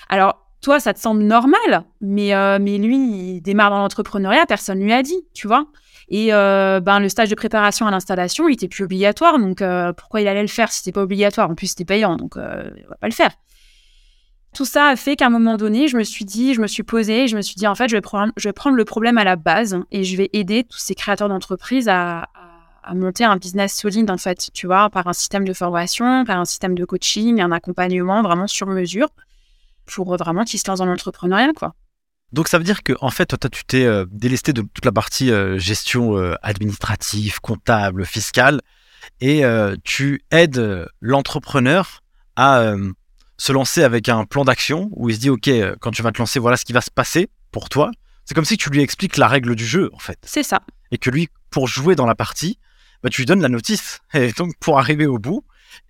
Alors, 0.10 0.45
toi, 0.66 0.80
ça 0.80 0.96
te 0.96 1.00
semble 1.00 1.22
normal, 1.22 1.84
mais, 2.02 2.34
euh, 2.34 2.58
mais 2.60 2.80
lui, 2.80 2.96
il 2.96 3.42
démarre 3.42 3.70
dans 3.70 3.78
l'entrepreneuriat, 3.78 4.48
personne 4.48 4.80
lui 4.80 4.92
a 4.94 5.04
dit, 5.04 5.22
tu 5.36 5.46
vois. 5.46 5.68
Et 6.10 6.34
euh, 6.34 6.80
ben, 6.80 7.00
le 7.00 7.08
stage 7.08 7.30
de 7.30 7.36
préparation 7.36 7.86
à 7.86 7.92
l'installation, 7.92 8.50
il 8.50 8.54
était 8.54 8.68
plus 8.68 8.84
obligatoire, 8.84 9.38
donc 9.38 9.62
euh, 9.62 9.94
pourquoi 9.94 10.22
il 10.22 10.28
allait 10.28 10.42
le 10.42 10.48
faire 10.48 10.72
si 10.72 10.80
c'était 10.80 10.92
pas 10.92 11.04
obligatoire? 11.04 11.52
En 11.52 11.54
plus, 11.54 11.68
c'était 11.68 11.86
payant, 11.86 12.16
donc 12.16 12.34
il 12.38 12.86
va 12.90 12.96
pas 12.96 13.08
le 13.08 13.14
faire. 13.14 13.30
Tout 14.56 14.66
ça 14.66 14.88
a 14.88 14.96
fait 14.96 15.16
qu'à 15.16 15.28
un 15.28 15.30
moment 15.30 15.56
donné, 15.56 15.88
je 15.88 15.98
me 15.98 16.04
suis 16.04 16.26
dit, 16.26 16.56
je 16.56 16.62
me 16.62 16.68
suis 16.68 16.82
posée, 16.82 17.28
je 17.28 17.38
me 17.38 17.44
suis 17.44 17.56
dit, 17.56 17.68
en 17.68 17.76
fait, 17.76 17.88
je 17.88 17.96
vais, 17.96 18.02
prendre, 18.02 18.34
je 18.36 18.50
vais 18.50 18.54
prendre 18.54 18.76
le 18.76 18.86
problème 18.86 19.20
à 19.20 19.24
la 19.24 19.36
base 19.36 19.78
et 19.92 20.04
je 20.04 20.18
vais 20.18 20.32
aider 20.34 20.64
tous 20.64 20.80
ces 20.80 20.96
créateurs 20.96 21.30
d'entreprises 21.30 21.88
à, 21.90 22.28
à 22.82 22.96
monter 22.96 23.24
un 23.24 23.38
business 23.38 23.76
solide, 23.76 24.10
en 24.10 24.18
fait, 24.18 24.50
tu 24.52 24.66
vois, 24.66 24.90
par 24.90 25.06
un 25.06 25.14
système 25.14 25.46
de 25.46 25.54
formation, 25.54 26.26
par 26.26 26.40
un 26.40 26.46
système 26.46 26.74
de 26.74 26.86
coaching, 26.86 27.40
un 27.40 27.52
accompagnement 27.52 28.24
vraiment 28.24 28.48
sur 28.48 28.66
mesure 28.66 29.10
pour 29.86 30.16
vraiment 30.18 30.44
qu'ils 30.44 30.60
se 30.60 30.68
lancent 30.68 30.80
dans 30.80 30.86
l'entrepreneuriat, 30.86 31.54
quoi. 31.56 31.76
Donc 32.32 32.48
ça 32.48 32.58
veut 32.58 32.64
dire 32.64 32.84
que 32.84 32.94
en 33.02 33.12
fait, 33.12 33.28
toi, 33.28 33.50
tu 33.50 33.64
t'es 33.66 33.86
euh, 33.86 34.06
délesté 34.10 34.52
de 34.52 34.62
toute 34.62 34.84
la 34.84 34.92
partie 34.92 35.32
euh, 35.32 35.58
gestion 35.58 36.18
euh, 36.18 36.36
administrative, 36.42 37.40
comptable, 37.40 38.06
fiscale, 38.06 38.62
et 39.22 39.44
tu 39.84 40.26
aides 40.32 40.88
l'entrepreneur 41.00 42.02
à 42.36 42.74
se 43.38 43.52
lancer 43.54 43.84
avec 43.84 44.10
un 44.10 44.26
plan 44.26 44.44
d'action 44.44 44.90
où 44.94 45.10
il 45.10 45.16
se 45.16 45.20
dit 45.20 45.30
ok, 45.30 45.50
quand 45.80 45.92
tu 45.92 46.02
vas 46.02 46.12
te 46.12 46.18
lancer, 46.18 46.40
voilà 46.40 46.58
ce 46.58 46.66
qui 46.66 46.74
va 46.74 46.82
se 46.82 46.90
passer 46.90 47.30
pour 47.52 47.70
toi. 47.70 47.92
C'est 48.26 48.34
comme 48.34 48.46
si 48.46 48.58
tu 48.58 48.72
lui 48.72 48.82
expliques 48.82 49.18
la 49.18 49.28
règle 49.28 49.56
du 49.56 49.66
jeu, 49.66 49.92
en 49.94 50.00
fait. 50.00 50.18
C'est 50.24 50.42
ça. 50.42 50.62
Et 50.92 50.98
que 50.98 51.12
lui, 51.12 51.30
pour 51.52 51.68
jouer 51.68 51.96
dans 51.96 52.08
la 52.08 52.16
partie, 52.16 52.58
bah, 53.04 53.10
tu 53.10 53.22
lui 53.22 53.26
donnes 53.28 53.42
la 53.42 53.50
notice. 53.50 54.00
Et 54.16 54.32
donc, 54.32 54.58
pour 54.60 54.80
arriver 54.80 55.06
au 55.06 55.20
bout, 55.20 55.46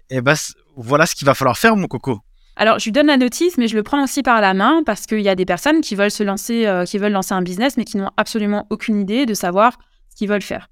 et 0.10 0.20
bah, 0.20 0.36
voilà 0.76 1.06
ce 1.06 1.16
qu'il 1.16 1.26
va 1.26 1.34
falloir 1.34 1.58
faire, 1.58 1.78
mon 1.78 1.88
coco. 1.88 2.22
Alors, 2.58 2.80
je 2.80 2.86
lui 2.86 2.92
donne 2.94 3.08
la 3.08 3.18
notice, 3.18 3.58
mais 3.58 3.68
je 3.68 3.76
le 3.76 3.84
prends 3.84 4.04
aussi 4.04 4.24
par 4.24 4.40
la 4.40 4.54
main 4.54 4.82
parce 4.86 5.06
qu'il 5.06 5.20
y 5.20 5.30
a 5.30 5.36
des 5.36 5.46
personnes 5.46 5.82
qui 5.82 5.96
veulent 5.96 6.12
se 6.12 6.24
lancer, 6.24 6.66
euh, 6.66 6.86
qui 6.86 6.98
veulent 6.98 7.12
lancer 7.12 7.34
un 7.34 7.42
business, 7.42 7.76
mais 7.76 7.84
qui 7.84 7.98
n'ont 7.98 8.12
absolument 8.16 8.66
aucune 8.70 9.02
idée 9.02 9.26
de 9.26 9.34
savoir 9.34 9.78
ce 10.10 10.16
qu'ils 10.16 10.30
veulent 10.30 10.42
faire. 10.42 10.70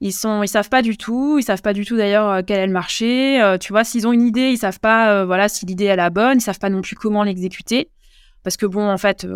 Ils 0.00 0.12
sont, 0.12 0.42
ils 0.42 0.48
savent 0.48 0.68
pas 0.68 0.82
du 0.82 0.96
tout, 0.96 1.38
ils 1.38 1.42
savent 1.42 1.62
pas 1.62 1.72
du 1.72 1.84
tout 1.84 1.96
d'ailleurs 1.96 2.28
euh, 2.30 2.40
quel 2.46 2.60
est 2.60 2.66
le 2.66 2.72
marché. 2.72 3.42
Euh, 3.42 3.58
tu 3.58 3.72
vois, 3.72 3.82
s'ils 3.82 4.06
ont 4.06 4.12
une 4.12 4.24
idée, 4.24 4.50
ils 4.50 4.58
savent 4.58 4.78
pas, 4.78 5.24
voilà, 5.24 5.48
si 5.48 5.66
l'idée 5.66 5.86
est 5.86 5.96
la 5.96 6.10
bonne, 6.10 6.38
ils 6.38 6.42
savent 6.42 6.60
pas 6.60 6.70
non 6.70 6.80
plus 6.80 6.94
comment 6.94 7.24
l'exécuter. 7.24 7.90
Parce 8.44 8.56
que 8.56 8.66
bon, 8.66 8.88
en 8.88 8.96
fait, 8.96 9.26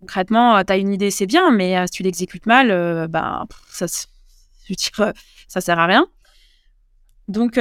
concrètement, 0.00 0.64
tu 0.64 0.72
as 0.72 0.76
une 0.76 0.92
idée, 0.92 1.10
c'est 1.10 1.26
bien, 1.26 1.52
mais 1.52 1.86
si 1.86 1.92
tu 1.92 2.02
l'exécutes 2.02 2.46
mal, 2.46 3.06
ben, 3.08 3.46
ça, 3.68 3.86
je 4.68 5.60
sert 5.60 5.78
à 5.78 5.86
rien. 5.86 6.08
Donc, 7.28 7.56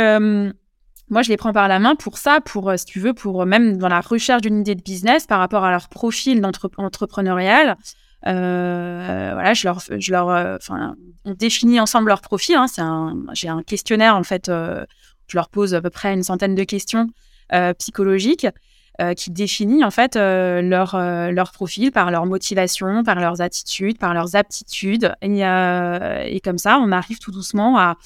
moi, 1.11 1.21
je 1.23 1.29
les 1.29 1.35
prends 1.35 1.51
par 1.51 1.67
la 1.67 1.77
main 1.77 1.95
pour 1.95 2.17
ça, 2.17 2.39
pour, 2.39 2.69
euh, 2.69 2.77
si 2.77 2.85
tu 2.85 3.01
veux, 3.01 3.13
pour 3.13 3.45
même 3.45 3.77
dans 3.77 3.89
la 3.89 3.99
recherche 3.99 4.41
d'une 4.41 4.61
idée 4.61 4.75
de 4.75 4.81
business 4.81 5.27
par 5.27 5.39
rapport 5.39 5.65
à 5.65 5.71
leur 5.71 5.89
profil 5.89 6.43
entrepreneurial. 6.77 7.75
Euh, 8.27 9.31
voilà, 9.33 9.53
je 9.53 9.67
leur, 9.67 9.81
je 9.89 10.11
leur, 10.11 10.27
enfin, 10.55 10.95
on 11.25 11.33
définit 11.33 11.81
ensemble 11.81 12.07
leur 12.07 12.21
profil. 12.21 12.55
Hein, 12.55 12.67
c'est 12.67 12.81
un, 12.81 13.17
j'ai 13.33 13.49
un 13.49 13.61
questionnaire 13.61 14.15
en 14.15 14.23
fait. 14.23 14.47
je 14.47 15.37
leur 15.37 15.49
pose 15.49 15.75
à 15.75 15.81
peu 15.81 15.89
près 15.89 16.13
une 16.13 16.23
centaine 16.23 16.55
de 16.55 16.63
questions 16.63 17.07
psychologiques 17.77 18.47
qui 19.17 19.31
définit 19.31 19.83
en 19.83 19.89
fait 19.89 20.15
leur, 20.15 20.95
leur 20.95 21.51
profil 21.51 21.91
par 21.91 22.11
leur 22.11 22.27
motivation, 22.27 23.03
par 23.03 23.15
leurs 23.15 23.41
attitudes, 23.41 23.97
par 23.97 24.13
leurs 24.13 24.35
aptitudes. 24.35 25.13
Et 25.21 26.41
comme 26.43 26.59
ça, 26.59 26.77
on 26.79 26.91
arrive 26.91 27.17
tout 27.17 27.31
doucement 27.31 27.79
à, 27.79 27.97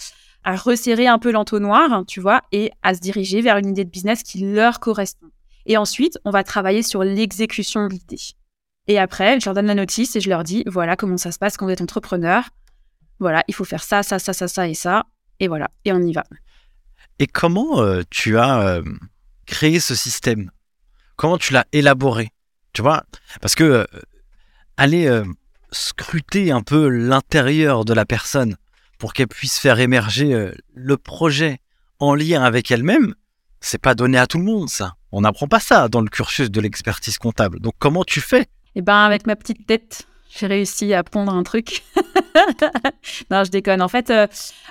à 0.45 0.55
resserrer 0.55 1.07
un 1.07 1.19
peu 1.19 1.31
l'entonnoir, 1.31 2.03
tu 2.07 2.21
vois, 2.21 2.41
et 2.51 2.71
à 2.83 2.93
se 2.93 3.01
diriger 3.01 3.41
vers 3.41 3.57
une 3.57 3.67
idée 3.67 3.83
de 3.83 3.89
business 3.89 4.23
qui 4.23 4.39
leur 4.39 4.79
correspond. 4.79 5.31
Et 5.65 5.75
ensuite, 5.75 6.19
on 6.23 6.29
va 6.29 6.43
travailler 6.43 6.83
sur 6.83 7.03
l'exécution 7.03 7.87
de 7.87 7.93
l'idée. 7.93 8.21
Et 8.87 8.99
après, 8.99 9.39
je 9.39 9.45
leur 9.45 9.55
donne 9.55 9.65
la 9.65 9.73
notice 9.73 10.15
et 10.15 10.21
je 10.21 10.29
leur 10.29 10.43
dis, 10.43 10.63
voilà 10.67 10.95
comment 10.95 11.17
ça 11.17 11.31
se 11.31 11.39
passe 11.39 11.57
quand 11.57 11.65
vous 11.65 11.71
êtes 11.71 11.81
entrepreneur. 11.81 12.43
Voilà, 13.19 13.43
il 13.47 13.55
faut 13.55 13.65
faire 13.65 13.83
ça, 13.83 14.03
ça, 14.03 14.19
ça, 14.19 14.33
ça, 14.33 14.47
ça 14.47 14.67
et 14.67 14.75
ça. 14.75 15.05
Et 15.39 15.47
voilà, 15.47 15.71
et 15.83 15.91
on 15.91 15.99
y 15.99 16.13
va. 16.13 16.23
Et 17.17 17.25
comment 17.25 17.81
euh, 17.81 18.03
tu 18.11 18.37
as 18.37 18.61
euh, 18.61 18.83
créé 19.47 19.79
ce 19.79 19.95
système? 19.95 20.51
Comment 21.15 21.39
tu 21.39 21.53
l'as 21.53 21.65
élaboré? 21.71 22.29
Tu 22.73 22.83
vois? 22.83 23.03
Parce 23.41 23.55
que 23.55 23.63
euh, 23.63 23.85
aller 24.77 25.23
scruter 25.71 26.51
un 26.51 26.61
peu 26.61 26.87
l'intérieur 26.89 27.83
de 27.83 27.93
la 27.93 28.05
personne 28.05 28.57
pour 28.97 29.13
qu'elle 29.13 29.27
puisse 29.27 29.59
faire 29.59 29.79
émerger 29.79 30.33
euh, 30.33 30.51
le 30.73 30.97
projet 30.97 31.59
en 31.99 32.15
lien 32.15 32.43
avec 32.43 32.71
elle-même, 32.71 33.15
c'est 33.61 33.81
pas 33.81 33.95
donné 33.95 34.17
à 34.17 34.27
tout 34.27 34.37
le 34.37 34.43
monde, 34.43 34.69
ça. 34.69 34.93
On 35.11 35.21
n'apprend 35.21 35.47
pas 35.47 35.59
ça 35.59 35.87
dans 35.87 36.01
le 36.01 36.09
cursus 36.09 36.51
de 36.51 36.61
l'expertise 36.61 37.17
comptable. 37.17 37.59
Donc, 37.59 37.73
comment 37.79 38.03
tu 38.03 38.21
fais? 38.21 38.47
Eh 38.75 38.81
ben, 38.81 38.97
avec 38.97 39.25
ma 39.27 39.35
petite 39.35 39.65
tête, 39.65 40.07
j'ai 40.37 40.47
réussi 40.47 40.93
à 40.93 41.03
pondre 41.03 41.33
un 41.33 41.43
truc. 41.43 41.83
non, 43.31 43.43
je 43.45 43.51
déconne. 43.51 43.81
En 43.81 43.87
fait, 43.87 44.09
euh, 44.09 44.27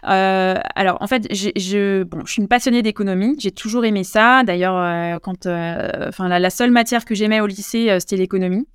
euh, 0.06 0.54
alors, 0.74 0.98
en 1.00 1.06
fait, 1.06 1.26
je, 1.32 2.02
bon, 2.02 2.26
je 2.26 2.32
suis 2.32 2.42
une 2.42 2.48
passionnée 2.48 2.82
d'économie. 2.82 3.36
J'ai 3.38 3.52
toujours 3.52 3.84
aimé 3.86 4.04
ça. 4.04 4.42
D'ailleurs, 4.44 5.20
quand, 5.22 5.46
enfin, 5.46 6.28
la, 6.28 6.50
seule 6.50 6.70
matière 6.70 7.04
que 7.06 7.14
j'aimais 7.14 7.40
au 7.40 7.46
lycée, 7.46 7.96
c'était 8.00 8.16
l'économie. 8.16 8.66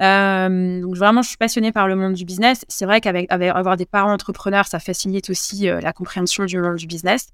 Euh, 0.00 0.80
donc 0.80 0.96
vraiment, 0.96 1.22
je 1.22 1.28
suis 1.28 1.36
passionnée 1.36 1.72
par 1.72 1.86
le 1.86 1.96
monde 1.96 2.14
du 2.14 2.24
business. 2.24 2.64
C'est 2.68 2.86
vrai 2.86 3.00
qu'avec 3.00 3.30
avoir 3.30 3.76
des 3.76 3.86
parents 3.86 4.12
entrepreneurs, 4.12 4.66
ça 4.66 4.78
facilite 4.78 5.30
aussi 5.30 5.68
euh, 5.68 5.80
la 5.80 5.92
compréhension 5.92 6.44
du 6.44 6.58
monde 6.58 6.76
du 6.76 6.86
business. 6.86 7.28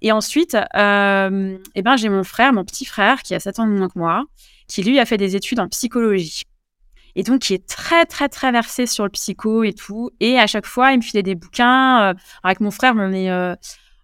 Et 0.00 0.12
ensuite, 0.12 0.56
euh, 0.76 1.58
eh 1.74 1.82
ben, 1.82 1.96
j'ai 1.96 2.08
mon 2.08 2.24
frère, 2.24 2.52
mon 2.52 2.64
petit 2.64 2.84
frère, 2.84 3.22
qui 3.22 3.34
a 3.34 3.40
7 3.40 3.58
ans 3.58 3.66
de 3.66 3.72
moins 3.72 3.88
que 3.88 3.98
moi, 3.98 4.24
qui 4.68 4.82
lui 4.82 4.98
a 4.98 5.06
fait 5.06 5.16
des 5.16 5.34
études 5.34 5.60
en 5.60 5.68
psychologie. 5.68 6.44
Et 7.16 7.24
donc, 7.24 7.40
qui 7.40 7.54
est 7.54 7.66
très, 7.66 8.04
très, 8.04 8.28
très 8.28 8.52
versé 8.52 8.86
sur 8.86 9.04
le 9.04 9.10
psycho 9.10 9.64
et 9.64 9.72
tout. 9.72 10.10
Et 10.20 10.38
à 10.38 10.46
chaque 10.46 10.66
fois, 10.66 10.92
il 10.92 10.98
me 10.98 11.02
filait 11.02 11.24
des 11.24 11.34
bouquins. 11.34 12.14
avec 12.44 12.60
mon 12.60 12.70
frère, 12.70 12.94
on 12.96 13.12
est, 13.12 13.56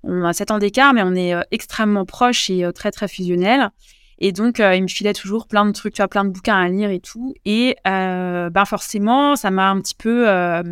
on 0.02 0.24
a 0.24 0.32
7 0.32 0.50
ans 0.50 0.58
d'écart, 0.58 0.94
mais 0.94 1.02
on 1.04 1.14
est 1.14 1.32
extrêmement 1.52 2.06
proches 2.06 2.50
et 2.50 2.66
très, 2.74 2.90
très 2.90 3.06
fusionnels. 3.06 3.70
Et 4.18 4.32
donc, 4.32 4.60
euh, 4.60 4.74
il 4.74 4.82
me 4.82 4.88
filait 4.88 5.12
toujours 5.12 5.46
plein 5.46 5.66
de 5.66 5.72
trucs, 5.72 5.94
tu 5.94 6.02
vois, 6.02 6.08
plein 6.08 6.24
de 6.24 6.30
bouquins 6.30 6.56
à 6.56 6.68
lire 6.68 6.90
et 6.90 7.00
tout. 7.00 7.34
Et 7.44 7.76
euh, 7.86 8.50
ben 8.50 8.64
forcément, 8.64 9.36
ça 9.36 9.50
m'a 9.50 9.70
un 9.70 9.80
petit 9.80 9.94
peu, 9.94 10.28
euh, 10.28 10.62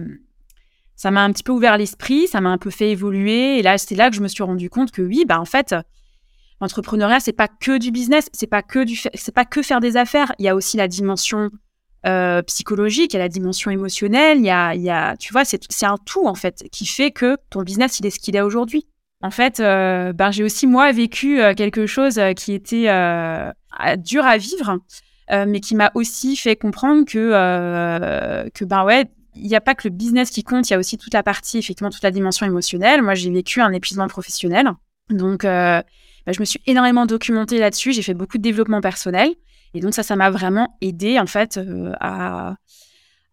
ça 0.97 1.11
m'a 1.11 1.22
un 1.22 1.32
petit 1.32 1.43
peu 1.43 1.53
ouvert 1.53 1.76
l'esprit, 1.76 2.28
ça 2.28 2.40
m'a 2.40 2.51
un 2.51 2.59
peu 2.59 2.70
fait 2.70 2.90
évoluer. 2.90 3.59
Et 3.59 3.62
là, 3.62 3.78
c'est 3.78 3.95
là 3.95 4.11
que 4.11 4.16
je 4.16 4.20
me 4.20 4.28
suis 4.28 4.43
rendu 4.43 4.70
compte 4.70 4.93
que 4.93 5.03
oui, 5.03 5.24
ben 5.26 5.38
en 5.38 5.45
fait, 5.45 5.74
l'entrepreneuriat, 6.61 7.20
c'est 7.20 7.32
pas 7.32 7.49
que 7.49 7.78
du 7.78 7.90
business, 7.90 8.28
c'est 8.32 8.47
pas 8.47 8.62
que 8.62 8.84
du, 8.84 8.97
c'est 9.14 9.34
pas 9.34 9.45
que 9.45 9.62
faire 9.62 9.80
des 9.80 9.97
affaires. 9.97 10.32
Il 10.38 10.45
y 10.45 10.49
a 10.49 10.55
aussi 10.55 10.76
la 10.76 10.88
dimension 10.88 11.51
psychologique, 12.49 13.12
il 13.12 13.16
y 13.16 13.20
a 13.20 13.22
la 13.22 13.28
dimension 13.28 13.70
émotionnelle. 13.70 14.38
Il 14.38 14.45
y 14.45 14.51
a, 14.51 14.74
il 14.74 14.82
y 14.82 14.90
a, 14.90 15.16
tu 15.16 15.32
vois, 15.32 15.45
c'est, 15.45 15.62
c'est 15.70 15.86
un 15.86 15.97
tout 16.05 16.26
en 16.26 16.34
fait 16.34 16.64
qui 16.72 16.84
fait 16.84 17.12
que 17.12 17.36
ton 17.49 17.62
business, 17.62 18.01
il 18.01 18.07
est 18.07 18.11
ce 18.11 18.18
qu'il 18.18 18.34
est 18.34 18.40
aujourd'hui 18.40 18.86
en 19.22 19.30
fait, 19.30 19.60
euh, 19.60 20.12
ben, 20.12 20.32
j'ai 20.32 20.42
aussi 20.42 20.66
moi 20.66 20.90
vécu 20.90 21.40
euh, 21.40 21.54
quelque 21.54 21.86
chose 21.86 22.18
euh, 22.18 22.32
qui 22.32 22.52
était 22.52 22.86
dur 23.98 24.26
à 24.26 24.36
vivre, 24.36 24.78
mais 25.30 25.60
qui 25.60 25.74
m'a 25.74 25.90
aussi 25.94 26.36
fait 26.36 26.56
comprendre 26.56 27.04
que 27.06 28.64
ben 28.64 28.84
ouais, 28.84 29.06
il 29.34 29.46
n'y 29.46 29.54
a 29.54 29.60
pas 29.60 29.74
que 29.74 29.88
le 29.88 29.94
business 29.94 30.30
qui 30.30 30.42
compte, 30.42 30.68
il 30.68 30.72
y 30.72 30.76
a 30.76 30.78
aussi 30.78 30.98
toute 30.98 31.14
la 31.14 31.22
partie 31.22 31.58
effectivement 31.58 31.90
toute 31.90 32.02
la 32.02 32.10
dimension 32.10 32.44
émotionnelle. 32.44 33.00
Moi, 33.00 33.14
j'ai 33.14 33.30
vécu 33.30 33.62
un 33.62 33.72
épuisement 33.72 34.08
professionnel, 34.08 34.70
donc 35.08 35.44
ben, 35.44 35.82
je 36.26 36.40
me 36.40 36.44
suis 36.44 36.60
énormément 36.66 37.06
documentée 37.06 37.58
là-dessus. 37.58 37.92
J'ai 37.92 38.02
fait 38.02 38.14
beaucoup 38.14 38.36
de 38.36 38.42
développement 38.42 38.80
personnel, 38.80 39.30
et 39.72 39.80
donc 39.80 39.94
ça, 39.94 40.02
ça 40.02 40.16
m'a 40.16 40.30
vraiment 40.30 40.76
aidé 40.82 41.18
en 41.18 41.26
fait 41.26 41.58
à 42.00 42.56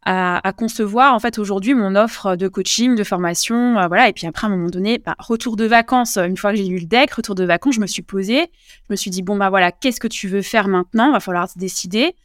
à, 0.06 0.54
concevoir 0.58 1.14
en 1.14 1.20
fait 1.20 1.38
aujourd'hui 1.38 1.74
mon 1.74 1.96
offre 1.96 2.36
de 2.36 2.48
coaching, 2.48 2.96
de 2.96 3.04
formation, 3.04 3.78
euh, 3.78 3.88
voilà. 3.88 4.08
Et 4.10 4.14
puis 4.14 4.28
après 4.28 4.48
à 4.48 4.50
un 4.50 4.56
moment 4.56 4.70
donné, 4.70 4.98
bah, 4.98 5.16
retour 5.20 5.56
de 5.56 5.66
vacances. 5.66 6.18
Une 6.18 6.38
fois 6.38 6.52
que 6.52 6.58
j'ai 6.58 6.68
eu 6.68 6.80
le 6.80 6.86
deck, 6.86 7.12
retour 7.12 7.36
de 7.36 7.44
vacances, 7.44 7.76
je 7.76 7.82
me 7.82 7.88
suis 7.88 8.02
posée, 8.02 8.48
je 8.88 8.94
me 8.94 8.96
suis 8.96 9.12
dit 9.12 9.22
bon 9.22 9.36
bah 9.36 9.50
voilà, 9.50 9.72
qu'est-ce 9.72 10.00
que 10.00 10.08
tu 10.08 10.28
veux 10.28 10.42
faire 10.42 10.68
maintenant? 10.68 11.12
Va 11.12 11.20
falloir 11.20 11.50
se 11.50 11.60
décider. 11.60 12.16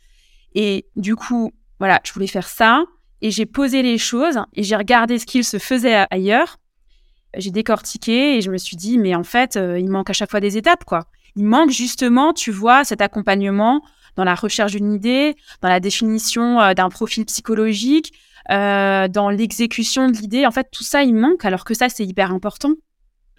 Et 0.55 0.87
du 0.97 1.17
coup, 1.17 1.53
voilà, 1.79 2.01
je 2.05 2.13
voulais 2.13 2.29
faire 2.29 2.49
ça 2.49 2.85
et 3.21 3.31
j'ai 3.31 3.47
posé 3.47 3.83
les 3.83 3.99
choses 3.99 4.39
et 4.55 4.63
j'ai 4.63 4.77
regardé 4.77 5.19
ce 5.19 5.27
qu'il 5.27 5.45
se 5.45 5.59
faisait 5.59 6.07
ailleurs. 6.11 6.59
J'ai 7.37 7.51
décortiqué 7.51 8.37
et 8.37 8.41
je 8.41 8.51
me 8.51 8.59
suis 8.59 8.77
dit 8.77 8.99
mais 8.99 9.15
en 9.15 9.25
fait, 9.25 9.57
euh, 9.57 9.79
il 9.79 9.91
manque 9.91 10.11
à 10.11 10.13
chaque 10.13 10.31
fois 10.31 10.41
des 10.41 10.57
étapes 10.57 10.85
quoi. 10.85 11.07
Il 11.37 11.45
manque 11.45 11.71
justement, 11.71 12.33
tu 12.33 12.53
vois, 12.53 12.85
cet 12.85 13.01
accompagnement 13.01 13.83
dans 14.17 14.25
la 14.25 14.35
recherche 14.35 14.73
d'une 14.73 14.93
idée, 14.93 15.37
dans 15.61 15.69
la 15.69 15.81
définition 15.81 16.61
euh, 16.61 16.75
d'un 16.75 16.89
profil 16.89 17.25
psychologique, 17.25 18.13
euh, 18.51 19.09
dans 19.09 19.31
l'exécution 19.31 20.09
de 20.09 20.17
l'idée. 20.17 20.47
En 20.47 20.51
fait, 20.51 20.69
tout 20.71 20.85
ça, 20.85 21.03
il 21.03 21.15
manque, 21.15 21.45
alors 21.45 21.65
que 21.65 21.75
ça, 21.75 21.89
c'est 21.89 22.05
hyper 22.05 22.31
important. 22.31 22.73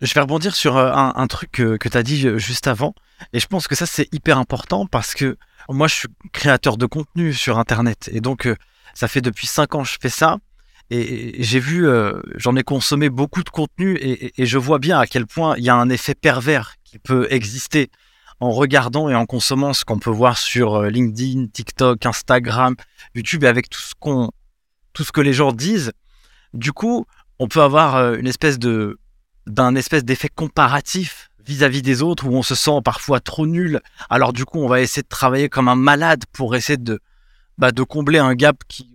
Je 0.01 0.13
vais 0.13 0.21
rebondir 0.21 0.55
sur 0.55 0.77
euh, 0.77 0.91
un, 0.93 1.27
truc 1.27 1.51
que, 1.51 1.77
tu 1.77 1.97
as 1.97 2.03
dit 2.03 2.27
juste 2.37 2.67
avant. 2.67 2.93
Et 3.31 3.39
je 3.39 3.47
pense 3.47 3.67
que 3.67 3.75
ça, 3.75 3.85
c'est 3.85 4.13
hyper 4.13 4.37
important 4.37 4.85
parce 4.85 5.13
que 5.13 5.37
moi, 5.69 5.87
je 5.87 5.95
suis 5.95 6.07
créateur 6.33 6.77
de 6.77 6.85
contenu 6.85 7.33
sur 7.33 7.57
Internet. 7.59 8.09
Et 8.11 8.19
donc, 8.19 8.49
ça 8.93 9.07
fait 9.07 9.21
depuis 9.21 9.47
cinq 9.47 9.73
ans 9.73 9.83
que 9.83 9.89
je 9.89 9.97
fais 9.99 10.09
ça. 10.09 10.39
Et, 10.91 11.41
j'ai 11.41 11.59
vu, 11.59 11.87
j'en 12.35 12.55
ai 12.57 12.63
consommé 12.63 13.09
beaucoup 13.09 13.41
de 13.41 13.49
contenu 13.49 13.95
et, 13.95 14.33
et, 14.39 14.45
je 14.45 14.57
vois 14.57 14.79
bien 14.79 14.99
à 14.99 15.07
quel 15.07 15.25
point 15.25 15.55
il 15.57 15.63
y 15.63 15.69
a 15.69 15.75
un 15.75 15.89
effet 15.89 16.13
pervers 16.13 16.75
qui 16.83 16.99
peut 16.99 17.27
exister 17.31 17.89
en 18.39 18.51
regardant 18.51 19.09
et 19.09 19.15
en 19.15 19.25
consommant 19.25 19.73
ce 19.73 19.85
qu'on 19.85 19.99
peut 19.99 20.09
voir 20.09 20.37
sur 20.37 20.75
euh, 20.75 20.89
LinkedIn, 20.89 21.47
TikTok, 21.47 22.05
Instagram, 22.05 22.75
YouTube 23.13 23.43
et 23.43 23.47
avec 23.47 23.69
tout 23.69 23.79
ce 23.79 23.93
qu'on 23.99 24.31
tout 24.93 25.03
ce 25.03 25.11
que 25.11 25.21
les 25.21 25.33
gens 25.33 25.51
disent. 25.51 25.91
Du 26.53 26.71
coup, 26.71 27.05
on 27.39 27.47
peut 27.47 27.61
avoir 27.61 27.95
euh, 27.95 28.15
une 28.17 28.27
espèce 28.27 28.59
de 28.59 28.99
d'un 29.47 29.75
espèce 29.75 30.03
d'effet 30.03 30.29
comparatif 30.33 31.29
vis-à-vis 31.45 31.81
des 31.81 32.01
autres 32.01 32.25
où 32.25 32.33
on 32.33 32.41
se 32.41 32.55
sent 32.55 32.79
parfois 32.83 33.19
trop 33.19 33.45
nul. 33.45 33.79
Alors 34.09 34.33
du 34.33 34.45
coup, 34.45 34.59
on 34.59 34.67
va 34.67 34.81
essayer 34.81 35.03
de 35.03 35.07
travailler 35.07 35.49
comme 35.49 35.67
un 35.67 35.75
malade 35.75 36.23
pour 36.31 36.55
essayer 36.55 36.77
de 36.77 36.99
bah, 37.57 37.71
de 37.71 37.83
combler 37.83 38.19
un 38.19 38.33
gap 38.35 38.57
qui 38.67 38.89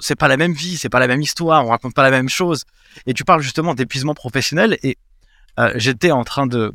c'est 0.00 0.16
pas 0.16 0.28
la 0.28 0.36
même 0.36 0.52
vie, 0.52 0.76
c'est 0.76 0.88
pas 0.88 0.98
la 0.98 1.06
même 1.06 1.22
histoire, 1.22 1.64
on 1.64 1.68
raconte 1.68 1.94
pas 1.94 2.02
la 2.02 2.10
même 2.10 2.28
chose. 2.28 2.64
Et 3.06 3.14
tu 3.14 3.24
parles 3.24 3.42
justement 3.42 3.74
d'épuisement 3.74 4.14
professionnel 4.14 4.78
et 4.82 4.98
euh, 5.58 5.72
j'étais 5.76 6.10
en 6.10 6.24
train 6.24 6.46
de 6.46 6.72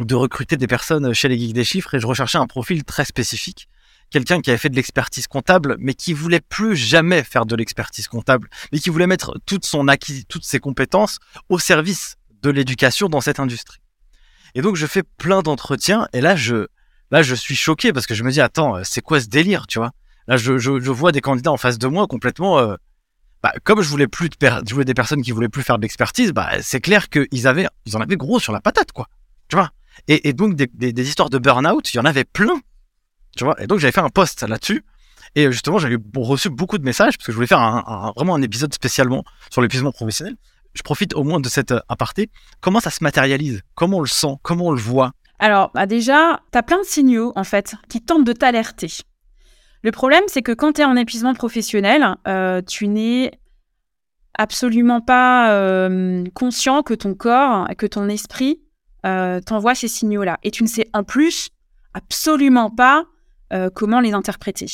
de 0.00 0.14
recruter 0.14 0.56
des 0.56 0.66
personnes 0.66 1.12
chez 1.12 1.28
les 1.28 1.38
geeks 1.38 1.52
des 1.52 1.64
chiffres 1.64 1.94
et 1.94 2.00
je 2.00 2.06
recherchais 2.06 2.38
un 2.38 2.46
profil 2.46 2.84
très 2.84 3.04
spécifique. 3.04 3.68
Quelqu'un 4.10 4.40
qui 4.40 4.50
avait 4.50 4.58
fait 4.58 4.68
de 4.68 4.76
l'expertise 4.76 5.26
comptable, 5.26 5.76
mais 5.78 5.94
qui 5.94 6.12
voulait 6.12 6.40
plus 6.40 6.76
jamais 6.76 7.22
faire 7.22 7.46
de 7.46 7.56
l'expertise 7.56 8.06
comptable, 8.06 8.48
mais 8.72 8.78
qui 8.78 8.90
voulait 8.90 9.06
mettre 9.06 9.38
toute 9.46 9.64
son 9.64 9.88
acquis, 9.88 10.24
toutes 10.26 10.44
ses 10.44 10.60
compétences 10.60 11.18
au 11.48 11.58
service 11.58 12.16
de 12.42 12.50
l'éducation 12.50 13.08
dans 13.08 13.20
cette 13.20 13.40
industrie. 13.40 13.80
Et 14.54 14.62
donc 14.62 14.76
je 14.76 14.86
fais 14.86 15.02
plein 15.02 15.42
d'entretiens 15.42 16.08
et 16.12 16.20
là 16.20 16.36
je, 16.36 16.66
là 17.10 17.22
je 17.22 17.34
suis 17.34 17.56
choqué 17.56 17.92
parce 17.92 18.06
que 18.06 18.14
je 18.14 18.22
me 18.22 18.30
dis 18.30 18.40
attends 18.40 18.84
c'est 18.84 19.00
quoi 19.00 19.20
ce 19.20 19.26
délire 19.26 19.66
tu 19.66 19.78
vois? 19.78 19.92
Là 20.28 20.36
je, 20.36 20.58
je, 20.58 20.70
vois 20.90 21.12
des 21.12 21.20
candidats 21.20 21.50
en 21.50 21.56
face 21.56 21.78
de 21.78 21.86
moi 21.86 22.06
complètement 22.06 22.58
euh, 22.58 22.76
bah, 23.44 23.52
comme 23.62 23.82
je 23.82 23.88
voulais 23.90 24.08
plus 24.08 24.30
de 24.30 24.36
je 24.66 24.72
voulais 24.72 24.86
des 24.86 24.94
personnes 24.94 25.20
qui 25.20 25.30
voulaient 25.30 25.50
plus 25.50 25.62
faire 25.62 25.76
de 25.76 25.82
l'expertise, 25.82 26.32
bah, 26.32 26.50
c'est 26.62 26.80
clair 26.80 27.10
qu'ils 27.10 27.46
avaient, 27.46 27.66
ils 27.84 27.94
en 27.94 28.00
avaient 28.00 28.16
gros 28.16 28.40
sur 28.40 28.54
la 28.54 28.62
patate, 28.62 28.92
quoi. 28.92 29.06
Tu 29.48 29.56
vois? 29.56 29.70
Et, 30.08 30.32
donc, 30.32 30.54
des, 30.54 31.08
histoires 31.08 31.30
de 31.30 31.38
burn-out, 31.38 31.92
il 31.92 31.96
y 31.96 32.00
en 32.00 32.04
avait 32.04 32.24
plein. 32.24 32.60
Tu 33.36 33.44
vois 33.44 33.60
Et 33.62 33.66
donc, 33.66 33.78
j'avais 33.78 33.92
fait 33.92 34.00
un 34.00 34.10
post 34.10 34.42
là-dessus. 34.42 34.84
Et 35.34 35.50
justement, 35.50 35.78
j'avais 35.78 35.96
reçu 36.16 36.50
beaucoup 36.50 36.78
de 36.78 36.84
messages 36.84 37.16
parce 37.16 37.26
que 37.26 37.32
je 37.32 37.36
voulais 37.36 37.46
faire 37.46 37.60
un, 37.60 38.12
vraiment 38.16 38.34
un 38.34 38.42
épisode 38.42 38.72
spécialement 38.72 39.24
sur 39.50 39.62
l'épuisement 39.62 39.92
professionnel. 39.92 40.36
Je 40.74 40.82
profite 40.82 41.14
au 41.14 41.24
moins 41.24 41.40
de 41.40 41.48
cet 41.48 41.72
euh, 41.72 41.80
aparté. 41.88 42.30
Comment 42.60 42.80
ça 42.80 42.90
se 42.90 43.02
matérialise? 43.02 43.62
Comment 43.74 43.98
on 43.98 44.02
le 44.02 44.08
sent? 44.08 44.36
Comment 44.42 44.66
on 44.66 44.72
le 44.72 44.80
voit? 44.80 45.12
Alors, 45.38 45.70
bah 45.74 45.86
déjà, 45.86 46.40
tu 46.52 46.58
as 46.58 46.62
plein 46.62 46.78
de 46.78 46.86
signaux, 46.86 47.32
en 47.36 47.44
fait, 47.44 47.74
qui 47.88 48.00
tentent 48.00 48.24
de 48.24 48.32
t'alerter. 48.32 48.90
Le 49.82 49.90
problème, 49.90 50.24
c'est 50.26 50.42
que 50.42 50.52
quand 50.52 50.74
tu 50.74 50.80
es 50.80 50.84
en 50.84 50.96
épuisement 50.96 51.34
professionnel, 51.34 52.16
euh, 52.26 52.62
tu 52.62 52.88
n'es 52.88 53.32
absolument 54.36 55.00
pas 55.00 55.52
euh, 55.52 56.24
conscient 56.34 56.82
que 56.82 56.94
ton 56.94 57.14
corps, 57.14 57.68
que 57.76 57.86
ton 57.86 58.08
esprit 58.08 58.60
euh, 59.04 59.40
t'envoie 59.40 59.74
ces 59.74 59.88
signaux-là. 59.88 60.38
Et 60.42 60.50
tu 60.50 60.62
ne 60.62 60.68
sais 60.68 60.88
en 60.92 61.04
plus 61.04 61.50
absolument 61.92 62.70
pas 62.70 63.04
euh, 63.52 63.70
comment 63.70 64.00
les 64.00 64.12
interpréter. 64.12 64.66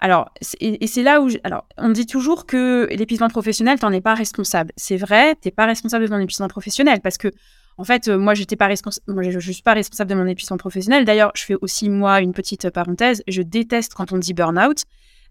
Alors, 0.00 0.30
et, 0.60 0.86
c'est 0.86 1.02
là 1.02 1.22
où, 1.22 1.30
alors, 1.44 1.66
on 1.78 1.88
dit 1.88 2.06
toujours 2.06 2.46
que 2.46 2.88
l'épuisement 2.90 3.28
professionnel, 3.28 3.78
t'en 3.78 3.92
es 3.92 4.00
pas 4.00 4.14
responsable. 4.14 4.72
C'est 4.76 4.96
vrai, 4.96 5.34
t'es 5.36 5.50
pas 5.50 5.66
responsable 5.66 6.04
de 6.04 6.10
ton 6.10 6.18
épuisement 6.18 6.48
professionnel 6.48 7.00
parce 7.00 7.16
que, 7.16 7.28
en 7.78 7.84
fait, 7.84 8.08
euh, 8.08 8.18
moi, 8.18 8.34
j'étais 8.34 8.56
pas 8.56 8.66
responsable, 8.66 9.04
moi, 9.14 9.22
je, 9.22 9.38
suis 9.38 9.62
pas 9.62 9.72
responsable 9.72 10.10
de 10.10 10.16
mon 10.16 10.26
épuisement 10.26 10.56
professionnel. 10.56 11.04
D'ailleurs, 11.04 11.32
je 11.34 11.44
fais 11.44 11.56
aussi 11.60 11.88
moi 11.88 12.20
une 12.20 12.32
petite 12.32 12.70
parenthèse. 12.70 13.22
Je 13.28 13.42
déteste 13.42 13.94
quand 13.94 14.12
on 14.12 14.18
dit 14.18 14.34
burn-out. 14.34 14.82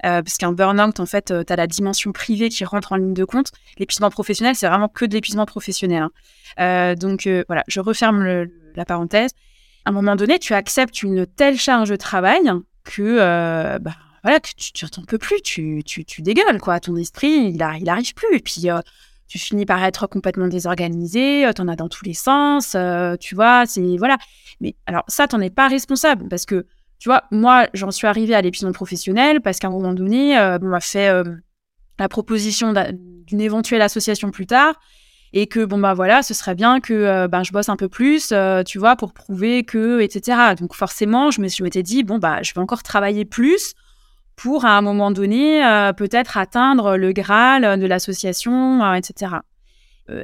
Parce 0.03 0.37
qu'un 0.37 0.51
burn-out, 0.51 0.99
en 0.99 1.05
fait, 1.05 1.33
tu 1.45 1.53
as 1.53 1.55
la 1.55 1.67
dimension 1.67 2.11
privée 2.11 2.49
qui 2.49 2.65
rentre 2.65 2.91
en 2.91 2.97
ligne 2.97 3.13
de 3.13 3.23
compte. 3.23 3.51
L'épuisement 3.79 4.09
professionnel, 4.09 4.55
c'est 4.55 4.67
vraiment 4.67 4.89
que 4.89 5.05
de 5.05 5.13
l'épuisement 5.13 5.45
professionnel. 5.45 6.03
Hein. 6.03 6.11
Euh, 6.59 6.95
donc 6.95 7.27
euh, 7.27 7.43
voilà, 7.47 7.63
je 7.67 7.79
referme 7.79 8.47
la 8.75 8.85
parenthèse. 8.85 9.31
À 9.85 9.89
un 9.89 9.93
moment 9.93 10.15
donné, 10.15 10.39
tu 10.39 10.53
acceptes 10.53 11.03
une 11.03 11.25
telle 11.25 11.57
charge 11.57 11.89
de 11.89 11.95
travail 11.95 12.51
que 12.83 13.01
euh, 13.01 13.79
bah, 13.79 13.91
voilà 14.23 14.39
que 14.39 14.49
tu 14.55 14.85
n'en 14.85 15.05
peux 15.05 15.17
plus, 15.17 15.41
tu, 15.41 15.83
tu, 15.83 16.21
dégueules 16.21 16.59
quoi. 16.61 16.79
Ton 16.79 16.95
esprit, 16.95 17.51
il, 17.53 17.61
a, 17.61 17.77
il 17.77 17.89
arrive 17.89 18.13
plus. 18.13 18.35
Et 18.35 18.39
puis 18.39 18.67
tu 19.27 19.39
finis 19.39 19.65
par 19.65 19.83
être 19.83 20.07
complètement 20.07 20.47
désorganisé, 20.47 21.49
tu 21.55 21.61
en 21.61 21.67
as 21.67 21.75
dans 21.75 21.89
tous 21.89 22.05
les 22.05 22.13
sens, 22.13 22.77
tu 23.19 23.35
vois, 23.35 23.65
c'est 23.65 23.97
voilà. 23.97 24.17
Mais 24.61 24.75
alors 24.85 25.03
ça, 25.07 25.27
tu 25.27 25.35
n'en 25.35 25.41
es 25.41 25.49
pas 25.49 25.67
responsable 25.67 26.27
parce 26.29 26.45
que 26.45 26.65
tu 27.03 27.09
vois, 27.09 27.23
moi, 27.31 27.67
j'en 27.73 27.91
suis 27.91 28.07
arrivée 28.07 28.33
à 28.33 28.41
l'épuisement 28.41 28.71
professionnel 28.71 29.41
parce 29.41 29.59
qu'à 29.59 29.67
un 29.67 29.71
moment 29.71 29.93
donné, 29.93 30.39
on 30.39 30.65
m'a 30.65 30.79
fait 30.79 31.11
la 31.99 32.07
proposition 32.07 32.73
d'une 33.27 33.41
éventuelle 33.41 33.81
association 33.81 34.31
plus 34.31 34.47
tard 34.47 34.79
et 35.33 35.47
que 35.47 35.65
bon 35.65 35.79
bah 35.79 35.93
voilà 35.93 36.21
ce 36.21 36.33
serait 36.33 36.55
bien 36.55 36.79
que 36.79 36.93
euh, 36.93 37.27
ben, 37.27 37.43
je 37.43 37.51
bosse 37.51 37.69
un 37.69 37.75
peu 37.75 37.89
plus 37.89 38.29
euh, 38.31 38.63
tu 38.63 38.77
vois 38.77 38.95
pour 38.95 39.13
prouver 39.13 39.63
que 39.63 39.99
etc 39.99 40.53
donc 40.57 40.75
forcément 40.75 41.31
je 41.31 41.41
me 41.41 41.47
suis 41.47 41.63
m'étais 41.63 41.81
dit 41.81 42.03
bon 42.03 42.19
bah 42.19 42.43
je 42.43 42.53
vais 42.53 42.61
encore 42.61 42.83
travailler 42.83 43.25
plus 43.25 43.73
pour 44.35 44.65
à 44.65 44.77
un 44.77 44.81
moment 44.81 45.09
donné 45.09 45.65
euh, 45.65 45.91
peut-être 45.91 46.37
atteindre 46.37 46.97
le 46.97 47.11
graal 47.11 47.79
de 47.79 47.85
l'association 47.87 48.93
etc 48.93 49.37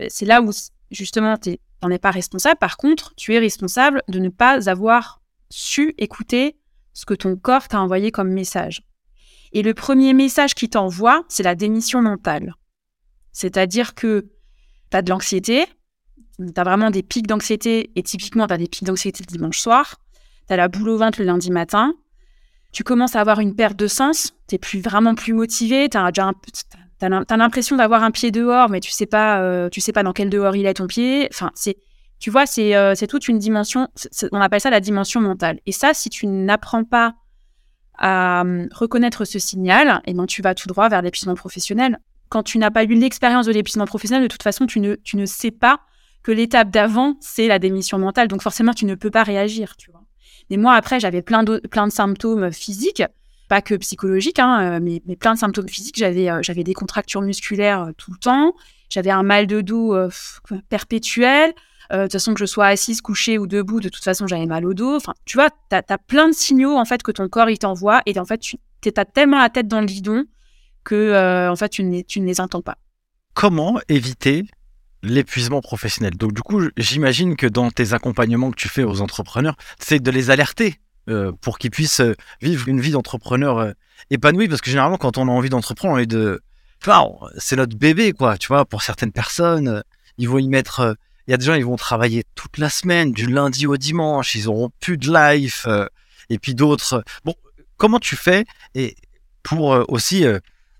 c'est 0.09 0.25
là 0.25 0.41
où 0.41 0.51
justement 0.91 1.37
tu 1.37 1.57
n'en 1.81 1.89
es 1.89 1.99
pas 1.99 2.11
responsable. 2.11 2.59
Par 2.59 2.75
contre 2.75 3.13
tu 3.15 3.33
es 3.33 3.39
responsable 3.39 4.03
de 4.09 4.19
ne 4.19 4.27
pas 4.27 4.69
avoir 4.69 5.21
su 5.49 5.95
écouter 5.97 6.58
ce 6.93 7.05
que 7.05 7.13
ton 7.13 7.35
corps 7.35 7.67
t'a 7.67 7.79
envoyé 7.79 8.11
comme 8.11 8.29
message 8.29 8.81
et 9.51 9.63
le 9.63 9.73
premier 9.73 10.13
message 10.13 10.55
qui 10.55 10.69
t'envoie 10.69 11.23
c'est 11.27 11.43
la 11.43 11.55
démission 11.55 12.01
mentale 12.01 12.53
c'est-à-dire 13.31 13.95
que 13.95 14.27
tu 14.91 14.97
as 14.97 15.01
de 15.01 15.09
l'anxiété, 15.09 15.65
tu 16.37 16.51
as 16.55 16.63
vraiment 16.63 16.91
des 16.91 17.03
pics 17.03 17.27
d'anxiété, 17.27 17.91
et 17.95 18.03
typiquement, 18.03 18.47
tu 18.47 18.53
as 18.53 18.57
des 18.57 18.67
pics 18.67 18.83
d'anxiété 18.83 19.23
le 19.27 19.31
dimanche 19.31 19.59
soir, 19.59 19.95
tu 20.47 20.53
as 20.53 20.57
la 20.57 20.67
boule 20.67 20.89
au 20.89 20.97
ventre 20.97 21.19
le 21.19 21.25
lundi 21.25 21.51
matin, 21.51 21.93
tu 22.71 22.83
commences 22.83 23.15
à 23.15 23.21
avoir 23.21 23.39
une 23.39 23.55
perte 23.55 23.77
de 23.77 23.87
sens, 23.87 24.33
tu 24.47 24.57
plus 24.57 24.81
vraiment 24.81 25.15
plus 25.15 25.33
motivé, 25.33 25.89
tu 25.89 25.97
as, 25.97 27.37
l'impression 27.37 27.77
d'avoir 27.77 28.03
un 28.03 28.11
pied 28.11 28.31
dehors, 28.31 28.69
mais 28.69 28.79
tu 28.79 28.91
sais 28.91 29.05
pas, 29.05 29.41
euh, 29.41 29.69
tu 29.69 29.81
sais 29.81 29.91
pas 29.91 30.03
dans 30.03 30.13
quel 30.13 30.29
dehors 30.29 30.55
il 30.55 30.65
est 30.65 30.75
ton 30.75 30.87
pied. 30.87 31.27
Enfin, 31.31 31.51
c'est, 31.55 31.77
tu 32.19 32.29
vois, 32.29 32.45
c'est, 32.45 32.75
euh, 32.75 32.95
c'est 32.95 33.07
toute 33.07 33.27
une 33.27 33.39
dimension, 33.39 33.87
on 34.31 34.41
appelle 34.41 34.61
ça 34.61 34.69
la 34.69 34.79
dimension 34.79 35.21
mentale. 35.21 35.59
Et 35.65 35.71
ça, 35.71 35.93
si 35.93 36.09
tu 36.09 36.27
n'apprends 36.27 36.83
pas 36.83 37.15
à 37.97 38.41
hum, 38.41 38.67
reconnaître 38.71 39.25
ce 39.25 39.39
signal, 39.39 40.01
eh 40.05 40.13
ben, 40.13 40.25
tu 40.25 40.41
vas 40.41 40.55
tout 40.55 40.67
droit 40.67 40.89
vers 40.89 41.01
l'épuisement 41.01 41.35
professionnel 41.35 41.99
quand 42.29 42.43
tu 42.43 42.59
n'as 42.59 42.71
pas 42.71 42.83
eu 42.83 42.93
l'expérience 42.93 43.47
de 43.47 43.51
l'épuisement 43.51 43.85
professionnel, 43.85 44.23
de 44.23 44.31
toute 44.31 44.43
façon, 44.43 44.67
tu 44.67 44.79
ne, 44.79 45.25
sais 45.25 45.51
pas 45.51 45.81
que 46.23 46.31
l'étape 46.31 46.69
d'avant, 46.69 47.17
c'est 47.19 47.47
la 47.47 47.59
démission 47.59 47.97
mentale. 47.97 48.27
Donc 48.27 48.41
forcément, 48.41 48.73
tu 48.73 48.85
ne 48.85 48.95
peux 48.95 49.11
pas 49.11 49.23
réagir, 49.23 49.75
tu 49.75 49.91
vois. 49.91 50.03
Mais 50.49 50.57
moi, 50.57 50.73
après, 50.73 50.99
j'avais 50.99 51.21
plein 51.21 51.43
de, 51.43 51.61
symptômes 51.89 52.51
physiques, 52.51 53.03
pas 53.49 53.61
que 53.61 53.75
psychologiques, 53.75 54.39
hein, 54.39 54.77
euh, 54.77 54.79
mais, 54.81 55.15
plein 55.15 55.33
de 55.33 55.39
symptômes 55.39 55.67
physiques. 55.67 55.97
J'avais 55.97 56.29
euh, 56.29 56.63
des 56.63 56.73
contractures 56.73 57.21
musculaires 57.21 57.89
tout 57.97 58.11
le 58.11 58.17
temps. 58.17 58.53
J'avais 58.89 59.11
un 59.11 59.23
mal 59.23 59.47
de 59.47 59.61
dos 59.61 59.95
perpétuel. 60.69 61.53
De 61.91 62.03
toute 62.03 62.13
façon, 62.13 62.33
que 62.33 62.39
je 62.39 62.45
sois 62.45 62.67
assise, 62.67 63.01
couchée 63.01 63.37
ou 63.37 63.47
debout, 63.47 63.79
de 63.79 63.89
toute 63.89 64.03
façon, 64.03 64.27
j'avais 64.27 64.45
mal 64.45 64.65
au 64.65 64.73
dos. 64.73 64.95
Enfin, 64.95 65.13
tu 65.25 65.37
vois, 65.37 65.49
tu 65.49 65.75
as, 65.75 65.97
plein 65.97 66.27
de 66.27 66.33
signaux, 66.33 66.77
en 66.77 66.85
fait, 66.85 67.01
que 67.01 67.11
ton 67.11 67.27
corps, 67.27 67.49
il 67.49 67.57
t'envoie. 67.57 68.01
Et 68.05 68.17
en 68.19 68.25
fait, 68.25 68.39
tu 68.39 68.57
as 68.95 69.05
tellement 69.05 69.39
la 69.39 69.49
tête 69.49 69.67
dans 69.67 69.81
le 69.81 69.87
guidon 69.87 70.25
que 70.83 70.95
euh, 70.95 71.51
en 71.51 71.55
fait 71.55 71.69
tu 71.69 71.83
ne, 71.83 72.01
tu 72.01 72.19
ne 72.19 72.25
les 72.25 72.41
entends 72.41 72.61
pas. 72.61 72.77
Comment 73.33 73.79
éviter 73.87 74.45
l'épuisement 75.03 75.61
professionnel? 75.61 76.17
Donc 76.17 76.33
du 76.33 76.41
coup, 76.41 76.61
j'imagine 76.77 77.35
que 77.35 77.47
dans 77.47 77.71
tes 77.71 77.93
accompagnements 77.93 78.51
que 78.51 78.55
tu 78.55 78.69
fais 78.69 78.83
aux 78.83 79.01
entrepreneurs, 79.01 79.55
c'est 79.79 79.99
de 79.99 80.11
les 80.11 80.29
alerter 80.29 80.75
euh, 81.09 81.31
pour 81.41 81.59
qu'ils 81.59 81.71
puissent 81.71 82.01
euh, 82.01 82.15
vivre 82.41 82.67
une 82.67 82.81
vie 82.81 82.91
d'entrepreneur 82.91 83.73
épanouie. 84.09 84.47
Parce 84.47 84.61
que 84.61 84.69
généralement, 84.69 84.97
quand 84.97 85.17
on 85.17 85.27
a 85.27 85.31
envie 85.31 85.49
d'entreprendre, 85.49 85.95
on 85.95 85.97
est 85.97 86.05
de... 86.05 86.41
C'est 87.37 87.57
notre 87.57 87.77
bébé, 87.77 88.13
quoi. 88.13 88.37
Tu 88.37 88.47
vois, 88.47 88.63
pour 88.65 88.81
certaines 88.81 89.11
personnes, 89.11 89.83
ils 90.17 90.29
vont 90.29 90.39
y 90.39 90.47
mettre... 90.47 90.95
Il 91.29 91.31
y 91.31 91.33
a 91.35 91.37
des 91.37 91.45
gens, 91.45 91.53
ils 91.53 91.63
vont 91.63 91.77
travailler 91.77 92.23
toute 92.35 92.57
la 92.57 92.69
semaine, 92.69 93.13
du 93.13 93.27
lundi 93.27 93.67
au 93.67 93.77
dimanche, 93.77 94.35
ils 94.35 94.49
auront 94.49 94.71
plus 94.81 94.97
de 94.97 95.13
life. 95.13 95.67
et 96.29 96.39
puis 96.39 96.55
d'autres... 96.55 97.03
Bon, 97.23 97.35
comment 97.77 97.99
tu 97.99 98.15
fais 98.17 98.45
et 98.75 98.95
pour 99.43 99.85
aussi 99.89 100.25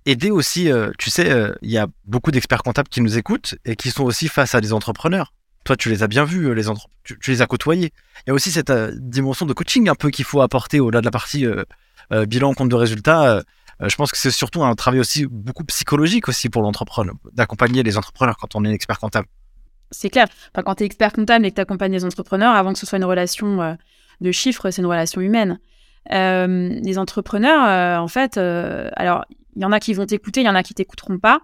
aider 0.06 0.32
aussi, 0.32 0.72
euh, 0.72 0.92
tu 0.98 1.10
sais, 1.10 1.30
euh, 1.30 1.54
il 1.62 1.70
y 1.70 1.78
a 1.78 1.88
beaucoup 2.06 2.32
d'experts 2.32 2.64
comptables 2.64 2.90
qui 2.90 3.02
nous 3.02 3.18
écoutent 3.18 3.56
et 3.66 3.76
qui 3.76 3.92
sont 3.92 4.04
aussi 4.04 4.28
face 4.28 4.56
à 4.56 4.62
des 4.62 4.74
entrepreneurs. 4.74 5.34
toi, 5.66 5.76
tu 5.76 5.90
les 5.90 6.02
as 6.04 6.08
bien 6.08 6.24
vus, 6.26 6.54
les 6.56 6.64
tu, 7.04 7.18
les 7.28 7.42
as 7.42 7.46
côtoyés. 7.46 7.94
Il 8.26 8.30
y 8.30 8.32
a 8.32 8.34
aussi 8.34 8.52
cette 8.52 8.72
dimension 8.72 9.46
de 9.46 9.54
coaching 9.54 9.88
un 9.90 9.96
peu 9.96 10.10
qu'il 10.10 10.26
faut 10.26 10.42
apporter 10.42 10.80
au-delà 10.80 11.02
de 11.02 11.06
la 11.06 11.12
partie 11.12 11.46
bilan, 12.28 12.54
compte 12.56 12.70
de 12.70 12.76
résultats. 12.76 13.44
je 13.82 13.96
pense 13.96 14.12
que 14.12 14.18
c'est 14.18 14.32
surtout 14.32 14.64
un 14.64 14.74
travail 14.74 15.00
aussi 15.00 15.28
beaucoup 15.28 15.64
psychologique 15.66 16.28
aussi 16.28 16.50
pour 16.50 16.64
l'entrepreneur, 16.64 17.14
d'accompagner 17.34 17.84
les 17.84 17.98
entrepreneurs 17.98 18.38
quand 18.38 18.56
on 18.56 18.66
est 18.66 18.72
expert 18.72 19.00
comptable. 19.00 19.28
C'est 19.92 20.10
clair. 20.10 20.28
quand 20.54 20.76
tu 20.76 20.84
es 20.84 20.86
expert 20.86 21.12
comptable 21.14 21.46
et 21.46 21.50
que 21.50 21.56
tu 21.56 21.62
accompagnes 21.62 21.94
les 21.94 22.06
entrepreneurs, 22.06 22.54
avant 22.54 22.74
que 22.74 22.80
ce 22.80 22.86
soit 22.86 22.98
une 22.98 23.06
relation 23.06 23.78
de 24.22 24.32
chiffres, 24.32 24.70
c'est 24.70 24.82
une 24.82 24.88
relation 24.88 25.22
humaine. 25.22 25.60
les 26.10 26.98
entrepreneurs, 26.98 28.02
en 28.02 28.08
fait, 28.08 28.38
alors 28.38 29.26
il 29.56 29.62
y 29.62 29.66
en 29.66 29.72
a 29.72 29.80
qui 29.80 29.94
vont 29.94 30.06
t'écouter, 30.06 30.42
il 30.42 30.46
y 30.46 30.50
en 30.50 30.56
a 30.56 30.64
qui 30.64 30.74
t'écouteront 30.74 31.20
pas. 31.20 31.42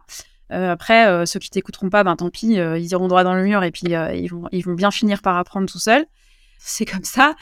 Euh, 0.52 0.72
après, 0.72 1.08
euh, 1.08 1.26
ceux 1.26 1.40
qui 1.40 1.50
t'écouteront 1.50 1.90
pas, 1.90 2.04
ben 2.04 2.16
tant 2.16 2.30
pis, 2.30 2.60
euh, 2.60 2.78
ils 2.78 2.92
iront 2.92 3.08
droit 3.08 3.24
dans 3.24 3.34
le 3.34 3.44
mur 3.44 3.64
et 3.64 3.72
puis 3.72 3.84
ils, 3.88 4.30
vont, 4.30 4.48
ils 4.52 4.64
vont 4.64 4.74
bien 4.74 4.92
finir 4.92 5.22
par 5.22 5.38
apprendre 5.38 5.68
tout 5.68 5.80
seuls. 5.80 6.06
C'est 6.60 6.86
comme 6.86 7.04
ça. 7.04 7.36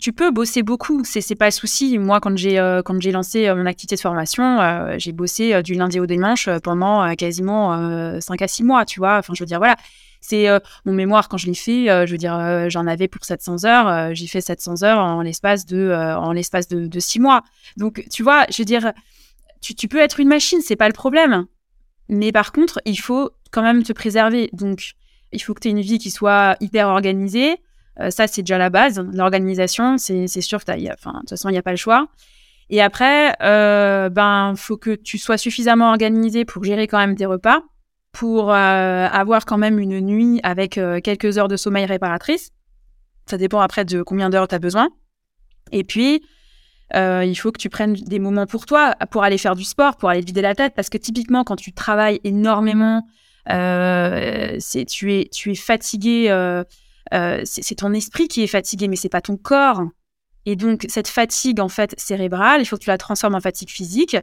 Tu 0.00 0.12
peux 0.12 0.30
bosser 0.30 0.62
beaucoup, 0.62 1.02
c'est 1.04 1.34
pas 1.36 1.46
le 1.46 1.50
souci. 1.52 1.98
Moi, 1.98 2.20
quand 2.20 2.36
j'ai 2.36 2.56
quand 2.84 3.00
j'ai 3.00 3.12
lancé 3.12 3.52
mon 3.54 3.64
activité 3.64 3.96
de 3.96 4.00
formation, 4.00 4.58
j'ai 4.98 5.12
bossé 5.12 5.62
du 5.62 5.72
lundi 5.72 5.98
au 6.00 6.04
dimanche 6.04 6.50
pendant 6.62 7.14
quasiment 7.14 8.20
5 8.20 8.42
à 8.42 8.46
6 8.46 8.62
mois, 8.62 8.84
tu 8.84 9.00
vois. 9.00 9.16
Enfin, 9.16 9.32
je 9.34 9.42
veux 9.42 9.46
dire, 9.46 9.56
voilà. 9.56 9.76
C'est 10.28 10.48
mon 10.84 10.92
mémoire 10.92 11.28
quand 11.28 11.36
je 11.36 11.46
l'ai 11.46 11.54
fait, 11.54 11.86
je 12.06 12.10
veux 12.10 12.18
dire, 12.18 12.68
j'en 12.68 12.86
avais 12.86 13.08
pour 13.08 13.24
700 13.24 13.64
heures. 13.64 14.14
j'ai 14.14 14.26
fait 14.26 14.40
700 14.40 14.82
heures 14.82 14.98
en 14.98 15.22
l'espace 15.22 15.66
de 15.66 15.92
en 15.92 16.32
l'espace 16.32 16.68
de, 16.68 16.98
6 16.98 17.20
mois. 17.20 17.42
Donc, 17.76 18.04
tu 18.10 18.22
vois, 18.22 18.46
je 18.50 18.58
veux 18.58 18.64
dire, 18.64 18.92
tu, 19.60 19.88
peux 19.88 19.98
être 19.98 20.20
une 20.20 20.28
machine, 20.28 20.60
c'est 20.62 20.76
pas 20.76 20.88
le 20.88 20.94
problème. 20.94 21.46
Mais 22.08 22.32
par 22.32 22.52
contre, 22.52 22.80
il 22.84 22.96
faut 22.96 23.30
quand 23.50 23.62
même 23.62 23.82
te 23.82 23.92
préserver. 23.92 24.50
Donc, 24.52 24.92
il 25.32 25.42
faut 25.42 25.54
que 25.54 25.60
tu 25.60 25.68
aies 25.68 25.72
une 25.72 25.80
vie 25.80 25.98
qui 25.98 26.10
soit 26.10 26.56
hyper 26.60 26.88
organisée. 26.88 27.56
Euh, 28.00 28.10
ça, 28.10 28.26
c'est 28.26 28.42
déjà 28.42 28.58
la 28.58 28.70
base. 28.70 29.00
L'organisation, 29.12 29.98
c'est 29.98 30.26
sûr 30.26 30.58
de 30.58 30.64
toute 30.64 31.30
façon, 31.30 31.48
il 31.48 31.52
n'y 31.52 31.58
a 31.58 31.62
pas 31.62 31.70
le 31.70 31.76
choix. 31.76 32.08
Et 32.68 32.82
après, 32.82 33.34
euh, 33.42 34.08
ben, 34.08 34.54
faut 34.56 34.76
que 34.76 34.94
tu 34.94 35.18
sois 35.18 35.38
suffisamment 35.38 35.90
organisé 35.90 36.44
pour 36.44 36.64
gérer 36.64 36.86
quand 36.88 36.98
même 36.98 37.14
tes 37.14 37.26
repas, 37.26 37.62
pour 38.16 38.50
euh, 38.50 38.54
avoir 39.08 39.44
quand 39.44 39.58
même 39.58 39.78
une 39.78 40.00
nuit 40.00 40.40
avec 40.42 40.78
euh, 40.78 41.00
quelques 41.00 41.36
heures 41.36 41.48
de 41.48 41.56
sommeil 41.58 41.84
réparatrice. 41.84 42.50
Ça 43.26 43.36
dépend 43.36 43.60
après 43.60 43.84
de 43.84 44.02
combien 44.02 44.30
d'heures 44.30 44.48
tu 44.48 44.54
as 44.54 44.58
besoin. 44.58 44.88
Et 45.70 45.84
puis, 45.84 46.22
euh, 46.94 47.24
il 47.26 47.34
faut 47.34 47.52
que 47.52 47.58
tu 47.58 47.68
prennes 47.68 47.92
des 47.92 48.18
moments 48.18 48.46
pour 48.46 48.64
toi, 48.64 48.94
pour 49.10 49.22
aller 49.22 49.36
faire 49.36 49.54
du 49.54 49.64
sport, 49.64 49.98
pour 49.98 50.08
aller 50.08 50.22
te 50.22 50.26
vider 50.26 50.40
la 50.40 50.54
tête, 50.54 50.72
parce 50.74 50.88
que 50.88 50.96
typiquement, 50.96 51.44
quand 51.44 51.56
tu 51.56 51.74
travailles 51.74 52.20
énormément, 52.24 53.06
c'est 53.46 54.86
tu 54.86 55.12
es 55.12 55.54
fatigué, 55.54 56.30
euh, 57.12 57.42
c'est 57.44 57.74
ton 57.74 57.92
esprit 57.92 58.28
qui 58.28 58.42
est 58.42 58.46
fatigué, 58.46 58.88
mais 58.88 58.96
c'est 58.96 59.10
pas 59.10 59.20
ton 59.20 59.36
corps. 59.36 59.82
Et 60.46 60.56
donc 60.56 60.86
cette 60.88 61.08
fatigue 61.08 61.60
en 61.60 61.68
fait 61.68 61.94
cérébrale, 61.98 62.62
il 62.62 62.64
faut 62.64 62.76
que 62.76 62.84
tu 62.84 62.90
la 62.90 62.98
transformes 62.98 63.34
en 63.34 63.40
fatigue 63.40 63.68
physique. 63.68 64.16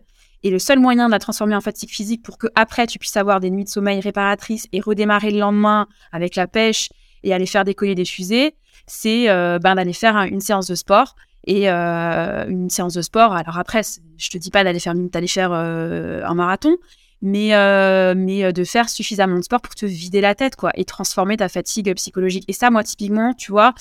Et 0.44 0.50
le 0.50 0.60
seul 0.60 0.80
moyen 0.80 1.08
de 1.08 1.12
la 1.12 1.20
transformer 1.20 1.56
en 1.56 1.62
fatigue 1.62 1.90
physique 1.90 2.22
pour 2.22 2.38
que 2.38 2.48
après 2.56 2.86
tu 2.86 3.00
puisses 3.00 3.18
avoir 3.18 3.40
des 3.40 3.50
nuits 3.50 3.64
de 3.64 3.70
sommeil 3.70 4.00
réparatrices 4.00 4.68
et 4.74 4.82
redémarrer 4.82 5.32
le 5.32 5.40
lendemain 5.40 5.88
avec 6.12 6.36
la 6.36 6.48
pêche 6.48 6.90
et 7.24 7.34
aller 7.34 7.46
faire 7.46 7.64
décoller 7.64 7.96
des 7.96 8.06
fusées, 8.06 8.56
c'est 8.86 9.28
ben, 9.28 9.76
d'aller 9.76 9.94
faire 9.94 10.18
une 10.18 10.42
séance 10.42 10.68
de 10.68 10.76
sport 10.76 11.16
et 11.46 11.70
euh, 11.70 12.46
une 12.48 12.70
séance 12.70 12.94
de 12.94 13.02
sport. 13.02 13.34
Alors 13.34 13.58
après, 13.58 13.82
je 14.18 14.30
te 14.30 14.38
dis 14.38 14.50
pas 14.50 14.64
d'aller 14.64 14.80
faire, 14.80 15.52
euh, 15.52 16.24
un 16.24 16.34
marathon, 16.34 16.78
mais, 17.22 17.56
euh, 17.56 18.14
mais 18.16 18.52
de 18.52 18.64
faire 18.64 18.90
suffisamment 18.90 19.38
de 19.38 19.44
sport 19.44 19.62
pour 19.62 19.76
te 19.76 19.86
vider 19.86 20.22
la 20.22 20.36
tête, 20.36 20.56
quoi, 20.56 20.72
et 20.76 20.86
transformer 20.86 21.38
ta 21.38 21.50
fatigue 21.50 21.94
psychologique. 21.96 22.46
Et 22.48 22.54
ça, 22.54 22.70
moi, 22.70 22.84
typiquement, 22.84 23.34
tu 23.34 23.52
vois, 23.52 23.74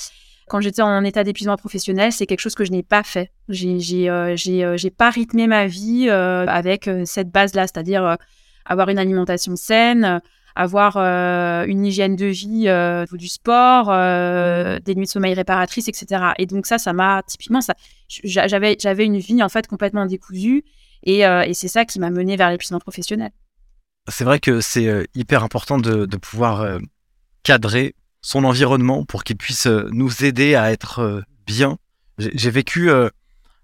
quand 0.49 0.61
j'étais 0.61 0.82
en 0.82 1.05
état 1.05 1.24
d'épuisement 1.24 1.57
professionnel, 1.57 2.12
c'est 2.12 2.26
quelque 2.26 2.40
chose 2.40 2.55
que 2.55 2.64
je 2.64 2.70
n'ai 2.70 2.82
pas 2.82 3.03
fait. 3.03 3.30
J'ai, 3.49 3.80
j'ai, 3.80 4.34
j'ai, 4.36 4.74
j'ai 4.76 4.90
pas 4.90 5.11
rythmé 5.11 5.47
ma 5.47 5.66
vie 5.66 6.09
avec 6.11 6.90
cette 7.05 7.30
base-là, 7.30 7.62
c'est-à-dire 7.62 8.16
avoir 8.64 8.88
une 8.88 8.99
alimentation 8.99 9.57
saine, 9.57 10.20
avoir 10.55 10.97
euh, 10.97 11.64
une 11.66 11.84
hygiène 11.84 12.16
de 12.16 12.26
vie, 12.26 12.64
euh, 12.66 13.07
du 13.12 13.28
sport, 13.28 13.90
euh, 13.90 14.78
des 14.80 14.95
nuits 14.95 15.07
de 15.07 15.11
sommeil 15.11 15.34
réparatrices, 15.34 15.88
etc. 15.88 16.32
Et 16.38 16.47
donc 16.47 16.66
ça, 16.66 16.78
ça 16.78 16.93
m'a 16.93 17.22
typiquement 17.26 17.61
ça. 17.61 17.74
J'avais 18.09 18.76
j'avais 18.78 19.05
une 19.05 19.18
vie 19.18 19.43
en 19.43 19.49
fait 19.49 19.66
complètement 19.66 20.07
décousue 20.07 20.64
et, 21.05 21.20
et 21.20 21.55
c'est 21.55 21.68
ça 21.68 21.84
qui 21.84 21.99
m'a 21.99 22.11
mené 22.11 22.36
vers 22.36 22.51
l'épuisement 22.51 22.78
professionnel. 22.78 23.30
C'est 24.11 24.24
vrai 24.24 24.40
que 24.40 24.61
c'est 24.61 25.07
hyper 25.14 25.43
important 25.43 25.78
de 25.78 26.16
pouvoir 26.16 26.78
cadrer 27.43 27.95
son 28.22 28.44
environnement 28.44 29.04
pour 29.04 29.24
qu'il 29.24 29.36
puisse 29.36 29.66
nous 29.66 30.24
aider 30.24 30.54
à 30.54 30.72
être 30.72 31.22
bien. 31.46 31.76
J'ai 32.18 32.50
vécu 32.50 32.90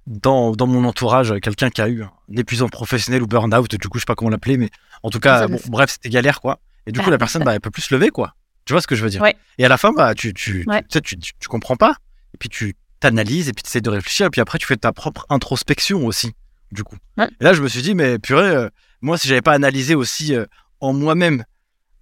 dans, 0.07 0.53
dans, 0.53 0.67
mon 0.67 0.85
entourage 0.85 1.35
quelqu'un 1.41 1.71
qui 1.71 1.81
a 1.81 1.89
eu 1.89 2.03
un 2.03 2.37
épuisement 2.37 2.69
professionnel 2.69 3.23
ou 3.23 3.27
burn-out, 3.27 3.75
du 3.75 3.89
coup, 3.89 3.99
je 3.99 4.03
sais 4.03 4.07
pas 4.07 4.15
comment 4.15 4.31
l'appeler, 4.31 4.57
mais 4.57 4.71
en 5.03 5.11
tout 5.11 5.21
cas, 5.21 5.47
bon, 5.47 5.59
bref, 5.69 5.91
c'était 5.93 6.11
galère, 6.11 6.41
quoi. 6.41 6.61
Et 6.87 6.93
du 6.93 7.01
coup, 7.01 7.11
la 7.11 7.19
personne, 7.19 7.45
bah, 7.45 7.55
elle 7.55 7.61
peut 7.61 7.71
plus 7.71 7.83
se 7.83 7.95
lever, 7.95 8.11
quoi. 8.11 8.35
Tu 8.65 8.73
vois 8.73 8.83
ce 8.83 8.87
que 8.87 8.97
je 8.97 9.03
veux 9.03 9.11
dire? 9.11 9.25
Et 9.57 9.65
à 9.65 9.69
la 9.69 9.79
fin, 9.79 9.93
bah, 9.93 10.15
tu, 10.15 10.35
tu, 10.35 10.67
tu, 10.91 11.01
tu, 11.03 11.17
tu, 11.17 11.49
comprends 11.49 11.77
pas. 11.77 11.97
Et 12.35 12.39
puis 12.39 12.51
tu 12.51 12.75
t'analyses 13.01 13.49
et 13.49 13.53
puis 13.53 13.63
tu 13.63 13.69
essaies 13.69 13.81
de 13.81 13.89
réfléchir. 13.89 14.27
Et 14.27 14.31
puis 14.31 14.41
après, 14.41 14.59
tu 14.59 14.67
fais 14.67 14.77
ta 14.77 14.93
propre 14.93 15.25
introspection 15.31 16.05
aussi, 16.05 16.33
du 16.73 16.85
coup. 16.85 16.97
Et 17.19 17.45
là, 17.45 17.55
je 17.55 17.63
me 17.63 17.69
suis 17.69 17.83
dit, 17.83 17.95
mais 17.95 18.19
purée, 18.19 18.49
euh, 18.49 18.69
moi, 19.01 19.17
si 19.17 19.29
j'avais 19.29 19.41
pas 19.41 19.53
analysé 19.53 19.95
aussi 19.95 20.35
euh, 20.35 20.45
en 20.81 20.93
moi-même, 20.93 21.45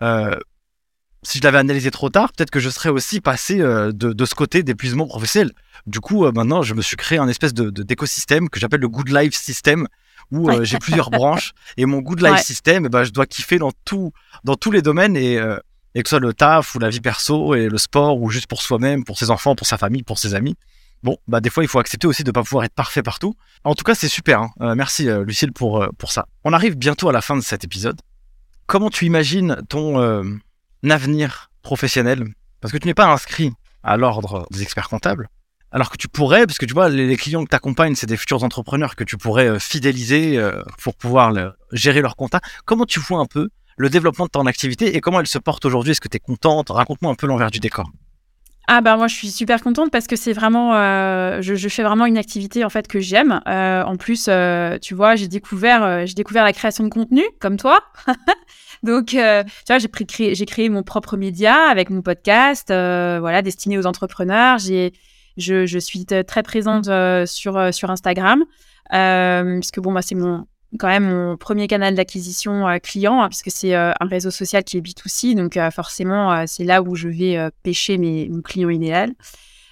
euh, 0.02 0.36
si 1.27 1.39
je 1.39 1.43
l'avais 1.43 1.59
analysé 1.59 1.91
trop 1.91 2.09
tard, 2.09 2.33
peut-être 2.33 2.51
que 2.51 2.61
je 2.61 2.70
serais 2.70 2.89
aussi 2.89 3.20
passé 3.20 3.59
de, 3.59 3.91
de, 3.93 4.24
ce 4.24 4.35
côté 4.35 4.62
d'épuisement 4.62 5.07
professionnel. 5.07 5.53
Du 5.87 6.01
coup, 6.01 6.31
maintenant, 6.31 6.62
je 6.62 6.74
me 6.74 6.83
suis 6.83 6.97
créé 6.97 7.18
un 7.18 7.29
espèce 7.29 7.53
de 7.53 7.70
d'écosystème 7.70 8.49
que 8.49 8.61
j'appelle 8.61 8.81
le 8.81 8.89
Good 8.89 9.09
Life 9.09 9.35
System, 9.35 9.89
où 10.31 10.51
euh, 10.51 10.64
j'ai 10.64 10.79
plusieurs 10.79 11.11
branches 11.11 11.53
et 11.77 11.87
mon 11.87 12.01
goût 12.01 12.16
de 12.16 12.27
life 12.27 12.43
system, 12.43 12.87
eh 12.87 12.89
ben, 12.89 13.05
je 13.05 13.11
dois 13.11 13.27
kiffer 13.27 13.59
dans 13.59 13.72
tout, 13.85 14.12
dans 14.45 14.57
tous 14.57 14.70
les 14.70 14.83
domaines 14.83 15.16
et, 15.16 15.39
euh, 15.39 15.59
et 15.95 16.03
que 16.03 16.09
ce 16.09 16.16
soit 16.16 16.20
le 16.20 16.35
taf 16.35 16.74
ou 16.74 16.79
la 16.79 16.89
vie 16.89 17.01
perso 17.01 17.55
et 17.55 17.68
le 17.68 17.79
sport 17.79 18.20
ou 18.20 18.31
juste 18.31 18.47
pour 18.47 18.62
soi-même, 18.62 19.05
pour 19.05 19.18
ses 19.18 19.31
enfants, 19.31 19.55
pour 19.55 19.66
sa 19.66 19.79
famille, 19.79 20.03
pour 20.03 20.18
ses 20.18 20.35
amis. 20.35 20.57
Bon, 21.03 21.18
bah 21.29 21.41
des 21.41 21.51
fois 21.51 21.62
il 21.62 21.68
faut 21.68 21.79
accepter 21.79 22.07
aussi 22.07 22.24
de 22.24 22.31
ne 22.31 22.33
pas 22.33 22.43
pouvoir 22.43 22.64
être 22.64 22.74
parfait 22.74 23.03
partout. 23.03 23.35
En 23.64 23.74
tout 23.74 23.85
cas, 23.85 23.95
c'est 23.95 24.09
super. 24.09 24.41
Hein. 24.41 24.51
Euh, 24.61 24.74
merci 24.74 25.09
Lucille 25.27 25.53
pour 25.53 25.87
pour 25.99 26.11
ça. 26.11 26.27
On 26.43 26.53
arrive 26.53 26.77
bientôt 26.77 27.09
à 27.09 27.12
la 27.12 27.20
fin 27.20 27.37
de 27.37 27.43
cet 27.43 27.64
épisode. 27.64 28.01
Comment 28.66 28.91
tu 28.91 29.05
imagines 29.05 29.57
ton 29.68 30.41
avenir 30.91 31.51
professionnel 31.62 32.24
Parce 32.61 32.72
que 32.72 32.78
tu 32.78 32.87
n'es 32.87 32.95
pas 32.95 33.07
inscrit 33.07 33.53
à 33.82 33.97
l'ordre 33.97 34.47
des 34.51 34.62
experts 34.62 34.89
comptables. 34.89 35.28
Alors 35.72 35.91
que 35.91 35.97
tu 35.97 36.09
pourrais, 36.09 36.47
parce 36.47 36.59
que 36.59 36.66
tu 36.66 36.74
vois, 36.74 36.89
les, 36.89 37.16
clients 37.16 37.45
que 37.45 37.51
tu 37.51 37.57
accompagnes, 37.57 37.95
c'est 37.95 38.07
des 38.07 38.16
futurs 38.16 38.45
entrepreneurs 38.45 38.97
que 38.97 39.05
tu 39.05 39.16
pourrais 39.16 39.49
euh, 39.49 39.59
fidéliser 39.59 40.39
euh, 40.39 40.62
pour 40.82 40.97
pouvoir 40.97 41.34
gérer 41.72 42.01
leur 42.01 42.16
compta. 42.16 42.41
Comment 42.64 42.87
tu 42.87 43.01
vois 43.01 43.18
un 43.18 43.26
peu 43.26 43.49
le 43.76 43.91
développement 43.91 44.24
de 44.26 44.30
ton 44.30 44.47
activité 44.47 44.97
et 44.97 45.01
comment 45.01 45.20
elle 45.20 45.26
se 45.26 45.39
porte 45.39 45.64
aujourd'hui? 45.64 45.91
Est-ce 45.91 46.01
que 46.01 46.09
tu 46.09 46.16
es 46.16 46.20
contente? 46.20 46.70
Raconte-moi 46.70 47.11
un 47.11 47.14
peu 47.14 47.26
l'envers 47.26 47.51
du 47.51 47.61
décor. 47.61 47.91
Ah 48.68 48.80
bah 48.80 48.97
moi 48.97 49.07
je 49.07 49.14
suis 49.14 49.30
super 49.30 49.62
contente 49.62 49.93
parce 49.93 50.09
que 50.09 50.16
c'est 50.16 50.32
vraiment 50.32 50.74
euh, 50.74 51.41
je, 51.41 51.68
fais 51.68 51.84
vraiment 51.84 52.05
une 52.05 52.18
activité 52.18 52.64
en 52.64 52.68
fait 52.68 52.89
que 52.89 52.99
j'aime. 52.99 53.41
en 53.47 53.97
plus 53.97 54.28
tu 54.82 54.95
vois 54.95 55.14
j'ai 55.14 55.28
découvert 55.28 56.05
j'ai 56.05 56.14
découvert 56.14 56.43
la 56.43 56.53
création 56.53 56.82
de 56.82 56.89
contenu 56.89 57.22
comme 57.39 57.59
toi. 57.59 57.80
Donc 58.87 59.07
tu 59.09 59.18
vois 59.18 59.78
j'ai 59.78 60.47
créé 60.47 60.68
mon 60.68 60.82
propre 60.82 61.16
média 61.16 61.68
avec 61.70 61.91
mon 61.91 62.03
podcast 62.03 62.68
voilà 62.68 63.43
destiné 63.43 63.78
aux 63.78 63.87
entrepreneurs. 63.87 64.59
Je, 65.37 65.78
suis 65.78 66.07
très 66.07 66.43
présente 66.43 66.89
euh, 66.89 67.26
sur, 67.26 67.57
euh, 67.57 67.70
sur 67.70 67.91
Instagram, 67.91 68.45
euh, 68.93 69.59
puisque 69.59 69.80
bon, 69.80 69.95
c'est 70.01 70.16
quand 70.78 70.89
même 70.89 71.09
mon 71.09 71.37
premier 71.37 71.68
canal 71.68 71.95
d'acquisition 71.95 72.66
client, 72.82 73.22
hein, 73.22 73.28
puisque 73.28 73.51
c'est 73.51 73.74
un 73.74 73.95
réseau 74.01 74.30
social 74.30 74.64
qui 74.64 74.78
est 74.78 74.80
B2C, 74.80 75.34
donc 75.34 75.59
forcément, 75.72 76.47
c'est 76.47 76.64
là 76.64 76.82
où 76.82 76.95
je 76.97 77.09
vais 77.09 77.51
pêcher 77.62 77.99
mes, 77.99 78.28
mon 78.28 78.43
client 78.43 78.68
idéal. 78.68 79.14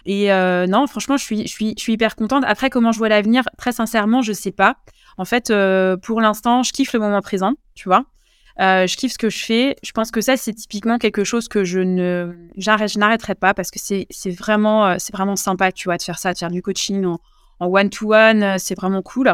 Et 0.06 0.28
non, 0.28 0.86
franchement, 0.86 1.16
je 1.16 1.24
suis, 1.46 1.74
hyper 1.88 2.16
contente. 2.16 2.44
Après, 2.46 2.70
comment 2.70 2.92
je 2.92 2.98
vois 2.98 3.08
l'avenir? 3.08 3.44
Très 3.58 3.72
sincèrement, 3.72 4.22
je 4.22 4.32
sais 4.32 4.52
pas. 4.52 4.76
En 5.18 5.24
fait, 5.24 5.52
pour 6.02 6.20
l'instant, 6.20 6.62
je 6.62 6.72
kiffe 6.72 6.92
le 6.92 7.00
moment 7.00 7.20
présent, 7.20 7.54
tu 7.74 7.88
vois. 7.88 8.04
Euh, 8.60 8.86
je 8.86 8.96
kiffe 8.96 9.12
ce 9.12 9.18
que 9.18 9.30
je 9.30 9.44
fais. 9.44 9.76
Je 9.82 9.92
pense 9.92 10.10
que 10.10 10.20
ça, 10.20 10.36
c'est 10.36 10.52
typiquement 10.52 10.98
quelque 10.98 11.24
chose 11.24 11.48
que 11.48 11.64
je 11.64 11.80
ne, 11.80 12.32
j'arrête, 12.56 12.92
je 12.92 12.98
n'arrêterai 12.98 13.34
pas 13.34 13.54
parce 13.54 13.70
que 13.70 13.78
c'est, 13.80 14.06
c'est 14.10 14.30
vraiment, 14.30 14.86
euh, 14.86 14.94
c'est 14.98 15.12
vraiment 15.12 15.36
sympa, 15.36 15.72
tu 15.72 15.88
vois, 15.88 15.96
de 15.96 16.02
faire 16.02 16.18
ça, 16.18 16.32
de 16.32 16.38
faire 16.38 16.50
du 16.50 16.62
coaching 16.62 17.04
en, 17.04 17.18
one-to-one, 17.60 18.42
euh, 18.42 18.56
c'est 18.58 18.76
vraiment 18.76 19.02
cool. 19.02 19.32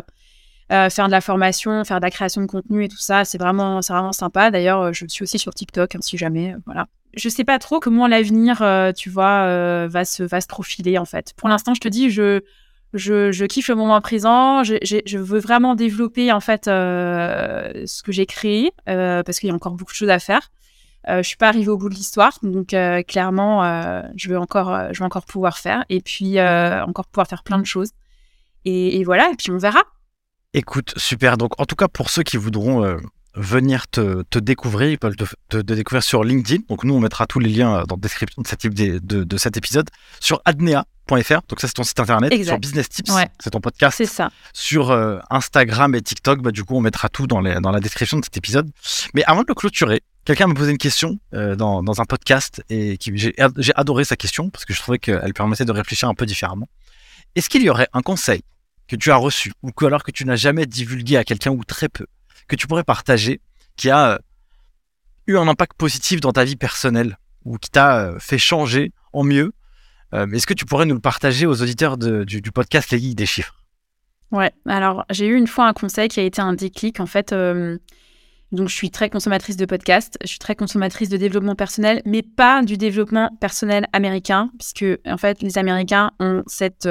faire 0.68 1.06
de 1.06 1.10
la 1.10 1.20
formation, 1.20 1.84
faire 1.84 2.00
de 2.00 2.04
la 2.04 2.10
création 2.10 2.40
de 2.40 2.46
contenu 2.46 2.84
et 2.84 2.88
tout 2.88 2.98
ça, 2.98 3.24
c'est 3.24 3.38
vraiment, 3.38 3.82
c'est 3.82 3.92
vraiment 3.92 4.12
sympa. 4.12 4.50
D'ailleurs, 4.50 4.92
je 4.94 5.04
suis 5.08 5.24
aussi 5.24 5.38
sur 5.38 5.52
TikTok, 5.52 5.96
hein, 5.96 5.98
si 6.00 6.16
jamais, 6.16 6.54
voilà. 6.64 6.86
Je 7.14 7.28
sais 7.28 7.42
pas 7.42 7.58
trop 7.58 7.80
comment 7.80 8.06
l'avenir, 8.06 8.58
tu 8.96 9.10
vois, 9.10 9.88
va 9.88 10.04
se, 10.04 10.22
va 10.22 10.40
se 10.40 10.46
profiler 10.46 10.96
en 10.96 11.04
fait. 11.04 11.34
Pour 11.36 11.48
l'instant, 11.48 11.74
je 11.74 11.80
te 11.80 11.88
dis, 11.88 12.08
je, 12.08 12.40
je, 12.94 13.44
kiffe 13.46 13.68
le 13.68 13.74
moment 13.74 14.00
présent. 14.00 14.64
Je, 14.64 15.18
veux 15.18 15.38
vraiment 15.38 15.74
développer 15.74 16.32
en 16.32 16.40
fait 16.40 16.68
euh, 16.68 17.84
ce 17.86 18.02
que 18.02 18.12
j'ai 18.12 18.26
créé 18.26 18.72
euh, 18.88 19.22
parce 19.22 19.38
qu'il 19.38 19.48
y 19.48 19.52
a 19.52 19.54
encore 19.54 19.72
beaucoup 19.74 19.92
de 19.92 19.96
choses 19.96 20.10
à 20.10 20.18
faire. 20.18 20.50
Euh, 21.08 21.22
je 21.22 21.28
suis 21.28 21.36
pas 21.36 21.48
arrivée 21.48 21.70
au 21.70 21.78
bout 21.78 21.88
de 21.88 21.94
l'histoire, 21.94 22.38
donc 22.42 22.74
clairement, 23.06 23.62
je 24.16 24.28
veux 24.28 24.38
encore, 24.38 24.92
je 24.92 25.02
encore 25.02 25.24
pouvoir 25.24 25.58
faire, 25.58 25.84
et 25.88 26.00
puis 26.00 26.40
encore 26.40 27.06
pouvoir 27.06 27.26
faire 27.26 27.42
plein 27.42 27.58
de 27.58 27.66
choses. 27.66 27.90
Et, 28.64 28.98
et 28.98 29.04
voilà, 29.04 29.30
et 29.30 29.36
puis 29.36 29.50
on 29.50 29.58
verra. 29.58 29.82
Écoute, 30.52 30.92
super. 30.96 31.38
Donc, 31.38 31.58
en 31.60 31.64
tout 31.64 31.76
cas, 31.76 31.88
pour 31.88 32.10
ceux 32.10 32.22
qui 32.22 32.36
voudront 32.36 32.98
venir 33.34 33.86
te, 33.88 34.22
te 34.24 34.38
découvrir, 34.38 34.90
ils 34.90 34.98
peuvent 34.98 35.14
te, 35.16 35.24
te- 35.48 35.58
te 35.62 35.72
découvrir 35.72 36.02
sur 36.02 36.24
LinkedIn. 36.24 36.62
Donc, 36.68 36.84
nous, 36.84 36.94
on 36.94 37.00
mettra 37.00 37.26
tous 37.26 37.38
les 37.38 37.48
liens 37.50 37.84
dans 37.88 37.96
la 37.96 38.00
description 38.00 38.42
de, 38.42 38.46
cette, 38.48 38.66
de, 38.66 38.98
de- 38.98 39.24
de 39.24 39.36
cet 39.36 39.56
épisode. 39.56 39.88
Sur 40.20 40.40
adnea.fr, 40.44 41.40
donc 41.48 41.60
ça, 41.60 41.66
c'est 41.66 41.72
ton 41.74 41.82
site 41.82 42.00
internet. 42.00 42.32
Exact. 42.32 42.52
Sur 42.52 42.58
Business 42.58 42.88
Tips, 42.88 43.10
Ouais. 43.12 43.28
c'est 43.42 43.50
ton 43.50 43.60
podcast. 43.60 43.96
C'est 43.96 44.06
ça. 44.06 44.30
Sur 44.52 44.90
euh, 44.90 45.18
Instagram 45.30 45.94
et 45.94 46.02
TikTok, 46.02 46.42
bah, 46.42 46.50
du 46.50 46.64
coup, 46.64 46.76
on 46.76 46.80
mettra 46.80 47.08
tout 47.08 47.26
dans, 47.26 47.40
les, 47.40 47.54
dans 47.60 47.70
la 47.70 47.80
description 47.80 48.18
de 48.18 48.24
cet 48.24 48.36
épisode. 48.36 48.68
Mais 49.14 49.22
avant 49.24 49.42
de 49.42 49.46
le 49.48 49.54
clôturer, 49.54 50.02
quelqu'un 50.24 50.46
m'a 50.48 50.54
posé 50.54 50.70
une 50.72 50.78
question 50.78 51.18
euh, 51.34 51.54
dans, 51.56 51.82
dans 51.82 52.00
un 52.00 52.04
podcast 52.04 52.62
et 52.68 52.98
qui, 52.98 53.12
j'ai, 53.16 53.34
j'ai 53.58 53.72
adoré 53.76 54.04
sa 54.04 54.16
question 54.16 54.50
parce 54.50 54.64
que 54.64 54.74
je 54.74 54.80
trouvais 54.80 54.98
qu'elle 54.98 55.32
permettait 55.34 55.64
de 55.64 55.72
réfléchir 55.72 56.08
un 56.08 56.14
peu 56.14 56.26
différemment. 56.26 56.66
Est-ce 57.36 57.48
qu'il 57.48 57.62
y 57.62 57.70
aurait 57.70 57.88
un 57.92 58.02
conseil 58.02 58.42
que 58.88 58.96
tu 58.96 59.12
as 59.12 59.16
reçu 59.16 59.52
ou 59.62 59.70
que 59.70 59.84
alors 59.86 60.02
que 60.02 60.10
tu 60.10 60.24
n'as 60.24 60.34
jamais 60.36 60.66
divulgué 60.66 61.16
à 61.16 61.22
quelqu'un 61.24 61.52
ou 61.52 61.62
très 61.64 61.88
peu, 61.88 62.06
que 62.50 62.56
tu 62.56 62.66
pourrais 62.66 62.84
partager, 62.84 63.40
qui 63.76 63.88
a 63.88 64.12
euh, 64.14 64.18
eu 65.26 65.38
un 65.38 65.48
impact 65.48 65.74
positif 65.78 66.20
dans 66.20 66.32
ta 66.32 66.44
vie 66.44 66.56
personnelle 66.56 67.16
ou 67.44 67.56
qui 67.56 67.70
t'a 67.70 68.00
euh, 68.00 68.18
fait 68.18 68.38
changer 68.38 68.92
en 69.12 69.24
mieux 69.24 69.52
Euh, 70.12 70.26
Est-ce 70.32 70.48
que 70.48 70.54
tu 70.54 70.66
pourrais 70.66 70.86
nous 70.86 70.96
le 70.96 71.00
partager 71.00 71.46
aux 71.46 71.62
auditeurs 71.62 71.96
du, 71.96 72.50
podcast 72.52 72.90
Les 72.90 73.14
des 73.14 73.26
chiffres? 73.26 73.54
Ouais, 74.32 74.50
alors 74.66 75.04
j'ai 75.08 75.28
eu 75.28 75.36
une 75.36 75.46
fois 75.46 75.68
un 75.68 75.72
conseil 75.72 76.08
qui 76.08 76.18
a 76.18 76.24
été 76.24 76.42
un 76.42 76.54
déclic. 76.54 76.98
En 76.98 77.06
fait, 77.06 77.32
donc 78.50 78.68
je 78.68 78.74
suis 78.74 78.90
très 78.90 79.08
consommatrice 79.08 79.56
de 79.56 79.66
podcasts, 79.66 80.18
je 80.22 80.26
suis 80.26 80.40
très 80.40 80.56
consommatrice 80.56 81.10
de 81.10 81.16
développement 81.16 81.54
personnel, 81.54 82.02
mais 82.06 82.22
pas 82.22 82.64
du 82.64 82.76
développement 82.76 83.30
personnel 83.40 83.86
américain, 83.92 84.50
puisque 84.58 84.84
en 85.06 85.16
fait 85.16 85.42
les 85.42 85.58
Américains 85.58 86.10
ont 86.18 86.42
cette, 86.48 86.88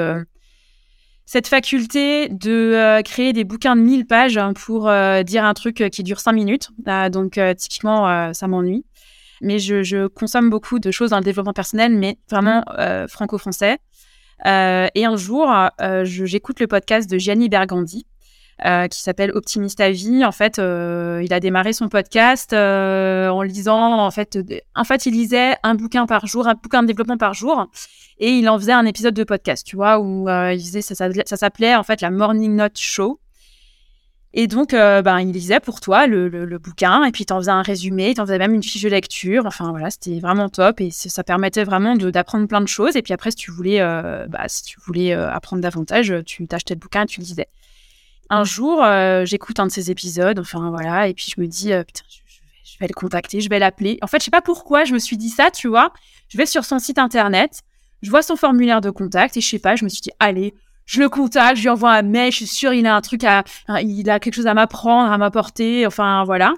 cette 1.32 1.46
faculté 1.46 2.28
de 2.28 2.50
euh, 2.50 3.02
créer 3.02 3.32
des 3.32 3.44
bouquins 3.44 3.76
de 3.76 3.80
1000 3.82 4.04
pages 4.04 4.36
hein, 4.36 4.52
pour 4.52 4.88
euh, 4.88 5.22
dire 5.22 5.44
un 5.44 5.54
truc 5.54 5.84
qui 5.92 6.02
dure 6.02 6.18
5 6.18 6.32
minutes. 6.32 6.70
Ah, 6.86 7.08
donc 7.08 7.38
euh, 7.38 7.54
typiquement, 7.54 8.08
euh, 8.08 8.32
ça 8.32 8.48
m'ennuie. 8.48 8.84
Mais 9.40 9.60
je, 9.60 9.84
je 9.84 10.08
consomme 10.08 10.50
beaucoup 10.50 10.80
de 10.80 10.90
choses 10.90 11.10
dans 11.10 11.18
le 11.18 11.22
développement 11.22 11.52
personnel, 11.52 11.94
mais 11.94 12.18
vraiment 12.28 12.64
euh, 12.80 13.06
franco-français. 13.06 13.78
Euh, 14.44 14.88
et 14.96 15.04
un 15.04 15.14
jour, 15.14 15.48
euh, 15.80 16.04
j'écoute 16.04 16.58
le 16.58 16.66
podcast 16.66 17.08
de 17.08 17.16
Gianni 17.16 17.48
Bergandi, 17.48 18.08
euh, 18.64 18.88
qui 18.88 19.00
s'appelle 19.00 19.30
Optimiste 19.34 19.80
à 19.80 19.90
vie. 19.90 20.24
En 20.24 20.32
fait, 20.32 20.58
euh, 20.58 21.22
il 21.24 21.32
a 21.32 21.40
démarré 21.40 21.72
son 21.72 21.88
podcast 21.88 22.52
euh, 22.52 23.28
en 23.28 23.42
lisant, 23.42 23.98
en 24.00 24.10
fait, 24.10 24.36
de- 24.36 24.60
en 24.74 24.84
fait, 24.84 25.06
il 25.06 25.12
lisait 25.12 25.56
un 25.62 25.74
bouquin 25.74 26.06
par 26.06 26.26
jour, 26.26 26.46
un 26.48 26.54
bouquin 26.54 26.82
de 26.82 26.88
développement 26.88 27.16
par 27.16 27.34
jour, 27.34 27.66
et 28.18 28.30
il 28.30 28.48
en 28.48 28.58
faisait 28.58 28.72
un 28.72 28.86
épisode 28.86 29.14
de 29.14 29.24
podcast, 29.24 29.66
tu 29.66 29.76
vois, 29.76 29.98
où 29.98 30.28
euh, 30.28 30.52
il 30.52 30.60
faisait, 30.60 30.82
ça, 30.82 30.94
s'appelait- 30.94 31.74
en 31.76 31.82
fait 31.82 32.00
la 32.00 32.10
Morning 32.10 32.54
Note 32.56 32.78
Show. 32.78 33.20
Et 34.32 34.46
donc, 34.46 34.74
euh, 34.74 35.02
ben, 35.02 35.18
il 35.18 35.32
lisait 35.32 35.58
pour 35.58 35.80
toi 35.80 36.06
le, 36.06 36.28
le- 36.28 36.44
le 36.44 36.58
bouquin, 36.58 37.02
et 37.02 37.10
puis 37.10 37.26
t'en 37.26 37.38
faisait 37.38 37.50
un 37.50 37.62
résumé, 37.62 38.14
t'en 38.14 38.22
faisait 38.26 38.38
même 38.38 38.54
une 38.54 38.62
fiche 38.62 38.82
de 38.84 38.88
lecture. 38.88 39.44
Enfin, 39.44 39.70
voilà, 39.70 39.90
c'était 39.90 40.20
vraiment 40.20 40.48
top, 40.48 40.80
et 40.80 40.90
ça 40.92 41.24
permettait 41.24 41.64
vraiment 41.64 41.96
d'apprendre 41.96 42.46
plein 42.46 42.60
de 42.60 42.68
choses. 42.68 42.94
Et 42.94 43.02
puis 43.02 43.12
après, 43.12 43.32
si 43.32 43.36
tu 43.38 43.50
voulais, 43.50 43.80
euh, 43.80 44.26
bah, 44.28 44.44
si 44.46 44.62
tu 44.62 44.78
voulais 44.86 45.12
euh, 45.14 45.28
apprendre 45.32 45.62
davantage, 45.62 46.14
tu 46.26 46.46
t'achetais 46.46 46.74
le 46.74 46.78
bouquin 46.78 47.02
et 47.02 47.06
tu 47.06 47.18
lisais. 47.18 47.48
Un 48.32 48.44
jour, 48.44 48.82
euh, 48.84 49.24
j'écoute 49.24 49.58
un 49.58 49.66
de 49.66 49.72
ces 49.72 49.90
épisodes, 49.90 50.38
enfin 50.38 50.70
voilà, 50.70 51.08
et 51.08 51.14
puis 51.14 51.32
je 51.34 51.40
me 51.40 51.48
dis, 51.48 51.72
euh, 51.72 51.82
putain, 51.82 52.04
je, 52.08 52.14
je 52.14 52.40
vais, 52.40 52.46
je 52.64 52.78
vais 52.78 52.86
le 52.86 52.94
contacter, 52.94 53.40
je 53.40 53.48
vais 53.50 53.58
l'appeler. 53.58 53.98
En 54.02 54.06
fait, 54.06 54.20
je 54.20 54.24
sais 54.26 54.30
pas 54.30 54.40
pourquoi 54.40 54.84
je 54.84 54.94
me 54.94 55.00
suis 55.00 55.16
dit 55.16 55.30
ça, 55.30 55.50
tu 55.50 55.66
vois. 55.66 55.92
Je 56.28 56.38
vais 56.38 56.46
sur 56.46 56.64
son 56.64 56.78
site 56.78 56.98
internet, 56.98 57.62
je 58.02 58.08
vois 58.10 58.22
son 58.22 58.36
formulaire 58.36 58.80
de 58.80 58.90
contact, 58.90 59.36
et 59.36 59.40
je 59.40 59.48
sais 59.48 59.58
pas, 59.58 59.74
je 59.74 59.82
me 59.84 59.88
suis 59.88 60.00
dit, 60.00 60.12
allez, 60.20 60.54
je 60.86 61.00
le 61.00 61.08
contacte, 61.08 61.56
je 61.56 61.62
lui 61.62 61.68
envoie 61.68 61.92
un 61.92 62.02
mail, 62.02 62.30
je 62.30 62.36
suis 62.36 62.46
sûre 62.46 62.72
il 62.72 62.86
a 62.86 62.94
un 62.94 63.00
truc 63.00 63.24
à, 63.24 63.42
il 63.82 64.08
a 64.08 64.20
quelque 64.20 64.34
chose 64.34 64.46
à 64.46 64.54
m'apprendre, 64.54 65.10
à 65.12 65.18
m'apporter, 65.18 65.86
enfin 65.86 66.22
voilà. 66.24 66.54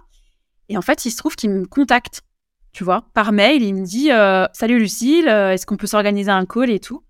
Et 0.68 0.76
en 0.76 0.82
fait, 0.82 1.06
il 1.06 1.10
se 1.10 1.16
trouve 1.16 1.36
qu'il 1.36 1.50
me 1.50 1.64
contacte, 1.64 2.22
tu 2.74 2.84
vois, 2.84 3.06
par 3.14 3.32
mail, 3.32 3.62
il 3.62 3.74
me 3.74 3.84
dit, 3.84 4.12
euh, 4.12 4.46
salut 4.52 4.78
Lucille, 4.78 5.26
est-ce 5.26 5.64
qu'on 5.64 5.78
peut 5.78 5.86
s'organiser 5.86 6.30
un 6.30 6.44
call 6.44 6.70
et 6.70 6.80
tout? 6.80 7.02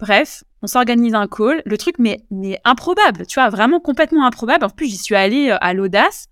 Bref, 0.00 0.42
on 0.62 0.66
s'organise 0.66 1.14
un 1.14 1.26
call. 1.26 1.62
Le 1.64 1.78
truc, 1.78 1.96
mais, 1.98 2.20
improbable, 2.64 3.26
tu 3.26 3.34
vois, 3.34 3.48
vraiment 3.48 3.80
complètement 3.80 4.26
improbable. 4.26 4.64
En 4.64 4.70
plus, 4.70 4.86
j'y 4.86 4.96
suis 4.96 5.14
allée 5.14 5.50
euh, 5.50 5.58
à 5.60 5.72
l'audace. 5.74 6.26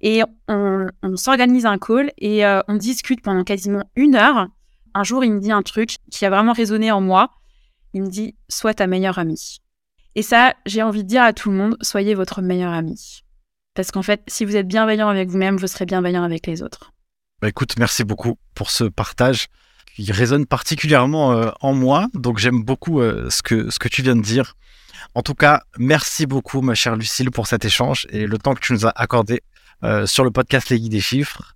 Et 0.00 0.22
on, 0.48 0.86
s'organise 1.16 1.66
un 1.66 1.78
call 1.78 2.10
et 2.16 2.46
euh, 2.46 2.60
on 2.68 2.76
discute 2.76 3.20
pendant 3.20 3.44
quasiment 3.44 3.84
une 3.96 4.14
heure. 4.14 4.48
Un 4.94 5.04
jour, 5.04 5.24
il 5.24 5.32
me 5.32 5.40
dit 5.40 5.52
un 5.52 5.62
truc 5.62 5.96
qui 6.10 6.24
a 6.24 6.30
vraiment 6.30 6.52
résonné 6.52 6.90
en 6.90 7.00
moi. 7.00 7.30
Il 7.92 8.02
me 8.02 8.08
dit 8.08 8.36
Sois 8.48 8.72
ta 8.72 8.86
meilleure 8.86 9.18
amie. 9.18 9.58
Et 10.14 10.22
ça, 10.22 10.54
j'ai 10.64 10.82
envie 10.82 11.04
de 11.04 11.08
dire 11.08 11.22
à 11.22 11.32
tout 11.32 11.50
le 11.50 11.56
monde 11.56 11.76
Soyez 11.82 12.14
votre 12.14 12.40
meilleur 12.40 12.72
ami. 12.72 13.20
Parce 13.74 13.90
qu'en 13.90 14.02
fait, 14.02 14.22
si 14.26 14.44
vous 14.44 14.56
êtes 14.56 14.66
bienveillant 14.66 15.08
avec 15.08 15.28
vous-même, 15.28 15.56
vous 15.56 15.66
serez 15.66 15.84
bienveillant 15.84 16.22
avec 16.22 16.46
les 16.46 16.62
autres. 16.62 16.92
Bah, 17.42 17.48
écoute, 17.48 17.74
merci 17.78 18.04
beaucoup 18.04 18.36
pour 18.54 18.70
ce 18.70 18.84
partage 18.84 19.48
qui 19.96 20.10
résonne 20.12 20.46
particulièrement 20.46 21.32
euh, 21.32 21.50
en 21.60 21.72
moi. 21.72 22.08
Donc 22.14 22.38
j'aime 22.38 22.62
beaucoup 22.62 23.00
euh, 23.00 23.28
ce, 23.30 23.42
que, 23.42 23.88
tu 23.88 24.02
viens 24.02 24.16
de 24.16 24.22
dire. 24.22 24.54
En 25.14 25.22
tout 25.22 25.34
cas, 25.34 25.62
merci 25.78 26.26
beaucoup, 26.26 26.60
ma 26.60 26.74
chère 26.74 26.96
Lucille, 26.96 27.30
pour 27.30 27.46
cet 27.46 27.64
échange 27.64 28.06
et 28.10 28.26
le 28.26 28.38
temps 28.38 28.54
que 28.54 28.60
tu 28.60 28.72
nous 28.72 28.86
as 28.86 28.92
accordé 28.94 29.42
euh, 29.82 30.06
sur 30.06 30.24
le 30.24 30.30
podcast 30.30 30.68
Les 30.68 30.78
Guides 30.78 30.92
des 30.92 31.00
Chiffres. 31.00 31.54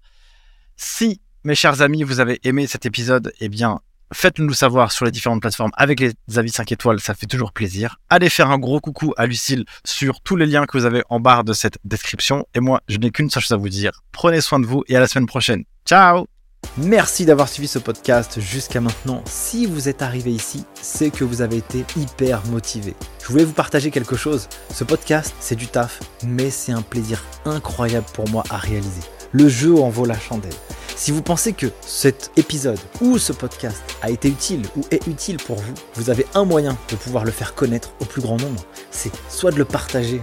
Si, 0.76 1.20
mes 1.44 1.54
chers 1.54 1.82
amis, 1.82 2.02
vous 2.02 2.20
avez 2.20 2.40
aimé 2.44 2.66
cet 2.66 2.86
épisode, 2.86 3.32
eh 3.40 3.48
bien, 3.48 3.80
faites-le 4.12 4.44
nous 4.44 4.54
savoir 4.54 4.92
sur 4.92 5.04
les 5.04 5.10
différentes 5.10 5.40
plateformes 5.40 5.70
avec 5.76 6.00
les 6.00 6.12
avis 6.36 6.50
5 6.50 6.72
étoiles, 6.72 7.00
ça 7.00 7.14
fait 7.14 7.26
toujours 7.26 7.52
plaisir. 7.52 7.98
Allez 8.08 8.28
faire 8.28 8.50
un 8.50 8.58
gros 8.58 8.80
coucou 8.80 9.12
à 9.16 9.26
Lucille 9.26 9.64
sur 9.84 10.20
tous 10.20 10.36
les 10.36 10.46
liens 10.46 10.66
que 10.66 10.76
vous 10.76 10.84
avez 10.84 11.02
en 11.10 11.20
barre 11.20 11.44
de 11.44 11.52
cette 11.52 11.78
description. 11.84 12.46
Et 12.54 12.60
moi, 12.60 12.80
je 12.88 12.98
n'ai 12.98 13.10
qu'une 13.10 13.30
seule 13.30 13.42
chose 13.42 13.52
à 13.52 13.56
vous 13.56 13.68
dire. 13.68 14.02
Prenez 14.12 14.40
soin 14.40 14.58
de 14.58 14.66
vous 14.66 14.82
et 14.88 14.96
à 14.96 15.00
la 15.00 15.06
semaine 15.06 15.26
prochaine. 15.26 15.64
Ciao 15.86 16.33
Merci 16.76 17.24
d'avoir 17.24 17.48
suivi 17.48 17.68
ce 17.68 17.78
podcast 17.78 18.40
jusqu'à 18.40 18.80
maintenant. 18.80 19.22
Si 19.26 19.66
vous 19.66 19.88
êtes 19.88 20.02
arrivé 20.02 20.32
ici, 20.32 20.64
c'est 20.80 21.10
que 21.10 21.24
vous 21.24 21.40
avez 21.40 21.58
été 21.58 21.84
hyper 21.96 22.44
motivé. 22.46 22.94
Je 23.22 23.28
voulais 23.28 23.44
vous 23.44 23.52
partager 23.52 23.90
quelque 23.90 24.16
chose. 24.16 24.48
Ce 24.72 24.84
podcast, 24.84 25.34
c'est 25.40 25.54
du 25.54 25.68
taf, 25.68 26.00
mais 26.24 26.50
c'est 26.50 26.72
un 26.72 26.82
plaisir 26.82 27.22
incroyable 27.44 28.06
pour 28.12 28.28
moi 28.28 28.42
à 28.50 28.56
réaliser. 28.56 29.02
Le 29.32 29.48
jeu 29.48 29.74
en 29.76 29.88
vaut 29.88 30.04
la 30.06 30.18
chandelle. 30.18 30.52
Si 30.96 31.10
vous 31.10 31.22
pensez 31.22 31.52
que 31.52 31.66
cet 31.80 32.30
épisode 32.36 32.78
ou 33.00 33.18
ce 33.18 33.32
podcast 33.32 33.82
a 34.00 34.10
été 34.10 34.28
utile 34.28 34.62
ou 34.76 34.82
est 34.92 35.06
utile 35.08 35.38
pour 35.38 35.56
vous, 35.56 35.74
vous 35.94 36.08
avez 36.08 36.24
un 36.34 36.44
moyen 36.44 36.76
de 36.88 36.96
pouvoir 36.96 37.24
le 37.24 37.32
faire 37.32 37.54
connaître 37.54 37.92
au 38.00 38.04
plus 38.04 38.22
grand 38.22 38.40
nombre. 38.40 38.64
C'est 38.92 39.10
soit 39.28 39.50
de 39.50 39.58
le 39.58 39.64
partager 39.64 40.22